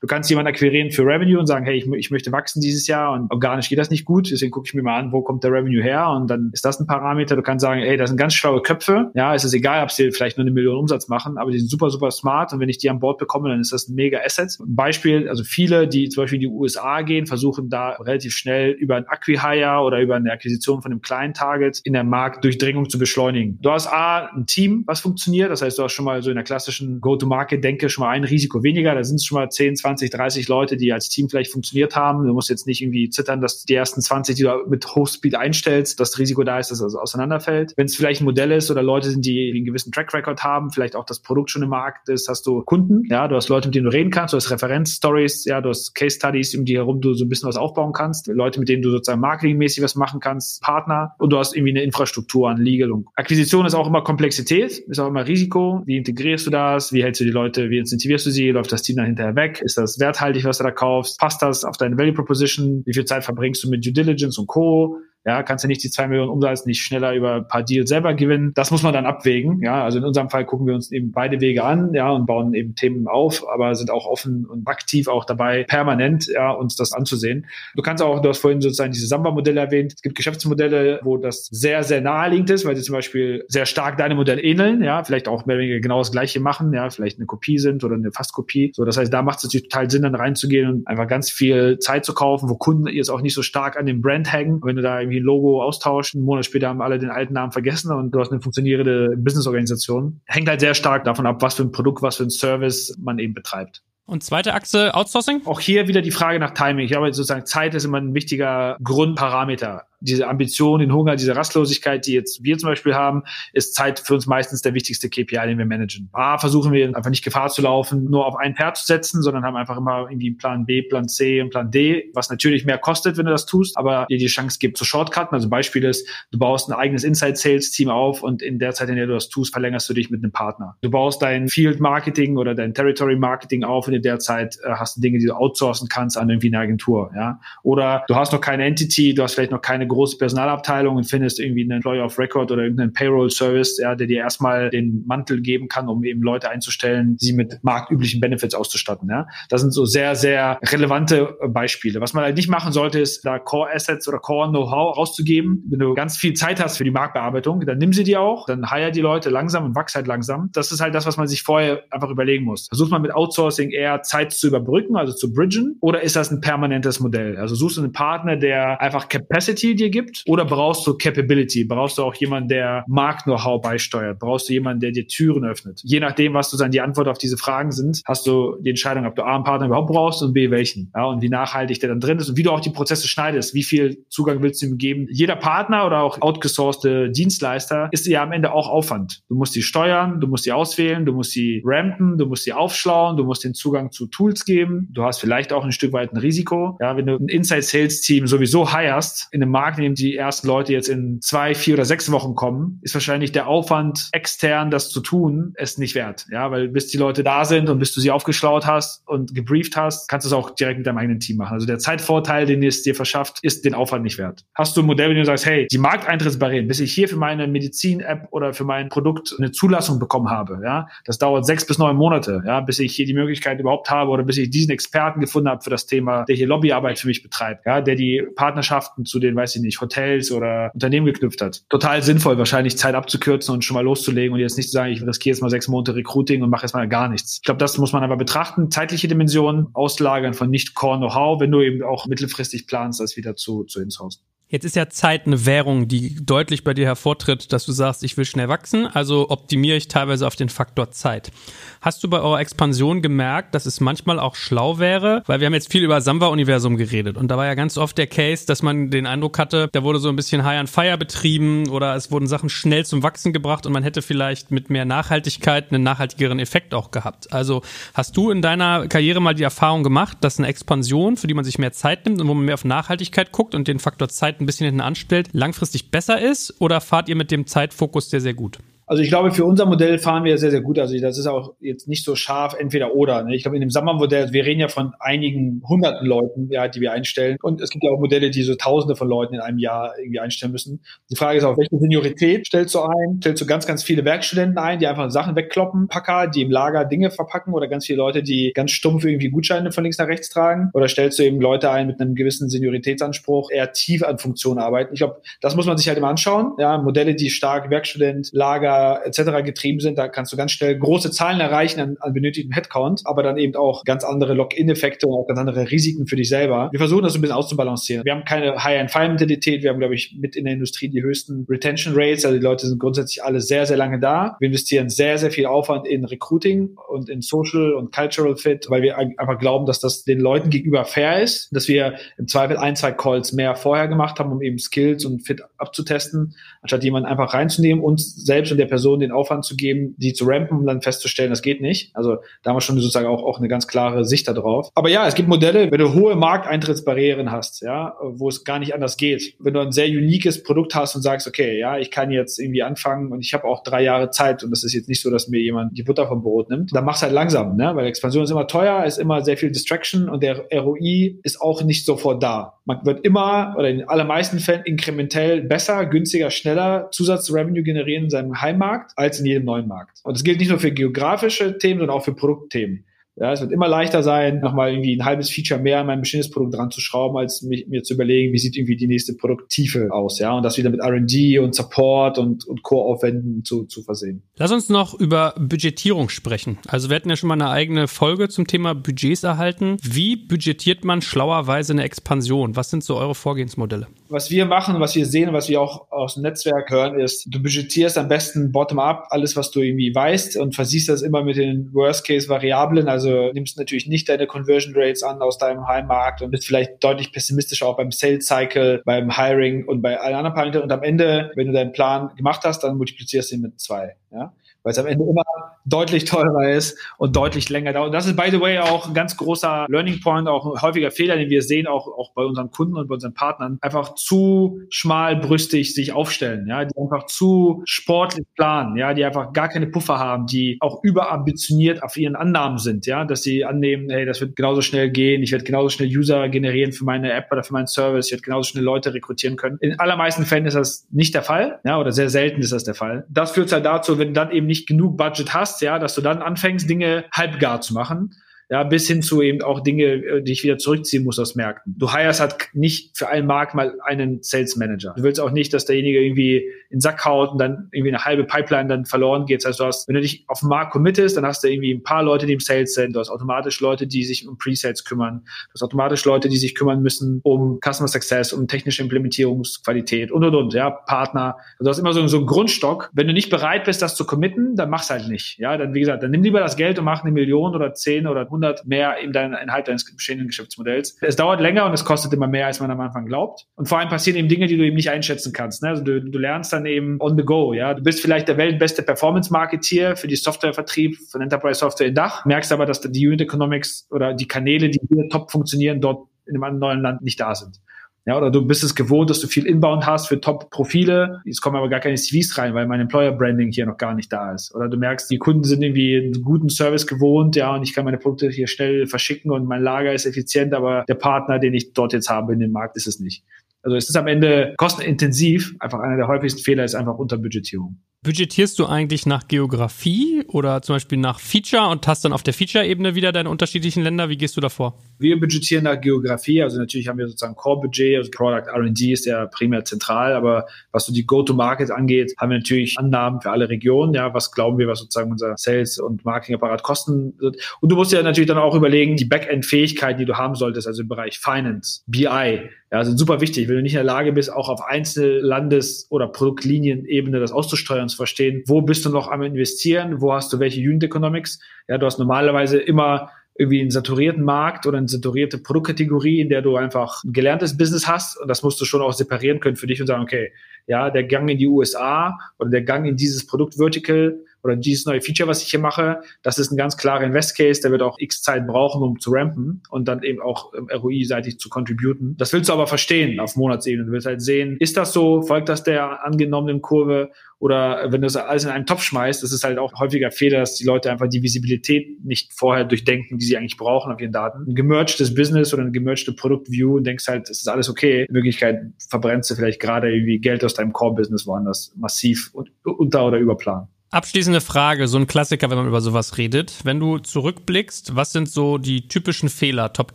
Du 0.00 0.06
kannst 0.06 0.30
jemanden 0.30 0.48
akquirieren 0.48 0.90
für 0.90 1.02
Revenue 1.02 1.38
und 1.38 1.46
sagen, 1.46 1.64
hey, 1.64 1.76
ich, 1.76 1.86
ich 1.86 2.10
möchte 2.10 2.32
wachsen 2.32 2.60
dieses 2.60 2.86
Jahr 2.86 3.12
und 3.12 3.30
organisch 3.30 3.68
geht 3.68 3.78
das 3.78 3.90
nicht 3.90 4.04
gut, 4.04 4.30
deswegen 4.30 4.50
gucke 4.50 4.66
ich 4.66 4.74
mir 4.74 4.82
mal 4.82 4.98
an, 4.98 5.12
wo 5.12 5.22
kommt 5.22 5.44
der 5.44 5.52
Revenue 5.52 5.82
her 5.82 6.10
und 6.10 6.28
dann 6.28 6.50
ist 6.52 6.64
das 6.64 6.80
ein 6.80 6.86
Parameter. 6.86 7.36
Du 7.36 7.42
kannst 7.42 7.62
sagen, 7.62 7.80
ey, 7.80 7.96
das 7.96 8.10
sind 8.10 8.16
ganz 8.16 8.34
schlaue 8.34 8.62
Köpfe. 8.62 9.10
Ja, 9.14 9.34
es 9.34 9.44
ist 9.44 9.54
egal, 9.54 9.82
ob 9.82 9.90
sie 9.90 10.10
vielleicht 10.12 10.36
nur 10.36 10.44
eine 10.44 10.52
Million 10.52 10.76
Umsatz 10.76 11.08
machen, 11.08 11.38
aber 11.38 11.50
die 11.50 11.58
sind 11.58 11.68
super, 11.68 11.90
super 11.90 12.10
smart 12.10 12.52
und 12.52 12.60
wenn 12.60 12.68
ich 12.68 12.78
die 12.78 12.90
an 12.90 13.00
Bord 13.00 13.18
bekomme, 13.18 13.48
dann 13.48 13.60
ist 13.60 13.72
das 13.72 13.88
ein 13.88 13.94
mega 13.94 14.18
Asset. 14.24 14.56
Beispiel, 14.66 15.28
also 15.28 15.44
viele, 15.44 15.88
die 15.88 16.08
zum 16.08 16.22
Beispiel 16.22 16.36
in 16.36 16.40
die 16.40 16.48
USA 16.48 17.02
gehen, 17.02 17.26
versuchen 17.26 17.68
da 17.68 17.90
relativ 17.90 18.32
schnell 18.32 18.70
über 18.72 18.96
ein 18.96 19.06
Acquihire 19.06 19.82
oder 19.84 20.00
über 20.00 20.16
eine 20.16 20.32
Akquisition 20.32 20.82
von 20.82 20.92
einem 20.92 21.00
kleinen 21.00 21.34
Target 21.34 21.80
in 21.84 21.92
der 21.92 22.04
Marktdurchdringung 22.04 22.88
zu 22.88 22.98
beschleunigen. 22.98 23.58
Du 23.62 23.70
hast 23.70 23.86
A, 23.86 24.26
ein 24.34 24.46
Team, 24.46 24.84
was 24.86 25.00
funktioniert. 25.00 25.50
Das 25.50 25.62
heißt, 25.62 25.78
du 25.78 25.82
hast 25.82 25.92
schon 25.92 26.04
mal 26.04 26.22
so 26.22 26.30
in 26.30 26.36
der 26.36 26.44
klassischen 26.44 27.00
Go-to-Market-Denke 27.00 27.88
schon 27.88 28.04
mal 28.04 28.10
ein 28.10 28.24
Risiko 28.24 28.62
weniger. 28.62 28.94
Da 28.94 29.04
sind 29.04 29.13
es 29.16 29.24
schon 29.24 29.38
mal 29.38 29.48
10, 29.48 29.76
20, 29.76 30.10
30 30.10 30.48
Leute, 30.48 30.76
die 30.76 30.92
als 30.92 31.08
Team 31.08 31.28
vielleicht 31.28 31.52
funktioniert 31.52 31.96
haben. 31.96 32.26
Du 32.26 32.32
musst 32.32 32.50
jetzt 32.50 32.66
nicht 32.66 32.82
irgendwie 32.82 33.10
zittern, 33.10 33.40
dass 33.40 33.64
die 33.64 33.74
ersten 33.74 34.00
20, 34.00 34.36
die 34.36 34.42
du 34.42 34.64
mit 34.68 34.86
Hochspeed 34.86 35.34
einstellst, 35.34 35.98
das 35.98 36.18
Risiko 36.18 36.44
da 36.44 36.58
ist, 36.58 36.70
dass 36.70 36.80
das 36.80 36.94
auseinanderfällt. 36.94 37.72
Wenn 37.76 37.86
es 37.86 37.96
vielleicht 37.96 38.20
ein 38.20 38.24
Modell 38.24 38.52
ist 38.52 38.70
oder 38.70 38.82
Leute 38.82 39.10
sind, 39.10 39.24
die 39.24 39.52
einen 39.54 39.64
gewissen 39.64 39.92
Track 39.92 40.12
Record 40.14 40.42
haben, 40.42 40.70
vielleicht 40.70 40.96
auch 40.96 41.04
das 41.04 41.20
Produkt 41.20 41.50
schon 41.50 41.62
im 41.62 41.70
Markt 41.70 42.08
ist, 42.08 42.28
hast 42.28 42.46
du 42.46 42.62
Kunden, 42.62 43.04
ja, 43.08 43.28
du 43.28 43.36
hast 43.36 43.48
Leute, 43.48 43.68
mit 43.68 43.74
denen 43.74 43.84
du 43.84 43.92
reden 43.92 44.10
kannst, 44.10 44.32
du 44.32 44.36
hast 44.36 44.50
Referenzstories, 44.50 45.44
ja, 45.44 45.60
du 45.60 45.70
hast 45.70 45.94
Case 45.94 46.16
Studies, 46.16 46.54
um 46.54 46.64
die 46.64 46.76
herum 46.76 47.00
du 47.00 47.14
so 47.14 47.24
ein 47.24 47.28
bisschen 47.28 47.48
was 47.48 47.56
aufbauen 47.56 47.92
kannst, 47.92 48.26
Leute, 48.28 48.58
mit 48.60 48.68
denen 48.68 48.82
du 48.82 48.90
sozusagen 48.90 49.20
marketingmäßig 49.20 49.82
was 49.82 49.94
machen 49.94 50.20
kannst, 50.20 50.62
Partner 50.62 51.14
und 51.18 51.32
du 51.32 51.38
hast 51.38 51.54
irgendwie 51.54 51.72
eine 51.72 51.82
Infrastruktur 51.82 52.48
an 52.48 52.58
Legal 52.58 52.92
und 52.92 53.06
Akquisition 53.16 53.66
ist 53.66 53.74
auch 53.74 53.86
immer 53.86 54.02
Komplexität, 54.02 54.78
ist 54.78 54.98
auch 54.98 55.08
immer 55.08 55.26
Risiko. 55.26 55.82
Wie 55.86 55.96
integrierst 55.96 56.46
du 56.46 56.50
das? 56.50 56.92
Wie 56.92 57.02
hältst 57.02 57.20
du 57.20 57.24
die 57.24 57.30
Leute? 57.30 57.70
Wie 57.70 57.78
incentivierst 57.78 58.26
du 58.26 58.30
sie? 58.30 58.50
Läuft 58.50 58.72
das 58.72 58.82
Team 58.82 58.96
dann 58.96 59.03
hinterher 59.04 59.36
weg? 59.36 59.60
Ist 59.62 59.76
das 59.78 59.98
werthaltig, 59.98 60.44
was 60.44 60.58
du 60.58 60.64
da 60.64 60.70
kaufst? 60.70 61.18
Passt 61.18 61.42
das 61.42 61.64
auf 61.64 61.76
deine 61.76 61.96
Value 61.96 62.14
Proposition? 62.14 62.82
Wie 62.86 62.94
viel 62.94 63.04
Zeit 63.04 63.24
verbringst 63.24 63.64
du 63.64 63.70
mit 63.70 63.84
Due 63.84 63.92
Diligence 63.92 64.38
und 64.38 64.46
Co.? 64.46 64.98
Ja, 65.24 65.42
kannst 65.42 65.64
du 65.64 65.68
nicht 65.68 65.82
die 65.82 65.90
zwei 65.90 66.06
Millionen 66.06 66.30
Umsatz 66.30 66.66
nicht 66.66 66.82
schneller 66.82 67.14
über 67.14 67.36
ein 67.36 67.48
paar 67.48 67.62
Deals 67.62 67.88
selber 67.88 68.14
gewinnen. 68.14 68.52
Das 68.54 68.70
muss 68.70 68.82
man 68.82 68.92
dann 68.92 69.06
abwägen. 69.06 69.60
Ja, 69.62 69.82
also 69.82 69.98
in 69.98 70.04
unserem 70.04 70.28
Fall 70.28 70.44
gucken 70.44 70.66
wir 70.66 70.74
uns 70.74 70.92
eben 70.92 71.12
beide 71.12 71.40
Wege 71.40 71.64
an, 71.64 71.94
ja, 71.94 72.10
und 72.10 72.26
bauen 72.26 72.52
eben 72.54 72.74
Themen 72.74 73.08
auf, 73.08 73.44
aber 73.48 73.74
sind 73.74 73.90
auch 73.90 74.06
offen 74.06 74.44
und 74.44 74.68
aktiv 74.68 75.08
auch 75.08 75.24
dabei, 75.24 75.64
permanent, 75.64 76.26
ja, 76.26 76.50
uns 76.50 76.76
das 76.76 76.92
anzusehen. 76.92 77.46
Du 77.74 77.82
kannst 77.82 78.02
auch, 78.02 78.20
du 78.20 78.28
hast 78.28 78.38
vorhin 78.38 78.60
sozusagen 78.60 78.92
diese 78.92 79.06
Samba-Modelle 79.06 79.60
erwähnt. 79.60 79.94
Es 79.96 80.02
gibt 80.02 80.14
Geschäftsmodelle, 80.14 81.00
wo 81.02 81.16
das 81.16 81.46
sehr, 81.46 81.82
sehr 81.82 82.00
naheliegend 82.00 82.50
ist, 82.50 82.64
weil 82.64 82.76
sie 82.76 82.82
zum 82.82 82.94
Beispiel 82.94 83.44
sehr 83.48 83.66
stark 83.66 83.96
deinem 83.96 84.16
Modell 84.16 84.44
ähneln, 84.44 84.82
ja, 84.82 85.04
vielleicht 85.04 85.28
auch 85.28 85.46
mehr 85.46 85.56
oder 85.56 85.62
weniger 85.62 85.80
genau 85.80 85.98
das 85.98 86.12
Gleiche 86.12 86.40
machen, 86.40 86.72
ja, 86.74 86.90
vielleicht 86.90 87.18
eine 87.18 87.26
Kopie 87.26 87.58
sind 87.58 87.82
oder 87.82 87.94
eine 87.94 88.12
Fastkopie. 88.12 88.72
So, 88.74 88.84
das 88.84 88.96
heißt, 88.96 89.12
da 89.12 89.22
macht 89.22 89.38
es 89.38 89.44
natürlich 89.44 89.68
total 89.68 89.90
Sinn, 89.90 90.02
dann 90.02 90.14
reinzugehen 90.14 90.68
und 90.70 90.86
einfach 90.86 91.08
ganz 91.08 91.30
viel 91.30 91.78
Zeit 91.78 92.04
zu 92.04 92.14
kaufen, 92.14 92.48
wo 92.50 92.56
Kunden 92.56 92.86
jetzt 92.88 93.08
auch 93.08 93.22
nicht 93.22 93.34
so 93.34 93.42
stark 93.42 93.78
an 93.78 93.86
dem 93.86 94.02
Brand 94.02 94.32
hängen. 94.32 94.60
wenn 94.62 94.76
du 94.76 94.82
da 94.82 95.00
irgendwie 95.00 95.13
ein 95.20 95.24
Logo 95.24 95.62
austauschen. 95.62 96.18
Einen 96.18 96.26
Monat 96.26 96.46
später 96.46 96.68
haben 96.68 96.80
alle 96.80 96.98
den 96.98 97.10
alten 97.10 97.34
Namen 97.34 97.52
vergessen 97.52 97.92
und 97.92 98.10
du 98.10 98.20
hast 98.20 98.32
eine 98.32 98.40
funktionierende 98.40 99.16
Businessorganisation. 99.16 100.20
Hängt 100.26 100.48
halt 100.48 100.60
sehr 100.60 100.74
stark 100.74 101.04
davon 101.04 101.26
ab, 101.26 101.42
was 101.42 101.54
für 101.54 101.62
ein 101.62 101.72
Produkt, 101.72 102.02
was 102.02 102.16
für 102.16 102.24
ein 102.24 102.30
Service 102.30 102.96
man 102.98 103.18
eben 103.18 103.34
betreibt. 103.34 103.82
Und 104.06 104.22
zweite 104.22 104.52
Achse, 104.52 104.94
Outsourcing? 104.94 105.42
Auch 105.46 105.60
hier 105.60 105.88
wieder 105.88 106.02
die 106.02 106.10
Frage 106.10 106.38
nach 106.38 106.50
Timing. 106.50 106.84
Ich 106.84 106.90
glaube, 106.90 107.12
sozusagen 107.12 107.46
Zeit 107.46 107.74
ist 107.74 107.84
immer 107.84 107.98
ein 107.98 108.12
wichtiger 108.12 108.76
Grundparameter 108.82 109.84
diese 110.04 110.28
Ambition, 110.28 110.80
den 110.80 110.92
Hunger, 110.92 111.16
diese 111.16 111.34
Rastlosigkeit, 111.34 112.06
die 112.06 112.12
jetzt 112.12 112.44
wir 112.44 112.58
zum 112.58 112.68
Beispiel 112.68 112.94
haben, 112.94 113.22
ist 113.52 113.74
Zeit 113.74 114.00
für 114.00 114.14
uns 114.14 114.26
meistens 114.26 114.62
der 114.62 114.74
wichtigste 114.74 115.08
KPI, 115.08 115.46
den 115.46 115.58
wir 115.58 115.64
managen. 115.64 116.08
A, 116.12 116.38
versuchen 116.38 116.72
wir 116.72 116.94
einfach 116.94 117.10
nicht 117.10 117.24
Gefahr 117.24 117.48
zu 117.48 117.62
laufen, 117.62 118.04
nur 118.04 118.26
auf 118.26 118.36
ein 118.36 118.54
Pferd 118.54 118.76
zu 118.76 118.86
setzen, 118.86 119.22
sondern 119.22 119.44
haben 119.44 119.56
einfach 119.56 119.76
immer 119.76 120.06
irgendwie 120.08 120.32
Plan 120.32 120.66
B, 120.66 120.82
Plan 120.82 121.08
C 121.08 121.40
und 121.40 121.50
Plan 121.50 121.70
D, 121.70 122.10
was 122.14 122.30
natürlich 122.30 122.64
mehr 122.64 122.78
kostet, 122.78 123.16
wenn 123.16 123.26
du 123.26 123.32
das 123.32 123.46
tust, 123.46 123.76
aber 123.76 124.06
dir 124.08 124.18
die 124.18 124.26
Chance 124.26 124.58
gibt 124.60 124.76
zu 124.76 124.84
Shortcutten. 124.84 125.34
Also 125.34 125.48
Beispiel 125.48 125.84
ist, 125.84 126.08
du 126.30 126.38
baust 126.38 126.68
ein 126.68 126.74
eigenes 126.74 127.04
Inside-Sales-Team 127.04 127.88
auf 127.88 128.22
und 128.22 128.42
in 128.42 128.58
der 128.58 128.72
Zeit, 128.72 128.88
in 128.88 128.96
der 128.96 129.06
du 129.06 129.14
das 129.14 129.28
tust, 129.28 129.52
verlängerst 129.52 129.88
du 129.88 129.94
dich 129.94 130.10
mit 130.10 130.22
einem 130.22 130.32
Partner. 130.32 130.76
Du 130.82 130.90
baust 130.90 131.22
dein 131.22 131.48
Field-Marketing 131.48 132.36
oder 132.36 132.54
dein 132.54 132.74
Territory-Marketing 132.74 133.64
auf 133.64 133.88
und 133.88 133.94
in 133.94 134.02
der 134.02 134.18
Zeit 134.18 134.58
äh, 134.62 134.70
hast 134.74 134.96
du 134.96 135.00
Dinge, 135.00 135.18
die 135.18 135.26
du 135.26 135.34
outsourcen 135.34 135.88
kannst 135.88 136.18
an 136.18 136.28
irgendwie 136.28 136.48
eine 136.48 136.58
Agentur, 136.58 137.10
ja. 137.14 137.40
Oder 137.62 138.04
du 138.08 138.14
hast 138.14 138.32
noch 138.32 138.40
keine 138.40 138.64
Entity, 138.64 139.14
du 139.14 139.22
hast 139.22 139.34
vielleicht 139.34 139.52
noch 139.52 139.62
keine 139.62 139.86
große 139.94 140.18
Personalabteilung 140.18 140.96
und 140.96 141.04
findest 141.04 141.40
irgendwie 141.40 141.62
einen 141.62 141.72
Employer 141.72 142.04
of 142.04 142.18
Record 142.18 142.50
oder 142.50 142.62
irgendeinen 142.62 142.92
Payroll-Service, 142.92 143.78
ja, 143.78 143.94
der 143.94 144.06
dir 144.06 144.18
erstmal 144.18 144.70
den 144.70 145.04
Mantel 145.06 145.40
geben 145.40 145.68
kann, 145.68 145.88
um 145.88 146.04
eben 146.04 146.22
Leute 146.22 146.50
einzustellen, 146.50 147.16
sie 147.18 147.32
mit 147.32 147.58
marktüblichen 147.62 148.20
Benefits 148.20 148.54
auszustatten. 148.54 149.08
Ja. 149.08 149.26
Das 149.48 149.60
sind 149.60 149.72
so 149.72 149.84
sehr, 149.84 150.14
sehr 150.14 150.58
relevante 150.64 151.36
Beispiele. 151.48 152.00
Was 152.00 152.14
man 152.14 152.24
halt 152.24 152.36
nicht 152.36 152.48
machen 152.48 152.72
sollte, 152.72 153.00
ist 153.00 153.24
da 153.24 153.38
Core 153.38 153.72
Assets 153.72 154.08
oder 154.08 154.18
Core 154.18 154.50
Know-how 154.50 154.96
rauszugeben. 154.96 155.64
Wenn 155.68 155.78
du 155.78 155.94
ganz 155.94 156.16
viel 156.16 156.34
Zeit 156.34 156.62
hast 156.62 156.78
für 156.78 156.84
die 156.84 156.90
Marktbearbeitung, 156.90 157.60
dann 157.60 157.78
nimm 157.78 157.92
sie 157.92 158.04
dir 158.04 158.20
auch, 158.20 158.46
dann 158.46 158.70
hire 158.70 158.90
die 158.90 159.00
Leute 159.00 159.30
langsam 159.30 159.64
und 159.64 159.74
wachs 159.74 159.94
halt 159.94 160.06
langsam. 160.06 160.50
Das 160.52 160.72
ist 160.72 160.80
halt 160.80 160.94
das, 160.94 161.06
was 161.06 161.16
man 161.16 161.26
sich 161.26 161.42
vorher 161.42 161.82
einfach 161.90 162.10
überlegen 162.10 162.44
muss. 162.44 162.68
Versucht 162.68 162.90
man 162.90 163.02
mit 163.02 163.14
Outsourcing 163.14 163.70
eher 163.70 164.02
Zeit 164.02 164.32
zu 164.32 164.48
überbrücken, 164.48 164.96
also 164.96 165.12
zu 165.12 165.32
bridgen, 165.32 165.76
oder 165.80 166.02
ist 166.02 166.16
das 166.16 166.30
ein 166.30 166.40
permanentes 166.40 167.00
Modell? 167.00 167.36
Also 167.36 167.54
suchst 167.54 167.76
du 167.76 167.82
einen 167.82 167.92
Partner, 167.92 168.36
der 168.36 168.80
einfach 168.80 169.08
Capacity 169.08 169.73
dir 169.74 169.90
gibt 169.90 170.22
oder 170.26 170.44
brauchst 170.44 170.86
du 170.86 170.96
Capability? 170.96 171.64
Brauchst 171.64 171.98
du 171.98 172.02
auch 172.02 172.14
jemanden, 172.14 172.48
der 172.48 172.84
Markt-Know-how 172.88 173.60
beisteuert? 173.60 174.18
Brauchst 174.18 174.48
du 174.48 174.52
jemanden, 174.52 174.80
der 174.80 174.92
dir 174.92 175.06
Türen 175.06 175.44
öffnet? 175.44 175.80
Je 175.84 176.00
nachdem, 176.00 176.34
was 176.34 176.50
du 176.50 176.56
dann 176.56 176.70
die 176.70 176.80
Antwort 176.80 177.08
auf 177.08 177.18
diese 177.18 177.36
Fragen 177.36 177.72
sind, 177.72 178.02
hast 178.06 178.26
du 178.26 178.56
die 178.60 178.70
Entscheidung, 178.70 179.06
ob 179.06 179.16
du 179.16 179.22
A, 179.22 179.34
einen 179.34 179.44
Partner 179.44 179.66
überhaupt 179.66 179.88
brauchst 179.88 180.22
und 180.22 180.32
B, 180.32 180.50
welchen. 180.50 180.90
Ja, 180.94 181.04
und 181.04 181.22
wie 181.22 181.28
nachhaltig 181.28 181.80
der 181.80 181.88
dann 181.90 182.00
drin 182.00 182.18
ist 182.18 182.28
und 182.28 182.36
wie 182.36 182.42
du 182.42 182.50
auch 182.50 182.60
die 182.60 182.70
Prozesse 182.70 183.08
schneidest. 183.08 183.54
Wie 183.54 183.62
viel 183.62 184.04
Zugang 184.08 184.42
willst 184.42 184.62
du 184.62 184.66
ihm 184.66 184.78
geben? 184.78 185.06
Jeder 185.10 185.36
Partner 185.36 185.86
oder 185.86 186.00
auch 186.02 186.20
outgesourcete 186.20 187.10
Dienstleister 187.10 187.88
ist 187.92 188.06
ja 188.06 188.22
am 188.22 188.32
Ende 188.32 188.52
auch 188.52 188.68
Aufwand. 188.68 189.22
Du 189.28 189.34
musst 189.34 189.54
die 189.54 189.62
steuern, 189.62 190.20
du 190.20 190.26
musst 190.26 190.46
die 190.46 190.52
auswählen, 190.52 191.04
du 191.04 191.12
musst 191.12 191.32
sie 191.32 191.62
rampen, 191.64 192.18
du 192.18 192.26
musst 192.26 192.44
sie 192.44 192.52
aufschlauen, 192.52 193.16
du 193.16 193.24
musst 193.24 193.44
den 193.44 193.54
Zugang 193.54 193.90
zu 193.90 194.06
Tools 194.06 194.44
geben. 194.44 194.88
Du 194.92 195.02
hast 195.02 195.18
vielleicht 195.18 195.52
auch 195.52 195.64
ein 195.64 195.72
Stück 195.72 195.92
weit 195.92 196.12
ein 196.12 196.18
Risiko. 196.18 196.76
Ja, 196.80 196.96
wenn 196.96 197.06
du 197.06 197.16
ein 197.16 197.28
Inside-Sales-Team 197.28 198.26
sowieso 198.26 198.72
hirest, 198.72 199.28
in 199.32 199.42
einem 199.42 199.50
Markt, 199.50 199.63
dem 199.70 199.94
die 199.94 200.16
ersten 200.16 200.46
Leute 200.46 200.72
jetzt 200.72 200.88
in 200.88 201.20
zwei, 201.20 201.54
vier 201.54 201.74
oder 201.74 201.84
sechs 201.84 202.10
Wochen 202.10 202.34
kommen, 202.34 202.80
ist 202.82 202.94
wahrscheinlich 202.94 203.32
der 203.32 203.46
Aufwand 203.46 204.08
extern 204.12 204.70
das 204.70 204.90
zu 204.90 205.00
tun, 205.00 205.52
es 205.56 205.78
nicht 205.78 205.94
wert. 205.94 206.26
Ja, 206.30 206.50
weil 206.50 206.68
bis 206.68 206.88
die 206.88 206.98
Leute 206.98 207.22
da 207.22 207.44
sind 207.44 207.68
und 207.68 207.78
bis 207.78 207.92
du 207.92 208.00
sie 208.00 208.10
aufgeschlaut 208.10 208.66
hast 208.66 209.06
und 209.06 209.34
gebrieft 209.34 209.76
hast, 209.76 210.08
kannst 210.08 210.24
du 210.24 210.28
es 210.28 210.32
auch 210.32 210.50
direkt 210.50 210.78
mit 210.78 210.86
deinem 210.86 210.98
eigenen 210.98 211.20
Team 211.20 211.36
machen. 211.36 211.54
Also 211.54 211.66
der 211.66 211.78
Zeitvorteil, 211.78 212.46
den 212.46 212.62
es 212.62 212.82
dir 212.82 212.94
verschafft, 212.94 213.38
ist 213.42 213.64
den 213.64 213.74
Aufwand 213.74 214.04
nicht 214.04 214.18
wert. 214.18 214.44
Hast 214.54 214.76
du 214.76 214.82
ein 214.82 214.86
Modell, 214.86 215.10
wenn 215.10 215.16
du 215.16 215.24
sagst, 215.24 215.46
hey, 215.46 215.66
die 215.70 215.78
Markteintrittsbarrieren, 215.78 216.68
bis 216.68 216.80
ich 216.80 216.92
hier 216.92 217.08
für 217.08 217.16
meine 217.16 217.46
Medizin-App 217.46 218.28
oder 218.30 218.52
für 218.52 218.64
mein 218.64 218.88
Produkt 218.88 219.34
eine 219.38 219.52
Zulassung 219.52 219.98
bekommen 219.98 220.30
habe, 220.30 220.60
ja, 220.64 220.88
das 221.04 221.18
dauert 221.18 221.46
sechs 221.46 221.66
bis 221.66 221.78
neun 221.78 221.96
Monate, 221.96 222.42
ja, 222.46 222.60
bis 222.60 222.78
ich 222.78 222.94
hier 222.94 223.06
die 223.06 223.14
Möglichkeit 223.14 223.60
überhaupt 223.60 223.90
habe 223.90 224.10
oder 224.10 224.22
bis 224.22 224.36
ich 224.38 224.50
diesen 224.50 224.70
Experten 224.70 225.20
gefunden 225.20 225.48
habe 225.48 225.62
für 225.62 225.70
das 225.70 225.86
Thema, 225.86 226.24
der 226.24 226.36
hier 226.36 226.46
Lobbyarbeit 226.46 226.98
für 226.98 227.06
mich 227.06 227.22
betreibt, 227.22 227.66
ja, 227.66 227.80
der 227.80 227.94
die 227.94 228.22
Partnerschaften 228.36 229.04
zu 229.04 229.18
den, 229.18 229.34
weiß 229.36 229.53
ich 229.56 229.62
nicht, 229.62 229.80
Hotels 229.80 230.30
oder 230.32 230.70
Unternehmen 230.74 231.06
geknüpft 231.06 231.40
hat. 231.40 231.62
Total 231.68 232.02
sinnvoll, 232.02 232.38
wahrscheinlich 232.38 232.76
Zeit 232.76 232.94
abzukürzen 232.94 233.54
und 233.54 233.64
schon 233.64 233.74
mal 233.74 233.84
loszulegen 233.84 234.34
und 234.34 234.40
jetzt 234.40 234.56
nicht 234.56 234.68
zu 234.68 234.72
sagen, 234.72 234.92
ich 234.92 235.02
riskiere 235.02 235.34
jetzt 235.34 235.42
mal 235.42 235.50
sechs 235.50 235.68
Monate 235.68 235.94
Recruiting 235.94 236.42
und 236.42 236.50
mache 236.50 236.62
jetzt 236.62 236.74
mal 236.74 236.88
gar 236.88 237.08
nichts. 237.08 237.36
Ich 237.36 237.42
glaube, 237.42 237.58
das 237.58 237.78
muss 237.78 237.92
man 237.92 238.02
aber 238.02 238.16
betrachten. 238.16 238.70
Zeitliche 238.70 239.08
Dimensionen, 239.08 239.68
Auslagern 239.72 240.34
von 240.34 240.50
nicht 240.50 240.74
Core 240.74 240.98
Know-how, 240.98 241.40
wenn 241.40 241.50
du 241.50 241.60
eben 241.60 241.82
auch 241.82 242.06
mittelfristig 242.06 242.66
planst, 242.66 243.00
das 243.00 243.16
wieder 243.16 243.36
zu, 243.36 243.64
zu 243.64 243.80
insourcen. 243.80 244.22
Jetzt 244.46 244.64
ist 244.64 244.76
ja 244.76 244.90
Zeit 244.90 245.26
eine 245.26 245.46
Währung, 245.46 245.88
die 245.88 246.16
deutlich 246.24 246.64
bei 246.64 246.74
dir 246.74 246.84
hervortritt, 246.84 247.52
dass 247.52 247.64
du 247.64 247.72
sagst, 247.72 248.04
ich 248.04 248.16
will 248.18 248.26
schnell 248.26 248.48
wachsen, 248.50 248.86
also 248.86 249.30
optimiere 249.30 249.78
ich 249.78 249.88
teilweise 249.88 250.26
auf 250.26 250.36
den 250.36 250.50
Faktor 250.50 250.90
Zeit. 250.90 251.32
Hast 251.80 252.04
du 252.04 252.10
bei 252.10 252.20
eurer 252.20 252.40
Expansion 252.40 253.00
gemerkt, 253.00 253.54
dass 253.54 253.64
es 253.64 253.80
manchmal 253.80 254.20
auch 254.20 254.36
schlau 254.36 254.78
wäre, 254.78 255.22
weil 255.26 255.40
wir 255.40 255.46
haben 255.46 255.54
jetzt 255.54 255.72
viel 255.72 255.82
über 255.82 256.00
Samba-Universum 256.02 256.76
geredet 256.76 257.16
und 257.16 257.28
da 257.28 257.38
war 257.38 257.46
ja 257.46 257.54
ganz 257.54 257.78
oft 257.78 257.96
der 257.96 258.06
Case, 258.06 258.44
dass 258.46 258.62
man 258.62 258.90
den 258.90 259.06
Eindruck 259.06 259.38
hatte, 259.38 259.70
da 259.72 259.82
wurde 259.82 259.98
so 259.98 260.10
ein 260.10 260.16
bisschen 260.16 260.44
High 260.44 260.60
on 260.60 260.66
Fire 260.66 260.98
betrieben 260.98 261.70
oder 261.70 261.96
es 261.96 262.12
wurden 262.12 262.26
Sachen 262.26 262.50
schnell 262.50 262.84
zum 262.84 263.02
Wachsen 263.02 263.32
gebracht 263.32 263.64
und 263.64 263.72
man 263.72 263.82
hätte 263.82 264.02
vielleicht 264.02 264.50
mit 264.50 264.68
mehr 264.68 264.84
Nachhaltigkeit 264.84 265.72
einen 265.72 265.82
nachhaltigeren 265.82 266.38
Effekt 266.38 266.74
auch 266.74 266.90
gehabt. 266.90 267.32
Also 267.32 267.62
hast 267.94 268.14
du 268.16 268.30
in 268.30 268.42
deiner 268.42 268.88
Karriere 268.88 269.20
mal 269.20 269.34
die 269.34 269.42
Erfahrung 269.42 269.82
gemacht, 269.82 270.18
dass 270.20 270.38
eine 270.38 270.48
Expansion, 270.48 271.16
für 271.16 271.28
die 271.28 271.34
man 271.34 271.46
sich 271.46 271.58
mehr 271.58 271.72
Zeit 271.72 272.04
nimmt 272.04 272.20
und 272.20 272.28
wo 272.28 272.34
man 272.34 272.44
mehr 272.44 272.54
auf 272.54 272.64
Nachhaltigkeit 272.64 273.32
guckt 273.32 273.54
und 273.54 273.66
den 273.66 273.78
Faktor 273.78 274.10
Zeit 274.10 274.33
ein 274.40 274.46
bisschen 274.46 274.66
hinten 274.66 274.80
anstellt, 274.80 275.30
langfristig 275.32 275.90
besser 275.90 276.20
ist 276.20 276.60
oder 276.60 276.80
fahrt 276.80 277.08
ihr 277.08 277.16
mit 277.16 277.30
dem 277.30 277.46
Zeitfokus 277.46 278.10
sehr, 278.10 278.20
sehr 278.20 278.34
gut? 278.34 278.58
Also 278.86 279.02
ich 279.02 279.08
glaube, 279.08 279.30
für 279.30 279.44
unser 279.44 279.66
Modell 279.66 279.98
fahren 279.98 280.24
wir 280.24 280.36
sehr, 280.38 280.50
sehr 280.50 280.60
gut. 280.60 280.78
Also 280.78 280.98
das 280.98 281.18
ist 281.18 281.26
auch 281.26 281.54
jetzt 281.60 281.88
nicht 281.88 282.04
so 282.04 282.16
scharf, 282.16 282.54
entweder 282.58 282.94
oder. 282.94 283.24
Ne? 283.24 283.34
Ich 283.34 283.42
glaube, 283.42 283.56
in 283.56 283.60
dem 283.60 283.70
Summer-Modell, 283.70 284.32
wir 284.32 284.44
reden 284.44 284.60
ja 284.60 284.68
von 284.68 284.92
einigen 285.00 285.62
hunderten 285.66 286.06
Leuten, 286.06 286.48
ja, 286.50 286.68
die 286.68 286.80
wir 286.80 286.92
einstellen. 286.92 287.38
Und 287.42 287.60
es 287.60 287.70
gibt 287.70 287.84
ja 287.84 287.90
auch 287.90 287.98
Modelle, 287.98 288.30
die 288.30 288.42
so 288.42 288.54
tausende 288.54 288.96
von 288.96 289.08
Leuten 289.08 289.34
in 289.34 289.40
einem 289.40 289.58
Jahr 289.58 289.94
irgendwie 289.98 290.20
einstellen 290.20 290.52
müssen. 290.52 290.82
Die 291.10 291.16
Frage 291.16 291.38
ist 291.38 291.44
auch, 291.44 291.56
welche 291.56 291.78
Seniorität 291.78 292.46
stellst 292.46 292.74
du 292.74 292.80
ein? 292.80 293.18
Stellst 293.20 293.40
du 293.40 293.46
ganz, 293.46 293.66
ganz 293.66 293.82
viele 293.82 294.04
Werkstudenten 294.04 294.58
ein, 294.58 294.78
die 294.78 294.86
einfach 294.86 295.10
Sachen 295.10 295.34
wegkloppen, 295.34 295.88
Packer, 295.88 296.26
die 296.28 296.42
im 296.42 296.50
Lager 296.50 296.84
Dinge 296.84 297.10
verpacken 297.10 297.54
oder 297.54 297.68
ganz 297.68 297.86
viele 297.86 297.98
Leute, 297.98 298.22
die 298.22 298.52
ganz 298.54 298.72
stumpf 298.72 299.04
irgendwie 299.04 299.30
Gutscheine 299.30 299.72
von 299.72 299.84
links 299.84 299.98
nach 299.98 300.08
rechts 300.08 300.28
tragen? 300.28 300.70
Oder 300.74 300.88
stellst 300.88 301.18
du 301.18 301.22
eben 301.22 301.40
Leute 301.40 301.70
ein 301.70 301.86
mit 301.86 302.00
einem 302.00 302.14
gewissen 302.14 302.50
Senioritätsanspruch, 302.50 303.50
eher 303.50 303.72
tief 303.72 304.02
an 304.02 304.18
Funktionen 304.18 304.58
arbeiten? 304.58 304.92
Ich 304.92 305.00
glaube, 305.00 305.22
das 305.40 305.56
muss 305.56 305.66
man 305.66 305.78
sich 305.78 305.88
halt 305.88 305.96
immer 305.96 306.08
anschauen. 306.08 306.52
Ja, 306.58 306.76
Modelle, 306.78 307.14
die 307.14 307.30
stark 307.30 307.70
Werkstudent, 307.70 308.30
Lager 308.32 308.73
etc. 309.04 309.44
getrieben 309.44 309.80
sind, 309.80 309.98
da 309.98 310.08
kannst 310.08 310.32
du 310.32 310.36
ganz 310.36 310.52
schnell 310.52 310.78
große 310.78 311.10
Zahlen 311.10 311.40
erreichen 311.40 311.80
an, 311.80 311.96
an 312.00 312.12
benötigtem 312.12 312.52
Headcount, 312.52 313.02
aber 313.04 313.22
dann 313.22 313.36
eben 313.36 313.54
auch 313.56 313.84
ganz 313.84 314.04
andere 314.04 314.34
Lock-in-Effekte 314.34 315.06
und 315.06 315.14
auch 315.14 315.26
ganz 315.26 315.38
andere 315.38 315.70
Risiken 315.70 316.06
für 316.06 316.16
dich 316.16 316.28
selber. 316.28 316.68
Wir 316.72 316.78
versuchen 316.78 317.02
das 317.02 317.14
ein 317.14 317.20
bisschen 317.20 317.36
auszubalancieren. 317.36 318.04
Wir 318.04 318.12
haben 318.12 318.24
keine 318.24 318.62
High-End-Fire-Mentalität. 318.62 319.62
Wir 319.62 319.70
haben, 319.70 319.78
glaube 319.78 319.94
ich, 319.94 320.16
mit 320.18 320.36
in 320.36 320.44
der 320.44 320.54
Industrie 320.54 320.88
die 320.88 321.02
höchsten 321.02 321.46
Retention 321.48 321.94
Rates. 321.96 322.24
Also 322.24 322.38
die 322.38 322.44
Leute 322.44 322.66
sind 322.66 322.78
grundsätzlich 322.78 323.22
alle 323.22 323.40
sehr, 323.40 323.66
sehr 323.66 323.76
lange 323.76 323.98
da. 323.98 324.36
Wir 324.40 324.48
investieren 324.48 324.88
sehr, 324.88 325.18
sehr 325.18 325.30
viel 325.30 325.46
Aufwand 325.46 325.86
in 325.86 326.04
Recruiting 326.04 326.76
und 326.88 327.08
in 327.08 327.20
Social 327.20 327.74
und 327.74 327.94
Cultural 327.94 328.36
Fit, 328.36 328.66
weil 328.68 328.82
wir 328.82 328.98
einfach 328.98 329.38
glauben, 329.38 329.66
dass 329.66 329.80
das 329.80 330.04
den 330.04 330.20
Leuten 330.20 330.50
gegenüber 330.50 330.84
fair 330.84 331.22
ist, 331.22 331.48
dass 331.52 331.68
wir 331.68 331.94
im 332.18 332.28
Zweifel 332.28 332.56
ein, 332.56 332.76
zwei 332.76 332.92
Calls 332.92 333.32
mehr 333.32 333.56
vorher 333.56 333.88
gemacht 333.88 334.18
haben, 334.18 334.32
um 334.32 334.42
eben 334.42 334.58
Skills 334.58 335.04
und 335.04 335.20
Fit 335.20 335.42
abzutesten, 335.58 336.34
anstatt 336.62 336.84
jemanden 336.84 337.08
einfach 337.08 337.34
reinzunehmen 337.34 337.82
und 337.82 338.00
selbst 338.00 338.52
und 338.52 338.58
der 338.58 338.63
Person 338.66 339.00
den 339.00 339.12
Aufwand 339.12 339.44
zu 339.44 339.56
geben, 339.56 339.94
die 339.98 340.12
zu 340.12 340.24
rampen 340.26 340.58
und 340.58 340.66
dann 340.66 340.82
festzustellen, 340.82 341.30
das 341.30 341.42
geht 341.42 341.60
nicht. 341.60 341.94
Also 341.94 342.16
da 342.42 342.50
haben 342.50 342.56
wir 342.56 342.60
schon 342.60 342.76
sozusagen 342.76 343.06
auch, 343.06 343.22
auch 343.22 343.38
eine 343.38 343.48
ganz 343.48 343.66
klare 343.66 344.04
Sicht 344.04 344.28
darauf. 344.28 344.70
Aber 344.74 344.88
ja, 344.88 345.06
es 345.06 345.14
gibt 345.14 345.28
Modelle, 345.28 345.70
wenn 345.70 345.78
du 345.78 345.94
hohe 345.94 346.16
Markteintrittsbarrieren 346.16 347.30
hast, 347.30 347.62
ja, 347.62 347.96
wo 348.02 348.28
es 348.28 348.44
gar 348.44 348.58
nicht 348.58 348.74
anders 348.74 348.96
geht. 348.96 349.34
Wenn 349.38 349.54
du 349.54 349.60
ein 349.60 349.72
sehr 349.72 349.88
uniques 349.88 350.42
Produkt 350.42 350.74
hast 350.74 350.94
und 350.96 351.02
sagst, 351.02 351.26
okay, 351.26 351.58
ja, 351.58 351.78
ich 351.78 351.90
kann 351.90 352.10
jetzt 352.10 352.38
irgendwie 352.38 352.62
anfangen 352.62 353.12
und 353.12 353.20
ich 353.20 353.34
habe 353.34 353.44
auch 353.44 353.62
drei 353.62 353.82
Jahre 353.82 354.10
Zeit 354.10 354.44
und 354.44 354.50
das 354.50 354.64
ist 354.64 354.74
jetzt 354.74 354.88
nicht 354.88 355.00
so, 355.00 355.10
dass 355.10 355.28
mir 355.28 355.40
jemand 355.40 355.76
die 355.76 355.82
Butter 355.82 356.06
vom 356.06 356.22
Brot 356.22 356.50
nimmt, 356.50 356.74
dann 356.74 356.84
mach's 356.84 357.02
halt 357.02 357.12
langsam, 357.12 357.56
ne? 357.56 357.72
Weil 357.74 357.86
Expansion 357.86 358.24
ist 358.24 358.30
immer 358.30 358.46
teuer, 358.46 358.84
ist 358.84 358.98
immer 358.98 359.22
sehr 359.22 359.36
viel 359.36 359.50
Distraction 359.50 360.08
und 360.08 360.22
der 360.22 360.46
ROI 360.52 361.18
ist 361.22 361.40
auch 361.40 361.62
nicht 361.62 361.84
sofort 361.84 362.22
da. 362.22 362.58
Man 362.66 362.84
wird 362.84 363.04
immer 363.04 363.54
oder 363.58 363.68
in 363.68 363.86
allermeisten 363.86 364.38
Fällen 364.38 364.64
inkrementell 364.64 365.42
besser, 365.42 365.84
günstiger, 365.84 366.30
schneller 366.30 366.88
Zusatzrevenue 366.92 367.62
generieren 367.62 368.04
in 368.04 368.10
seinem 368.10 368.40
Heimmarkt 368.40 368.92
als 368.96 369.20
in 369.20 369.26
jedem 369.26 369.44
neuen 369.44 369.68
Markt. 369.68 370.00
Und 370.02 370.16
das 370.16 370.24
gilt 370.24 370.38
nicht 370.38 370.48
nur 370.48 370.58
für 370.58 370.72
geografische 370.72 371.58
Themen, 371.58 371.80
sondern 371.80 371.96
auch 371.96 372.04
für 372.04 372.14
Produktthemen. 372.14 372.84
Ja, 373.16 373.32
es 373.32 373.40
wird 373.40 373.52
immer 373.52 373.68
leichter 373.68 374.02
sein, 374.02 374.40
nochmal 374.40 374.72
irgendwie 374.72 374.96
ein 374.96 375.04
halbes 375.04 375.30
Feature 375.30 375.60
mehr 375.60 375.78
an 375.78 375.86
mein 375.86 376.00
bestehendes 376.00 376.30
Produkt 376.30 376.56
dran 376.56 376.72
zu 376.72 376.80
schrauben, 376.80 377.16
als 377.16 377.42
mich, 377.42 377.68
mir 377.68 377.84
zu 377.84 377.94
überlegen, 377.94 378.32
wie 378.32 378.38
sieht 378.38 378.56
irgendwie 378.56 378.76
die 378.76 378.88
nächste 378.88 379.14
Produkttiefe 379.14 379.88
aus, 379.92 380.18
ja, 380.18 380.32
und 380.32 380.42
das 380.42 380.58
wieder 380.58 380.70
mit 380.70 380.80
R&D 380.80 381.38
und 381.38 381.54
Support 381.54 382.18
und, 382.18 382.44
und 382.44 382.64
Core-Aufwänden 382.64 383.44
zu, 383.44 383.66
zu 383.66 383.82
versehen. 383.82 384.24
Lass 384.36 384.50
uns 384.50 384.68
noch 384.68 384.98
über 384.98 385.34
Budgetierung 385.38 386.08
sprechen. 386.08 386.58
Also 386.66 386.88
wir 386.90 386.96
hatten 386.96 387.08
ja 387.08 387.14
schon 387.14 387.28
mal 387.28 387.34
eine 387.34 387.50
eigene 387.50 387.86
Folge 387.86 388.28
zum 388.28 388.48
Thema 388.48 388.74
Budgets 388.74 389.22
erhalten. 389.22 389.76
Wie 389.80 390.16
budgetiert 390.16 390.84
man 390.84 391.00
schlauerweise 391.00 391.72
eine 391.72 391.84
Expansion? 391.84 392.56
Was 392.56 392.70
sind 392.70 392.82
so 392.82 392.96
eure 392.96 393.14
Vorgehensmodelle? 393.14 393.86
Was 394.08 394.32
wir 394.32 394.44
machen, 394.44 394.80
was 394.80 394.96
wir 394.96 395.06
sehen, 395.06 395.32
was 395.32 395.48
wir 395.48 395.60
auch 395.60 395.90
aus 395.92 396.14
dem 396.14 396.24
Netzwerk 396.24 396.70
hören, 396.70 396.98
ist, 396.98 397.26
du 397.30 397.40
budgetierst 397.40 397.96
am 397.96 398.08
besten 398.08 398.50
bottom-up 398.50 399.06
alles, 399.10 399.36
was 399.36 399.52
du 399.52 399.60
irgendwie 399.60 399.94
weißt 399.94 400.36
und 400.36 400.54
versiehst 400.54 400.88
das 400.88 401.02
immer 401.02 401.22
mit 401.22 401.36
den 401.36 401.72
Worst-Case-Variablen, 401.72 402.88
also 402.88 403.03
also 403.04 403.32
nimmst 403.32 403.58
natürlich 403.58 403.86
nicht 403.86 404.08
deine 404.08 404.26
Conversion 404.26 404.74
Rates 404.76 405.02
an 405.02 405.20
aus 405.22 405.38
deinem 405.38 405.66
Heimmarkt 405.66 406.22
und 406.22 406.30
bist 406.30 406.46
vielleicht 406.46 406.82
deutlich 406.82 407.12
pessimistischer 407.12 407.66
auch 407.66 407.76
beim 407.76 407.90
Sales 407.90 408.26
Cycle, 408.26 408.82
beim 408.84 409.16
Hiring 409.16 409.66
und 409.66 409.82
bei 409.82 410.00
allen 410.00 410.14
anderen 410.14 410.34
Parametern. 410.34 410.62
Und 410.62 410.72
am 410.72 410.82
Ende, 410.82 411.32
wenn 411.34 411.46
du 411.46 411.52
deinen 411.52 411.72
Plan 411.72 412.14
gemacht 412.16 412.42
hast, 412.44 412.60
dann 412.64 412.76
multiplizierst 412.76 413.30
du 413.30 413.36
ihn 413.36 413.42
mit 413.42 413.60
zwei. 413.60 413.96
Ja? 414.10 414.32
Weil 414.64 414.72
es 414.72 414.78
am 414.78 414.86
Ende 414.86 415.04
immer 415.04 415.22
deutlich 415.66 416.04
teurer 416.04 416.50
ist 416.50 416.78
und 416.98 417.14
deutlich 417.14 417.48
länger 417.50 417.72
dauert. 417.72 417.88
Und 417.88 417.92
das 417.92 418.06
ist, 418.06 418.16
by 418.16 418.30
the 418.30 418.40
way, 418.40 418.58
auch 418.58 418.88
ein 418.88 418.94
ganz 418.94 419.16
großer 419.16 419.66
Learning 419.68 420.00
Point, 420.00 420.26
auch 420.26 420.54
ein 420.54 420.62
häufiger 420.62 420.90
Fehler, 420.90 421.16
den 421.16 421.30
wir 421.30 421.42
sehen, 421.42 421.66
auch, 421.66 421.86
auch 421.86 422.12
bei 422.14 422.24
unseren 422.24 422.50
Kunden 422.50 422.76
und 422.76 422.88
bei 422.88 422.94
unseren 422.94 423.14
Partnern, 423.14 423.58
einfach 423.60 423.94
zu 423.94 424.60
schmalbrüstig 424.70 425.74
sich 425.74 425.92
aufstellen, 425.92 426.46
ja, 426.48 426.64
die 426.64 426.76
einfach 426.76 427.06
zu 427.06 427.62
sportlich 427.64 428.26
planen, 428.34 428.76
ja, 428.76 428.94
die 428.94 429.04
einfach 429.04 429.32
gar 429.32 429.48
keine 429.48 429.66
Puffer 429.66 429.98
haben, 429.98 430.26
die 430.26 430.56
auch 430.60 430.82
überambitioniert 430.82 431.82
auf 431.82 431.96
ihren 431.96 432.16
Annahmen 432.16 432.58
sind, 432.58 432.86
ja, 432.86 433.04
dass 433.04 433.22
sie 433.22 433.44
annehmen, 433.44 433.90
hey, 433.90 434.06
das 434.06 434.20
wird 434.20 434.34
genauso 434.36 434.62
schnell 434.62 434.90
gehen, 434.90 435.22
ich 435.22 435.32
werde 435.32 435.44
genauso 435.44 435.68
schnell 435.68 435.88
User 435.88 436.28
generieren 436.30 436.72
für 436.72 436.84
meine 436.84 437.12
App 437.12 437.30
oder 437.30 437.42
für 437.42 437.52
meinen 437.52 437.66
Service, 437.66 438.06
ich 438.06 438.12
werde 438.12 438.22
genauso 438.22 438.50
schnell 438.50 438.64
Leute 438.64 438.94
rekrutieren 438.94 439.36
können. 439.36 439.58
In 439.60 439.78
allermeisten 439.78 440.24
Fällen 440.24 440.46
ist 440.46 440.54
das 440.54 440.86
nicht 440.90 441.14
der 441.14 441.22
Fall, 441.22 441.60
ja, 441.64 441.78
oder 441.78 441.92
sehr 441.92 442.08
selten 442.08 442.40
ist 442.40 442.52
das 442.52 442.64
der 442.64 442.74
Fall. 442.74 443.06
Das 443.10 443.32
führt 443.32 443.52
halt 443.52 443.66
dazu, 443.66 443.98
wenn 443.98 444.14
dann 444.14 444.30
eben 444.30 444.46
nicht 444.46 444.53
nicht 444.54 444.68
genug 444.68 444.96
Budget 444.96 445.34
hast, 445.34 445.60
ja, 445.62 445.78
dass 445.78 445.94
du 445.94 446.00
dann 446.00 446.22
anfängst, 446.22 446.70
Dinge 446.70 447.04
halbgar 447.12 447.60
zu 447.60 447.74
machen 447.74 448.14
ja, 448.50 448.62
bis 448.62 448.86
hin 448.86 449.02
zu 449.02 449.22
eben 449.22 449.42
auch 449.42 449.60
Dinge, 449.60 449.84
äh, 449.84 450.22
die 450.22 450.32
ich 450.32 450.44
wieder 450.44 450.58
zurückziehen 450.58 451.04
muss 451.04 451.18
aus 451.18 451.34
Märkten. 451.34 451.74
Du 451.78 451.92
hires 451.92 452.20
halt 452.20 452.36
nicht 452.52 452.96
für 452.96 453.08
einen 453.08 453.26
Markt 453.26 453.54
mal 453.54 453.78
einen 453.84 454.22
Sales 454.22 454.56
Manager. 454.56 454.94
Du 454.96 455.02
willst 455.02 455.20
auch 455.20 455.30
nicht, 455.30 455.52
dass 455.54 455.64
derjenige 455.64 456.02
irgendwie 456.02 456.38
in 456.70 456.78
den 456.78 456.80
Sack 456.80 457.04
haut 457.04 457.32
und 457.32 457.38
dann 457.38 457.68
irgendwie 457.72 457.94
eine 457.94 458.04
halbe 458.04 458.24
Pipeline 458.24 458.68
dann 458.68 458.84
verloren 458.84 459.26
geht. 459.26 459.42
Das 459.42 459.50
heißt, 459.50 459.60
du 459.60 459.64
hast, 459.64 459.88
wenn 459.88 459.94
du 459.94 460.00
dich 460.00 460.24
auf 460.28 460.40
den 460.40 460.48
Markt 460.48 460.72
committest, 460.72 461.16
dann 461.16 461.24
hast 461.24 461.42
du 461.42 461.48
irgendwie 461.48 461.72
ein 461.72 461.82
paar 461.82 462.02
Leute, 462.02 462.26
die 462.26 462.34
im 462.34 462.40
Sales 462.40 462.74
sind. 462.74 462.94
Du 462.94 463.00
hast 463.00 463.10
automatisch 463.10 463.60
Leute, 463.60 463.86
die 463.86 464.04
sich 464.04 464.26
um 464.26 464.36
Pre-Sales 464.36 464.84
kümmern. 464.84 465.22
Du 465.24 465.54
hast 465.54 465.62
automatisch 465.62 466.04
Leute, 466.04 466.28
die 466.28 466.36
sich 466.36 466.54
kümmern 466.54 466.82
müssen 466.82 467.20
um 467.22 467.60
Customer 467.64 467.88
Success, 467.88 468.32
um 468.32 468.46
technische 468.48 468.82
Implementierungsqualität 468.82 470.10
und, 470.10 470.24
und, 470.24 470.34
und, 470.34 470.54
ja, 470.54 470.70
Partner. 470.70 471.36
Also 471.58 471.64
du 471.64 471.70
hast 471.70 471.78
immer 471.78 471.92
so, 471.92 472.06
so 472.08 472.18
einen 472.18 472.26
Grundstock. 472.26 472.90
Wenn 472.92 473.06
du 473.06 473.12
nicht 473.12 473.30
bereit 473.30 473.64
bist, 473.64 473.80
das 473.80 473.94
zu 473.94 474.04
committen, 474.04 474.56
dann 474.56 474.68
mach's 474.68 474.90
halt 474.90 475.08
nicht. 475.08 475.38
Ja, 475.38 475.56
dann, 475.56 475.74
wie 475.74 475.80
gesagt, 475.80 476.02
dann 476.02 476.10
nimm 476.10 476.22
lieber 476.22 476.40
das 476.40 476.56
Geld 476.56 476.78
und 476.78 476.84
mach 476.84 477.02
eine 477.02 477.12
Million 477.12 477.54
oder 477.54 477.72
zehn 477.74 478.06
oder 478.06 478.24
100 478.34 478.66
mehr 478.66 478.98
in 478.98 479.12
deinem 479.12 479.34
Inhalt 479.34 479.68
deines 479.68 479.84
bestehenden 479.84 480.26
Geschäftsmodells. 480.26 480.96
Es 481.00 481.16
dauert 481.16 481.40
länger 481.40 481.66
und 481.66 481.72
es 481.72 481.84
kostet 481.84 482.12
immer 482.12 482.26
mehr, 482.26 482.46
als 482.46 482.60
man 482.60 482.70
am 482.70 482.80
Anfang 482.80 483.06
glaubt. 483.06 483.46
Und 483.54 483.68
vor 483.68 483.78
allem 483.78 483.88
passieren 483.88 484.18
eben 484.18 484.28
Dinge, 484.28 484.46
die 484.46 484.56
du 484.56 484.64
eben 484.64 484.76
nicht 484.76 484.90
einschätzen 484.90 485.32
kannst. 485.32 485.62
Ne? 485.62 485.70
Also 485.70 485.82
du, 485.82 486.00
du 486.00 486.18
lernst 486.18 486.52
dann 486.52 486.66
eben 486.66 487.00
on 487.00 487.16
the 487.16 487.24
go. 487.24 487.52
Ja, 487.52 487.74
du 487.74 487.82
bist 487.82 488.00
vielleicht 488.00 488.28
der 488.28 488.36
weltbeste 488.36 488.82
Performance-Marketeer 488.82 489.96
für 489.96 490.08
die 490.08 490.16
Softwarevertrieb 490.16 490.96
von 491.10 491.20
Enterprise 491.20 491.60
Software 491.60 491.88
in 491.88 491.94
Dach, 491.94 492.24
merkst 492.24 492.52
aber, 492.52 492.66
dass 492.66 492.80
die 492.80 493.06
Unit 493.06 493.20
Economics 493.20 493.86
oder 493.90 494.14
die 494.14 494.28
Kanäle, 494.28 494.70
die 494.70 494.80
hier 494.88 495.08
top 495.08 495.30
funktionieren, 495.30 495.80
dort 495.80 496.08
in 496.26 496.42
einem 496.42 496.58
neuen 496.58 496.80
Land 496.80 497.02
nicht 497.02 497.20
da 497.20 497.34
sind. 497.34 497.60
Ja, 498.06 498.18
oder 498.18 498.30
du 498.30 498.46
bist 498.46 498.62
es 498.62 498.74
gewohnt, 498.74 499.08
dass 499.08 499.20
du 499.20 499.26
viel 499.26 499.46
Inbound 499.46 499.86
hast 499.86 500.08
für 500.08 500.20
Top-Profile. 500.20 501.22
Jetzt 501.24 501.40
kommen 501.40 501.56
aber 501.56 501.70
gar 501.70 501.80
keine 501.80 501.94
CVs 501.94 502.36
rein, 502.36 502.52
weil 502.52 502.66
mein 502.66 502.80
Employer-Branding 502.80 503.50
hier 503.50 503.64
noch 503.64 503.78
gar 503.78 503.94
nicht 503.94 504.12
da 504.12 504.34
ist. 504.34 504.54
Oder 504.54 504.68
du 504.68 504.76
merkst, 504.76 505.10
die 505.10 505.16
Kunden 505.16 505.44
sind 505.44 505.62
irgendwie 505.62 505.96
einen 505.96 506.22
guten 506.22 506.50
Service 506.50 506.86
gewohnt, 506.86 507.34
ja, 507.34 507.54
und 507.54 507.62
ich 507.62 507.72
kann 507.72 507.86
meine 507.86 507.96
Produkte 507.96 508.28
hier 508.28 508.46
schnell 508.46 508.86
verschicken 508.86 509.30
und 509.30 509.46
mein 509.46 509.62
Lager 509.62 509.94
ist 509.94 510.04
effizient, 510.04 510.52
aber 510.52 510.84
der 510.86 510.96
Partner, 510.96 511.38
den 511.38 511.54
ich 511.54 511.72
dort 511.72 511.94
jetzt 511.94 512.10
habe 512.10 512.34
in 512.34 512.40
dem 512.40 512.52
Markt, 512.52 512.76
ist 512.76 512.86
es 512.86 513.00
nicht. 513.00 513.24
Also 513.62 513.76
es 513.76 513.88
ist 513.88 513.96
am 513.96 514.06
Ende 514.06 514.52
kostenintensiv. 514.58 515.54
Einfach 515.58 515.80
einer 515.80 515.96
der 515.96 516.06
häufigsten 516.06 516.42
Fehler 516.42 516.64
ist 516.64 516.74
einfach 516.74 516.98
Unterbudgetierung. 516.98 517.78
Budgetierst 518.04 518.58
du 518.58 518.66
eigentlich 518.66 519.06
nach 519.06 519.28
Geografie 519.28 520.24
oder 520.28 520.60
zum 520.60 520.74
Beispiel 520.74 520.98
nach 520.98 521.18
Feature 521.18 521.70
und 521.70 521.86
hast 521.86 522.04
dann 522.04 522.12
auf 522.12 522.22
der 522.22 522.34
Feature-Ebene 522.34 522.94
wieder 522.94 523.12
deine 523.12 523.30
unterschiedlichen 523.30 523.82
Länder? 523.82 524.10
Wie 524.10 524.18
gehst 524.18 524.36
du 524.36 524.42
davor? 524.42 524.78
Wir 524.98 525.18
budgetieren 525.18 525.64
nach 525.64 525.80
Geografie. 525.80 526.42
Also 526.42 526.58
natürlich 526.58 526.86
haben 526.86 526.98
wir 526.98 527.08
sozusagen 527.08 527.34
Core-Budget, 527.34 527.96
also 527.96 528.10
Product 528.10 528.46
R&D 528.54 528.92
ist 528.92 529.06
ja 529.06 529.24
primär 529.24 529.64
zentral, 529.64 530.12
aber 530.12 530.44
was 530.70 530.84
so 530.84 530.92
die 530.92 531.06
Go-to-Market 531.06 531.70
angeht, 531.70 532.12
haben 532.18 532.28
wir 532.28 532.36
natürlich 532.36 532.78
Annahmen 532.78 533.22
für 533.22 533.30
alle 533.30 533.48
Regionen. 533.48 533.94
Ja, 533.94 534.12
was 534.12 534.32
glauben 534.32 534.58
wir, 534.58 534.68
was 534.68 534.80
sozusagen 534.80 535.10
unser 535.10 535.38
Sales- 535.38 535.78
und 535.78 536.04
Marketing-Apparat 536.04 536.62
kosten 536.62 537.14
wird. 537.18 537.36
Und 537.62 537.72
du 537.72 537.76
musst 537.76 537.92
ja 537.92 538.02
natürlich 538.02 538.28
dann 538.28 538.36
auch 538.36 538.54
überlegen, 538.54 538.96
die 538.96 539.06
Backend-Fähigkeiten, 539.06 539.98
die 539.98 540.04
du 540.04 540.18
haben 540.18 540.34
solltest, 540.34 540.66
also 540.66 540.82
im 540.82 540.88
Bereich 540.88 541.18
Finance, 541.18 541.80
BI, 541.86 542.50
ja, 542.74 542.84
sind 542.84 542.98
super 542.98 543.20
wichtig. 543.20 543.48
Wenn 543.48 543.54
du 543.54 543.62
nicht 543.62 543.74
in 543.74 543.78
der 543.78 543.84
Lage 543.84 544.12
bist, 544.12 544.32
auch 544.32 544.48
auf 544.48 544.60
einzelne 544.60 545.20
Landes- 545.20 545.86
oder 545.90 546.08
Produktlinien-Ebene 546.08 547.20
das 547.20 547.30
auszusteuern, 547.30 547.88
zu 547.94 547.98
verstehen, 547.98 548.42
wo 548.46 548.60
bist 548.62 548.84
du 548.84 548.90
noch 548.90 549.10
am 549.10 549.22
investieren, 549.22 550.00
wo 550.00 550.12
hast 550.12 550.32
du 550.32 550.38
welche 550.38 550.60
Unit 550.60 550.84
Economics. 550.84 551.40
Ja, 551.68 551.78
du 551.78 551.86
hast 551.86 551.98
normalerweise 551.98 552.58
immer 552.58 553.10
irgendwie 553.36 553.60
einen 553.60 553.70
saturierten 553.70 554.22
Markt 554.22 554.66
oder 554.66 554.78
eine 554.78 554.88
saturierte 554.88 555.38
Produktkategorie, 555.38 556.20
in 556.20 556.28
der 556.28 556.42
du 556.42 556.56
einfach 556.56 557.02
ein 557.02 557.12
gelerntes 557.12 557.56
Business 557.56 557.88
hast 557.88 558.20
und 558.20 558.28
das 558.28 558.42
musst 558.42 558.60
du 558.60 558.64
schon 558.64 558.80
auch 558.80 558.92
separieren 558.92 559.40
können 559.40 559.56
für 559.56 559.66
dich 559.66 559.80
und 559.80 559.88
sagen, 559.88 560.02
okay, 560.02 560.32
ja, 560.66 560.90
der 560.90 561.04
Gang 561.04 561.28
in 561.28 561.38
die 561.38 561.48
USA 561.48 562.16
oder 562.38 562.50
der 562.50 562.62
Gang 562.62 562.86
in 562.86 562.96
dieses 562.96 563.26
Produktvertical 563.26 564.20
oder 564.44 564.56
dieses 564.56 564.84
neue 564.84 565.00
Feature, 565.00 565.28
was 565.28 565.42
ich 565.42 565.50
hier 565.50 565.60
mache, 565.60 566.02
das 566.22 566.38
ist 566.38 566.52
ein 566.52 566.56
ganz 566.56 566.76
klarer 566.76 567.02
Invest 567.02 567.36
Case, 567.36 567.60
der 567.62 567.70
wird 567.70 567.82
auch 567.82 567.96
x 567.98 568.22
Zeit 568.22 568.46
brauchen, 568.46 568.82
um 568.82 569.00
zu 569.00 569.10
rampen 569.10 569.62
und 569.70 569.88
dann 569.88 570.02
eben 570.02 570.20
auch 570.20 570.52
ROI-seitig 570.52 571.38
zu 571.38 571.48
contributen. 571.48 572.16
Das 572.18 572.32
willst 572.32 572.48
du 572.48 572.52
aber 572.52 572.66
verstehen 572.66 573.18
auf 573.20 573.36
Monatsebene. 573.36 573.86
Du 573.86 573.92
willst 573.92 574.06
halt 574.06 574.22
sehen, 574.22 574.56
ist 574.60 574.76
das 574.76 574.92
so, 574.92 575.22
folgt 575.22 575.48
das 575.48 575.62
der 575.62 576.04
angenommenen 576.04 576.60
Kurve 576.60 577.10
oder 577.38 577.92
wenn 577.92 578.00
du 578.00 578.06
das 578.06 578.16
alles 578.16 578.44
in 578.44 578.50
einen 578.50 578.64
Topf 578.64 578.82
schmeißt, 578.82 579.22
das 579.22 579.32
ist 579.32 579.44
halt 579.44 579.58
auch 579.58 579.72
häufiger 579.78 580.10
Fehler, 580.10 580.40
dass 580.40 580.54
die 580.54 580.64
Leute 580.64 580.90
einfach 580.90 581.08
die 581.08 581.22
Visibilität 581.22 582.02
nicht 582.04 582.32
vorher 582.32 582.64
durchdenken, 582.64 583.18
die 583.18 583.24
sie 583.26 583.36
eigentlich 583.36 583.56
brauchen 583.56 583.92
auf 583.92 584.00
ihren 584.00 584.12
Daten. 584.12 584.46
Ein 584.48 584.54
gemergtes 584.54 585.14
Business 585.14 585.52
oder 585.52 585.62
eine 585.62 585.72
gemergte 585.72 586.12
Produktview 586.12 586.76
und 586.76 586.84
denkst 586.84 587.06
halt, 587.06 587.28
es 587.28 587.40
ist 587.40 587.48
alles 587.48 587.68
okay. 587.68 588.06
In 588.08 588.14
Wirklichkeit 588.14 588.62
verbrennst 588.88 589.30
du 589.30 589.34
vielleicht 589.34 589.60
gerade 589.60 589.92
irgendwie 589.92 590.20
Geld 590.20 590.44
aus 590.44 590.54
deinem 590.54 590.72
Core-Business 590.72 591.26
woanders 591.26 591.74
massiv 591.76 592.32
unter- 592.62 593.06
oder 593.06 593.18
überplan. 593.18 593.68
Abschließende 593.94 594.40
Frage, 594.40 594.88
so 594.88 594.98
ein 594.98 595.06
Klassiker, 595.06 595.50
wenn 595.50 595.56
man 595.56 595.68
über 595.68 595.80
sowas 595.80 596.18
redet. 596.18 596.64
Wenn 596.64 596.80
du 596.80 596.98
zurückblickst, 596.98 597.94
was 597.94 598.10
sind 598.10 598.28
so 598.28 598.58
die 598.58 598.88
typischen 598.88 599.28
Fehler, 599.28 599.72
Top 599.72 599.94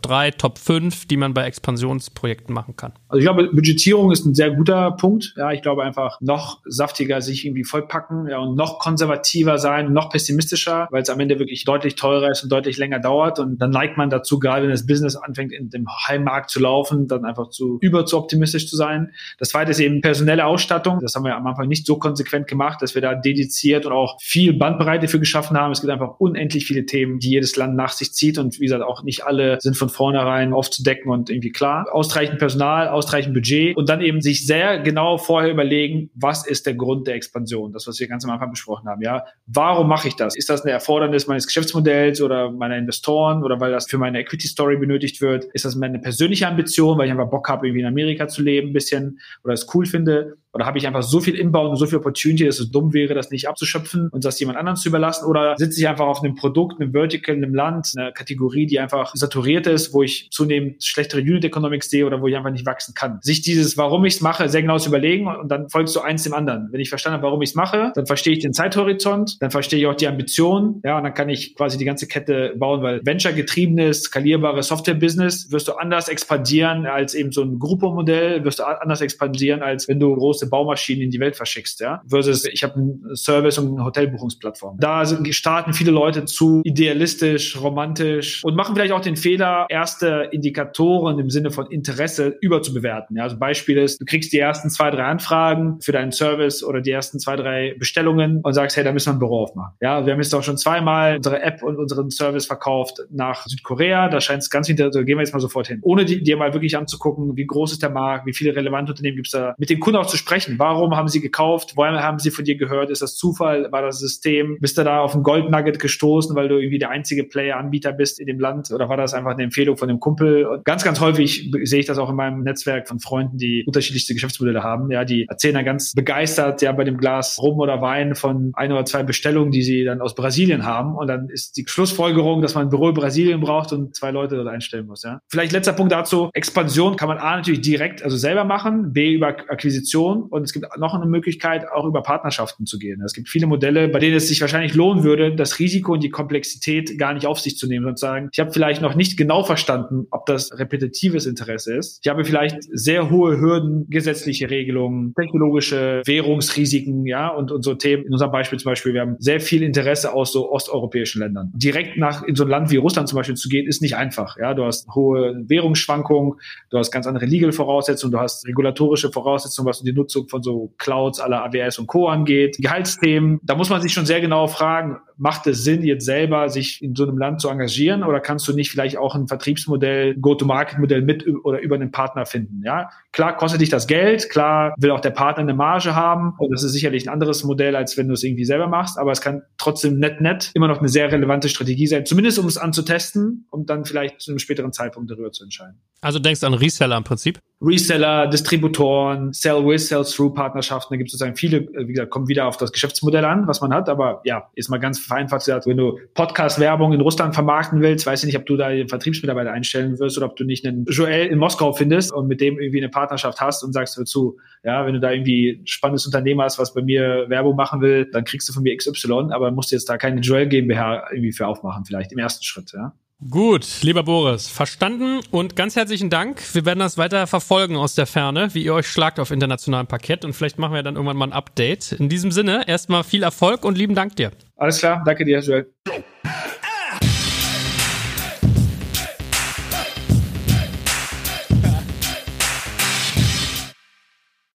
3, 0.00 0.30
Top 0.30 0.56
5, 0.56 1.04
die 1.04 1.18
man 1.18 1.34
bei 1.34 1.44
Expansionsprojekten 1.44 2.54
machen 2.54 2.76
kann? 2.76 2.94
Also 3.10 3.18
ich 3.18 3.24
glaube, 3.24 3.48
Budgetierung 3.52 4.12
ist 4.12 4.24
ein 4.24 4.34
sehr 4.34 4.52
guter 4.52 4.92
Punkt. 4.92 5.34
Ja, 5.36 5.50
ich 5.52 5.62
glaube 5.62 5.82
einfach 5.82 6.20
noch 6.20 6.60
saftiger 6.64 7.20
sich 7.20 7.44
irgendwie 7.44 7.64
vollpacken 7.64 8.28
ja, 8.28 8.38
und 8.38 8.56
noch 8.56 8.78
konservativer 8.78 9.58
sein, 9.58 9.92
noch 9.92 10.10
pessimistischer, 10.10 10.86
weil 10.90 11.02
es 11.02 11.10
am 11.10 11.18
Ende 11.18 11.40
wirklich 11.40 11.64
deutlich 11.64 11.96
teurer 11.96 12.30
ist 12.30 12.44
und 12.44 12.52
deutlich 12.52 12.78
länger 12.78 13.00
dauert. 13.00 13.40
Und 13.40 13.58
dann 13.58 13.70
neigt 13.70 13.96
man 13.96 14.10
dazu, 14.10 14.38
gerade 14.38 14.62
wenn 14.62 14.70
das 14.70 14.86
Business 14.86 15.16
anfängt, 15.16 15.52
in 15.52 15.70
dem 15.70 15.86
Heimmarkt 16.06 16.50
zu 16.50 16.60
laufen, 16.60 17.08
dann 17.08 17.24
einfach 17.24 17.50
zu 17.50 17.78
über 17.80 18.06
zu 18.06 18.16
optimistisch 18.16 18.68
zu 18.68 18.76
sein. 18.76 19.10
Das 19.38 19.48
zweite 19.50 19.72
ist 19.72 19.80
eben 19.80 20.00
personelle 20.00 20.46
Ausstattung. 20.46 21.00
Das 21.00 21.16
haben 21.16 21.24
wir 21.24 21.36
am 21.36 21.46
Anfang 21.46 21.66
nicht 21.66 21.86
so 21.86 21.98
konsequent 21.98 22.46
gemacht, 22.46 22.80
dass 22.80 22.94
wir 22.94 23.02
da 23.02 23.14
dediziert 23.14 23.86
und 23.86 23.92
auch 23.92 24.18
viel 24.20 24.52
Bandbreite 24.52 25.08
für 25.08 25.18
geschaffen 25.18 25.56
haben. 25.56 25.72
Es 25.72 25.80
gibt 25.80 25.92
einfach 25.92 26.20
unendlich 26.20 26.64
viele 26.64 26.86
Themen, 26.86 27.18
die 27.18 27.30
jedes 27.30 27.56
Land 27.56 27.74
nach 27.74 27.90
sich 27.90 28.12
zieht 28.12 28.38
und 28.38 28.60
wie 28.60 28.64
gesagt, 28.64 28.82
auch 28.82 29.02
nicht 29.02 29.24
alle 29.24 29.58
sind 29.60 29.76
von 29.76 29.88
vornherein 29.88 30.52
aufzudecken 30.52 31.10
und 31.10 31.28
irgendwie 31.28 31.50
klar. 31.50 31.86
Ausreichend 31.90 32.38
Personal, 32.38 32.88
ausreichend 33.00 33.34
Budget 33.34 33.76
und 33.76 33.88
dann 33.88 34.02
eben 34.02 34.20
sich 34.20 34.46
sehr 34.46 34.78
genau 34.80 35.16
vorher 35.16 35.50
überlegen, 35.50 36.10
was 36.14 36.46
ist 36.46 36.66
der 36.66 36.74
Grund 36.74 37.06
der 37.06 37.14
Expansion? 37.14 37.72
Das, 37.72 37.86
was 37.86 37.98
wir 37.98 38.08
ganz 38.08 38.24
am 38.24 38.30
Anfang 38.30 38.50
besprochen 38.50 38.88
haben. 38.88 39.02
Ja, 39.02 39.24
warum 39.46 39.88
mache 39.88 40.08
ich 40.08 40.16
das? 40.16 40.36
Ist 40.36 40.50
das 40.50 40.62
eine 40.62 40.72
Erfordernis 40.72 41.26
meines 41.26 41.46
Geschäftsmodells 41.46 42.20
oder 42.20 42.50
meiner 42.50 42.76
Investoren 42.76 43.42
oder 43.42 43.58
weil 43.60 43.72
das 43.72 43.88
für 43.88 43.98
meine 43.98 44.20
Equity 44.20 44.46
Story 44.46 44.76
benötigt 44.76 45.20
wird? 45.20 45.46
Ist 45.54 45.64
das 45.64 45.74
meine 45.76 45.98
persönliche 45.98 46.46
Ambition, 46.46 46.98
weil 46.98 47.06
ich 47.06 47.12
einfach 47.12 47.30
Bock 47.30 47.48
habe, 47.48 47.66
irgendwie 47.66 47.80
in 47.80 47.86
Amerika 47.86 48.28
zu 48.28 48.42
leben, 48.42 48.70
ein 48.70 48.72
bisschen 48.74 49.18
oder 49.42 49.54
es 49.54 49.66
cool 49.74 49.86
finde? 49.86 50.36
Oder 50.52 50.66
habe 50.66 50.78
ich 50.78 50.86
einfach 50.86 51.02
so 51.02 51.20
viel 51.20 51.34
Inbound 51.34 51.70
und 51.70 51.76
so 51.76 51.86
viel 51.86 51.98
Opportunity, 51.98 52.44
dass 52.44 52.58
es 52.58 52.70
dumm 52.70 52.92
wäre, 52.92 53.14
das 53.14 53.30
nicht 53.30 53.48
abzuschöpfen 53.48 54.08
und 54.10 54.24
das 54.24 54.40
jemand 54.40 54.58
anderen 54.58 54.76
zu 54.76 54.88
überlassen? 54.88 55.26
Oder 55.26 55.54
sitze 55.56 55.80
ich 55.80 55.88
einfach 55.88 56.06
auf 56.06 56.22
einem 56.22 56.34
Produkt, 56.34 56.80
einem 56.80 56.92
Vertical, 56.92 57.36
einem 57.36 57.54
Land, 57.54 57.92
einer 57.96 58.12
Kategorie, 58.12 58.66
die 58.66 58.80
einfach 58.80 59.14
saturiert 59.14 59.66
ist, 59.66 59.94
wo 59.94 60.02
ich 60.02 60.28
zunehmend 60.30 60.82
schlechtere 60.82 61.20
Unit 61.20 61.44
Economics 61.44 61.90
sehe 61.90 62.06
oder 62.06 62.20
wo 62.20 62.26
ich 62.26 62.36
einfach 62.36 62.50
nicht 62.50 62.66
wachsen 62.66 62.94
kann? 62.94 63.18
Sich 63.22 63.42
dieses, 63.42 63.76
warum 63.76 64.04
ich 64.04 64.14
es 64.14 64.20
mache, 64.20 64.48
sehr 64.48 64.62
genau 64.62 64.78
zu 64.78 64.88
überlegen 64.88 65.28
und 65.28 65.48
dann 65.50 65.68
folgst 65.68 65.94
du 65.94 66.00
eins 66.00 66.24
dem 66.24 66.34
anderen. 66.34 66.68
Wenn 66.72 66.80
ich 66.80 66.88
verstanden 66.88 67.18
habe, 67.18 67.24
warum 67.24 67.42
ich 67.42 67.50
es 67.50 67.54
mache, 67.54 67.92
dann 67.94 68.06
verstehe 68.06 68.32
ich 68.32 68.40
den 68.40 68.52
Zeithorizont, 68.52 69.40
dann 69.40 69.50
verstehe 69.50 69.78
ich 69.78 69.86
auch 69.86 69.94
die 69.94 70.08
Ambition, 70.08 70.80
ja, 70.84 70.98
und 70.98 71.04
dann 71.04 71.14
kann 71.14 71.28
ich 71.28 71.54
quasi 71.54 71.78
die 71.78 71.84
ganze 71.84 72.08
Kette 72.08 72.54
bauen, 72.56 72.82
weil 72.82 73.00
Venture-getriebenes, 73.04 74.02
skalierbare 74.02 74.62
Software-Business 74.62 75.52
wirst 75.52 75.68
du 75.68 75.74
anders 75.74 76.08
expandieren 76.08 76.86
als 76.86 77.14
eben 77.14 77.32
so 77.32 77.42
ein 77.42 77.58
Gruppo-Modell, 77.58 78.44
wirst 78.44 78.58
du 78.58 78.64
anders 78.64 79.00
expandieren, 79.00 79.62
als 79.62 79.88
wenn 79.88 80.00
du 80.00 80.14
groß 80.14 80.39
große 80.40 80.48
Baumaschinen 80.48 81.04
in 81.04 81.10
die 81.10 81.20
Welt 81.20 81.36
verschickst, 81.36 81.80
ja. 81.80 82.02
Versus 82.08 82.44
ich 82.46 82.62
habe 82.62 82.74
einen 82.74 83.14
Service 83.14 83.58
und 83.58 83.72
eine 83.74 83.84
Hotelbuchungsplattform. 83.84 84.78
Da 84.80 85.04
starten 85.32 85.72
viele 85.72 85.90
Leute 85.90 86.24
zu 86.24 86.62
idealistisch, 86.64 87.60
romantisch 87.60 88.42
und 88.44 88.56
machen 88.56 88.74
vielleicht 88.74 88.92
auch 88.92 89.00
den 89.00 89.16
Fehler, 89.16 89.66
erste 89.68 90.28
Indikatoren 90.32 91.18
im 91.18 91.30
Sinne 91.30 91.50
von 91.50 91.66
Interesse 91.70 92.36
überzubewerten. 92.40 93.16
Ja? 93.16 93.24
Also 93.24 93.38
Beispiel 93.38 93.78
ist, 93.78 94.00
du 94.00 94.04
kriegst 94.04 94.32
die 94.32 94.38
ersten 94.38 94.70
zwei, 94.70 94.90
drei 94.90 95.04
Anfragen 95.04 95.80
für 95.80 95.92
deinen 95.92 96.12
Service 96.12 96.62
oder 96.62 96.80
die 96.80 96.90
ersten 96.90 97.18
zwei, 97.18 97.36
drei 97.36 97.74
Bestellungen 97.78 98.40
und 98.42 98.52
sagst, 98.54 98.76
hey, 98.76 98.84
da 98.84 98.92
müssen 98.92 99.10
wir 99.10 99.14
ein 99.14 99.18
Büro 99.18 99.42
aufmachen. 99.42 99.74
Ja, 99.80 100.06
wir 100.06 100.12
haben 100.12 100.20
jetzt 100.20 100.34
auch 100.34 100.42
schon 100.42 100.56
zweimal 100.56 101.16
unsere 101.16 101.42
App 101.42 101.62
und 101.62 101.76
unseren 101.76 102.10
Service 102.10 102.46
verkauft 102.46 103.00
nach 103.10 103.46
Südkorea. 103.46 104.08
Da 104.08 104.20
scheint 104.20 104.42
es 104.42 104.50
ganz 104.50 104.66
hinter, 104.66 104.90
da 104.90 105.02
gehen 105.02 105.16
wir 105.16 105.22
jetzt 105.22 105.32
mal 105.32 105.40
sofort 105.40 105.68
hin. 105.68 105.80
Ohne 105.82 106.04
dir 106.04 106.36
mal 106.36 106.52
wirklich 106.52 106.76
anzugucken, 106.76 107.36
wie 107.36 107.46
groß 107.46 107.72
ist 107.72 107.82
der 107.82 107.90
Markt, 107.90 108.26
wie 108.26 108.32
viele 108.32 108.54
relevante 108.54 108.92
Unternehmen 108.92 109.16
gibt 109.16 109.28
es 109.28 109.32
da, 109.32 109.54
mit 109.58 109.70
den 109.70 109.80
Kunden 109.80 109.98
auch 109.98 110.06
zu 110.06 110.16
sprechen 110.16 110.29
sprechen. 110.30 110.58
Warum 110.58 110.96
haben 110.96 111.08
sie 111.08 111.20
gekauft? 111.20 111.72
Woher 111.74 112.02
haben 112.04 112.20
sie 112.20 112.30
von 112.30 112.44
dir 112.44 112.56
gehört? 112.56 112.90
Ist 112.90 113.02
das 113.02 113.16
Zufall? 113.16 113.66
War 113.72 113.82
das 113.82 113.98
System? 113.98 114.58
Bist 114.60 114.78
du 114.78 114.84
da 114.84 115.00
auf 115.00 115.14
ein 115.14 115.24
Goldnugget 115.24 115.80
gestoßen, 115.80 116.36
weil 116.36 116.48
du 116.48 116.58
irgendwie 116.58 116.78
der 116.78 116.90
einzige 116.90 117.24
Player-Anbieter 117.24 117.92
bist 117.92 118.20
in 118.20 118.26
dem 118.26 118.38
Land? 118.38 118.70
Oder 118.70 118.88
war 118.88 118.96
das 118.96 119.12
einfach 119.12 119.32
eine 119.32 119.42
Empfehlung 119.42 119.76
von 119.76 119.88
dem 119.88 119.98
Kumpel? 119.98 120.46
Und 120.46 120.64
ganz, 120.64 120.84
ganz 120.84 121.00
häufig 121.00 121.50
sehe 121.64 121.80
ich 121.80 121.86
das 121.86 121.98
auch 121.98 122.10
in 122.10 122.16
meinem 122.16 122.42
Netzwerk 122.42 122.86
von 122.86 123.00
Freunden, 123.00 123.38
die 123.38 123.64
unterschiedlichste 123.66 124.14
Geschäftsmodelle 124.14 124.62
haben. 124.62 124.90
Ja, 124.92 125.04
die 125.04 125.26
erzählen 125.28 125.54
dann 125.54 125.64
ganz 125.64 125.94
begeistert, 125.94 126.62
ja, 126.62 126.70
bei 126.70 126.84
dem 126.84 126.98
Glas 126.98 127.40
Rum 127.42 127.58
oder 127.58 127.82
Wein 127.82 128.14
von 128.14 128.52
ein 128.54 128.70
oder 128.70 128.84
zwei 128.84 129.02
Bestellungen, 129.02 129.50
die 129.50 129.62
sie 129.62 129.82
dann 129.82 130.00
aus 130.00 130.14
Brasilien 130.14 130.64
haben. 130.64 130.94
Und 130.94 131.08
dann 131.08 131.28
ist 131.28 131.56
die 131.56 131.64
Schlussfolgerung, 131.66 132.40
dass 132.40 132.54
man 132.54 132.66
ein 132.66 132.70
Büro 132.70 132.90
in 132.90 132.94
Brasilien 132.94 133.40
braucht 133.40 133.72
und 133.72 133.96
zwei 133.96 134.12
Leute 134.12 134.36
dort 134.36 134.48
einstellen 134.48 134.86
muss. 134.86 135.02
Ja. 135.02 135.20
Vielleicht 135.28 135.50
letzter 135.50 135.72
Punkt 135.72 135.90
dazu. 135.90 136.30
Expansion 136.34 136.94
kann 136.94 137.08
man 137.08 137.18
A 137.18 137.36
natürlich 137.36 137.62
direkt, 137.62 138.04
also 138.04 138.16
selber 138.16 138.44
machen, 138.44 138.92
B 138.92 139.12
über 139.12 139.28
Akquisition 139.28 140.19
und 140.28 140.42
es 140.42 140.52
gibt 140.52 140.66
noch 140.78 140.94
eine 140.94 141.06
Möglichkeit, 141.06 141.70
auch 141.70 141.84
über 141.84 142.02
Partnerschaften 142.02 142.66
zu 142.66 142.78
gehen. 142.78 143.00
Es 143.02 143.12
gibt 143.12 143.28
viele 143.28 143.46
Modelle, 143.46 143.88
bei 143.88 143.98
denen 143.98 144.16
es 144.16 144.28
sich 144.28 144.40
wahrscheinlich 144.40 144.74
lohnen 144.74 145.04
würde, 145.04 145.34
das 145.34 145.58
Risiko 145.58 145.92
und 145.94 146.02
die 146.02 146.10
Komplexität 146.10 146.98
gar 146.98 147.14
nicht 147.14 147.26
auf 147.26 147.40
sich 147.40 147.56
zu 147.56 147.66
nehmen 147.66 147.86
und 147.86 147.98
zu 147.98 148.06
sagen, 148.06 148.28
ich 148.32 148.40
habe 148.40 148.52
vielleicht 148.52 148.82
noch 148.82 148.94
nicht 148.94 149.16
genau 149.16 149.42
verstanden, 149.42 150.06
ob 150.10 150.26
das 150.26 150.58
repetitives 150.58 151.26
Interesse 151.26 151.76
ist. 151.76 152.00
Ich 152.02 152.10
habe 152.10 152.24
vielleicht 152.24 152.58
sehr 152.72 153.10
hohe 153.10 153.40
Hürden, 153.40 153.86
gesetzliche 153.88 154.50
Regelungen, 154.50 155.14
technologische 155.14 156.02
Währungsrisiken, 156.04 157.06
ja, 157.06 157.28
und, 157.28 157.52
und 157.52 157.62
so 157.62 157.74
Themen. 157.74 158.04
In 158.04 158.12
unserem 158.12 158.32
Beispiel 158.32 158.58
zum 158.58 158.70
Beispiel, 158.70 158.94
wir 158.94 159.00
haben 159.02 159.16
sehr 159.18 159.40
viel 159.40 159.62
Interesse 159.62 160.12
aus 160.12 160.32
so 160.32 160.50
osteuropäischen 160.50 161.20
Ländern. 161.20 161.50
Direkt 161.54 161.96
nach 161.96 162.22
in 162.22 162.36
so 162.36 162.44
ein 162.44 162.50
Land 162.50 162.70
wie 162.70 162.76
Russland 162.76 163.08
zum 163.08 163.16
Beispiel 163.16 163.36
zu 163.36 163.48
gehen, 163.48 163.66
ist 163.66 163.82
nicht 163.82 163.96
einfach. 163.96 164.36
Ja, 164.38 164.54
du 164.54 164.64
hast 164.64 164.88
hohe 164.94 165.42
Währungsschwankungen, 165.46 166.34
du 166.70 166.78
hast 166.78 166.90
ganz 166.90 167.06
andere 167.06 167.26
Legal-Voraussetzungen, 167.26 168.12
du 168.12 168.18
hast 168.18 168.46
regulatorische 168.46 169.10
Voraussetzungen, 169.10 169.68
was 169.68 169.78
du 169.78 169.84
die 169.84 169.92
Nutzung 170.10 170.28
von 170.28 170.42
so 170.42 170.74
Clouds 170.78 171.20
aller 171.20 171.44
AWS 171.44 171.78
und 171.78 171.86
Co. 171.86 172.08
angeht, 172.08 172.56
Gehaltsthemen. 172.58 173.40
Da 173.42 173.54
muss 173.54 173.70
man 173.70 173.80
sich 173.80 173.92
schon 173.92 174.06
sehr 174.06 174.20
genau 174.20 174.46
fragen, 174.46 174.98
macht 175.16 175.46
es 175.46 175.64
Sinn, 175.64 175.82
jetzt 175.82 176.04
selber 176.04 176.48
sich 176.48 176.82
in 176.82 176.94
so 176.94 177.04
einem 177.04 177.18
Land 177.18 177.40
zu 177.40 177.48
engagieren 177.48 178.02
oder 178.02 178.20
kannst 178.20 178.48
du 178.48 178.54
nicht 178.54 178.70
vielleicht 178.70 178.96
auch 178.96 179.14
ein 179.14 179.28
Vertriebsmodell, 179.28 180.16
Go-to-Market-Modell 180.16 181.02
mit 181.02 181.26
oder 181.44 181.60
über 181.60 181.76
einen 181.76 181.90
Partner 181.90 182.26
finden? 182.26 182.62
Ja, 182.64 182.90
klar 183.12 183.36
kostet 183.36 183.60
dich 183.60 183.68
das 183.68 183.86
Geld, 183.86 184.30
klar 184.30 184.74
will 184.78 184.90
auch 184.90 185.00
der 185.00 185.10
Partner 185.10 185.42
eine 185.42 185.54
Marge 185.54 185.94
haben 185.94 186.34
und 186.38 186.52
das 186.52 186.62
ist 186.62 186.72
sicherlich 186.72 187.06
ein 187.08 187.12
anderes 187.12 187.44
Modell, 187.44 187.76
als 187.76 187.96
wenn 187.96 188.08
du 188.08 188.14
es 188.14 188.22
irgendwie 188.22 188.44
selber 188.44 188.68
machst, 188.68 188.98
aber 188.98 189.12
es 189.12 189.20
kann 189.20 189.42
trotzdem 189.58 189.98
net 189.98 190.20
net 190.20 190.50
immer 190.54 190.68
noch 190.68 190.78
eine 190.78 190.88
sehr 190.88 191.10
relevante 191.10 191.48
Strategie 191.48 191.86
sein, 191.86 192.06
zumindest 192.06 192.38
um 192.38 192.46
es 192.46 192.58
anzutesten 192.58 193.46
und 193.50 193.70
dann 193.70 193.84
vielleicht 193.84 194.20
zu 194.20 194.30
einem 194.30 194.38
späteren 194.38 194.72
Zeitpunkt 194.72 195.10
darüber 195.10 195.32
zu 195.32 195.44
entscheiden. 195.44 195.80
Also 196.02 196.18
denkst 196.18 196.40
du 196.40 196.46
an 196.46 196.54
Reseller 196.54 196.96
im 196.96 197.04
Prinzip? 197.04 197.38
Reseller, 197.62 198.26
Distributoren, 198.26 199.34
Sell 199.34 199.66
with, 199.66 199.88
Sell 199.88 200.02
through 200.02 200.32
Partnerschaften. 200.32 200.94
Da 200.94 200.96
gibt 200.96 201.08
es 201.08 201.12
sozusagen 201.12 201.36
viele, 201.36 201.58
äh, 201.58 201.86
wie 201.86 201.92
gesagt, 201.92 202.10
kommt 202.10 202.28
wieder 202.28 202.46
auf 202.46 202.56
das 202.56 202.72
Geschäftsmodell 202.72 203.24
an, 203.26 203.46
was 203.46 203.60
man 203.60 203.74
hat. 203.74 203.90
Aber 203.90 204.22
ja, 204.24 204.48
ist 204.54 204.70
mal 204.70 204.78
ganz 204.78 204.98
vereinfacht 204.98 205.44
gesagt, 205.44 205.66
wenn 205.66 205.76
du 205.76 205.98
Podcast-Werbung 206.14 206.94
in 206.94 207.02
Russland 207.02 207.34
vermarkten 207.34 207.82
willst, 207.82 208.06
weiß 208.06 208.22
ich 208.22 208.26
nicht, 208.26 208.38
ob 208.38 208.46
du 208.46 208.56
da 208.56 208.70
den 208.70 208.88
Vertriebsmitarbeiter 208.88 209.52
einstellen 209.52 209.98
wirst 209.98 210.16
oder 210.16 210.26
ob 210.26 210.36
du 210.36 210.44
nicht 210.44 210.66
einen 210.66 210.86
Joel 210.86 211.26
in 211.26 211.38
Moskau 211.38 211.74
findest 211.74 212.12
und 212.14 212.28
mit 212.28 212.40
dem 212.40 212.58
irgendwie 212.58 212.78
eine 212.78 212.88
Partnerschaft 213.00 213.40
hast 213.40 213.62
und 213.62 213.72
sagst 213.72 213.98
dazu, 213.98 214.36
ja, 214.62 214.84
wenn 214.84 214.94
du 214.94 215.00
da 215.00 215.10
irgendwie 215.10 215.62
ein 215.62 215.66
spannendes 215.66 216.04
Unternehmen 216.04 216.42
hast, 216.42 216.58
was 216.58 216.74
bei 216.74 216.82
mir 216.82 217.26
Werbung 217.28 217.56
machen 217.56 217.80
will, 217.80 218.10
dann 218.10 218.24
kriegst 218.24 218.48
du 218.48 218.52
von 218.52 218.62
mir 218.62 218.76
XY, 218.76 219.30
aber 219.30 219.50
musst 219.50 219.72
jetzt 219.72 219.88
da 219.88 219.96
keine 219.96 220.20
Joel 220.20 220.48
GmbH 220.48 221.08
irgendwie 221.10 221.32
für 221.32 221.46
aufmachen, 221.46 221.84
vielleicht 221.84 222.12
im 222.12 222.18
ersten 222.18 222.44
Schritt, 222.44 222.72
ja. 222.72 222.92
Gut, 223.28 223.82
lieber 223.82 224.02
Boris, 224.02 224.48
verstanden 224.48 225.20
und 225.30 225.54
ganz 225.54 225.76
herzlichen 225.76 226.08
Dank. 226.08 226.42
Wir 226.54 226.64
werden 226.64 226.78
das 226.78 226.96
weiter 226.96 227.26
verfolgen 227.26 227.76
aus 227.76 227.94
der 227.94 228.06
Ferne, 228.06 228.54
wie 228.54 228.64
ihr 228.64 228.72
euch 228.72 228.88
schlagt 228.88 229.20
auf 229.20 229.30
internationalem 229.30 229.86
Parkett 229.86 230.24
und 230.24 230.32
vielleicht 230.32 230.58
machen 230.58 230.72
wir 230.72 230.82
dann 230.82 230.94
irgendwann 230.94 231.18
mal 231.18 231.26
ein 231.26 231.34
Update. 231.34 231.92
In 231.92 232.08
diesem 232.08 232.30
Sinne, 232.30 232.66
erstmal 232.66 233.04
viel 233.04 233.22
Erfolg 233.22 233.64
und 233.66 233.76
lieben 233.76 233.94
Dank 233.94 234.16
dir. 234.16 234.30
Alles 234.56 234.78
klar, 234.78 235.02
danke 235.04 235.26
dir, 235.26 235.40
Joel. 235.40 235.70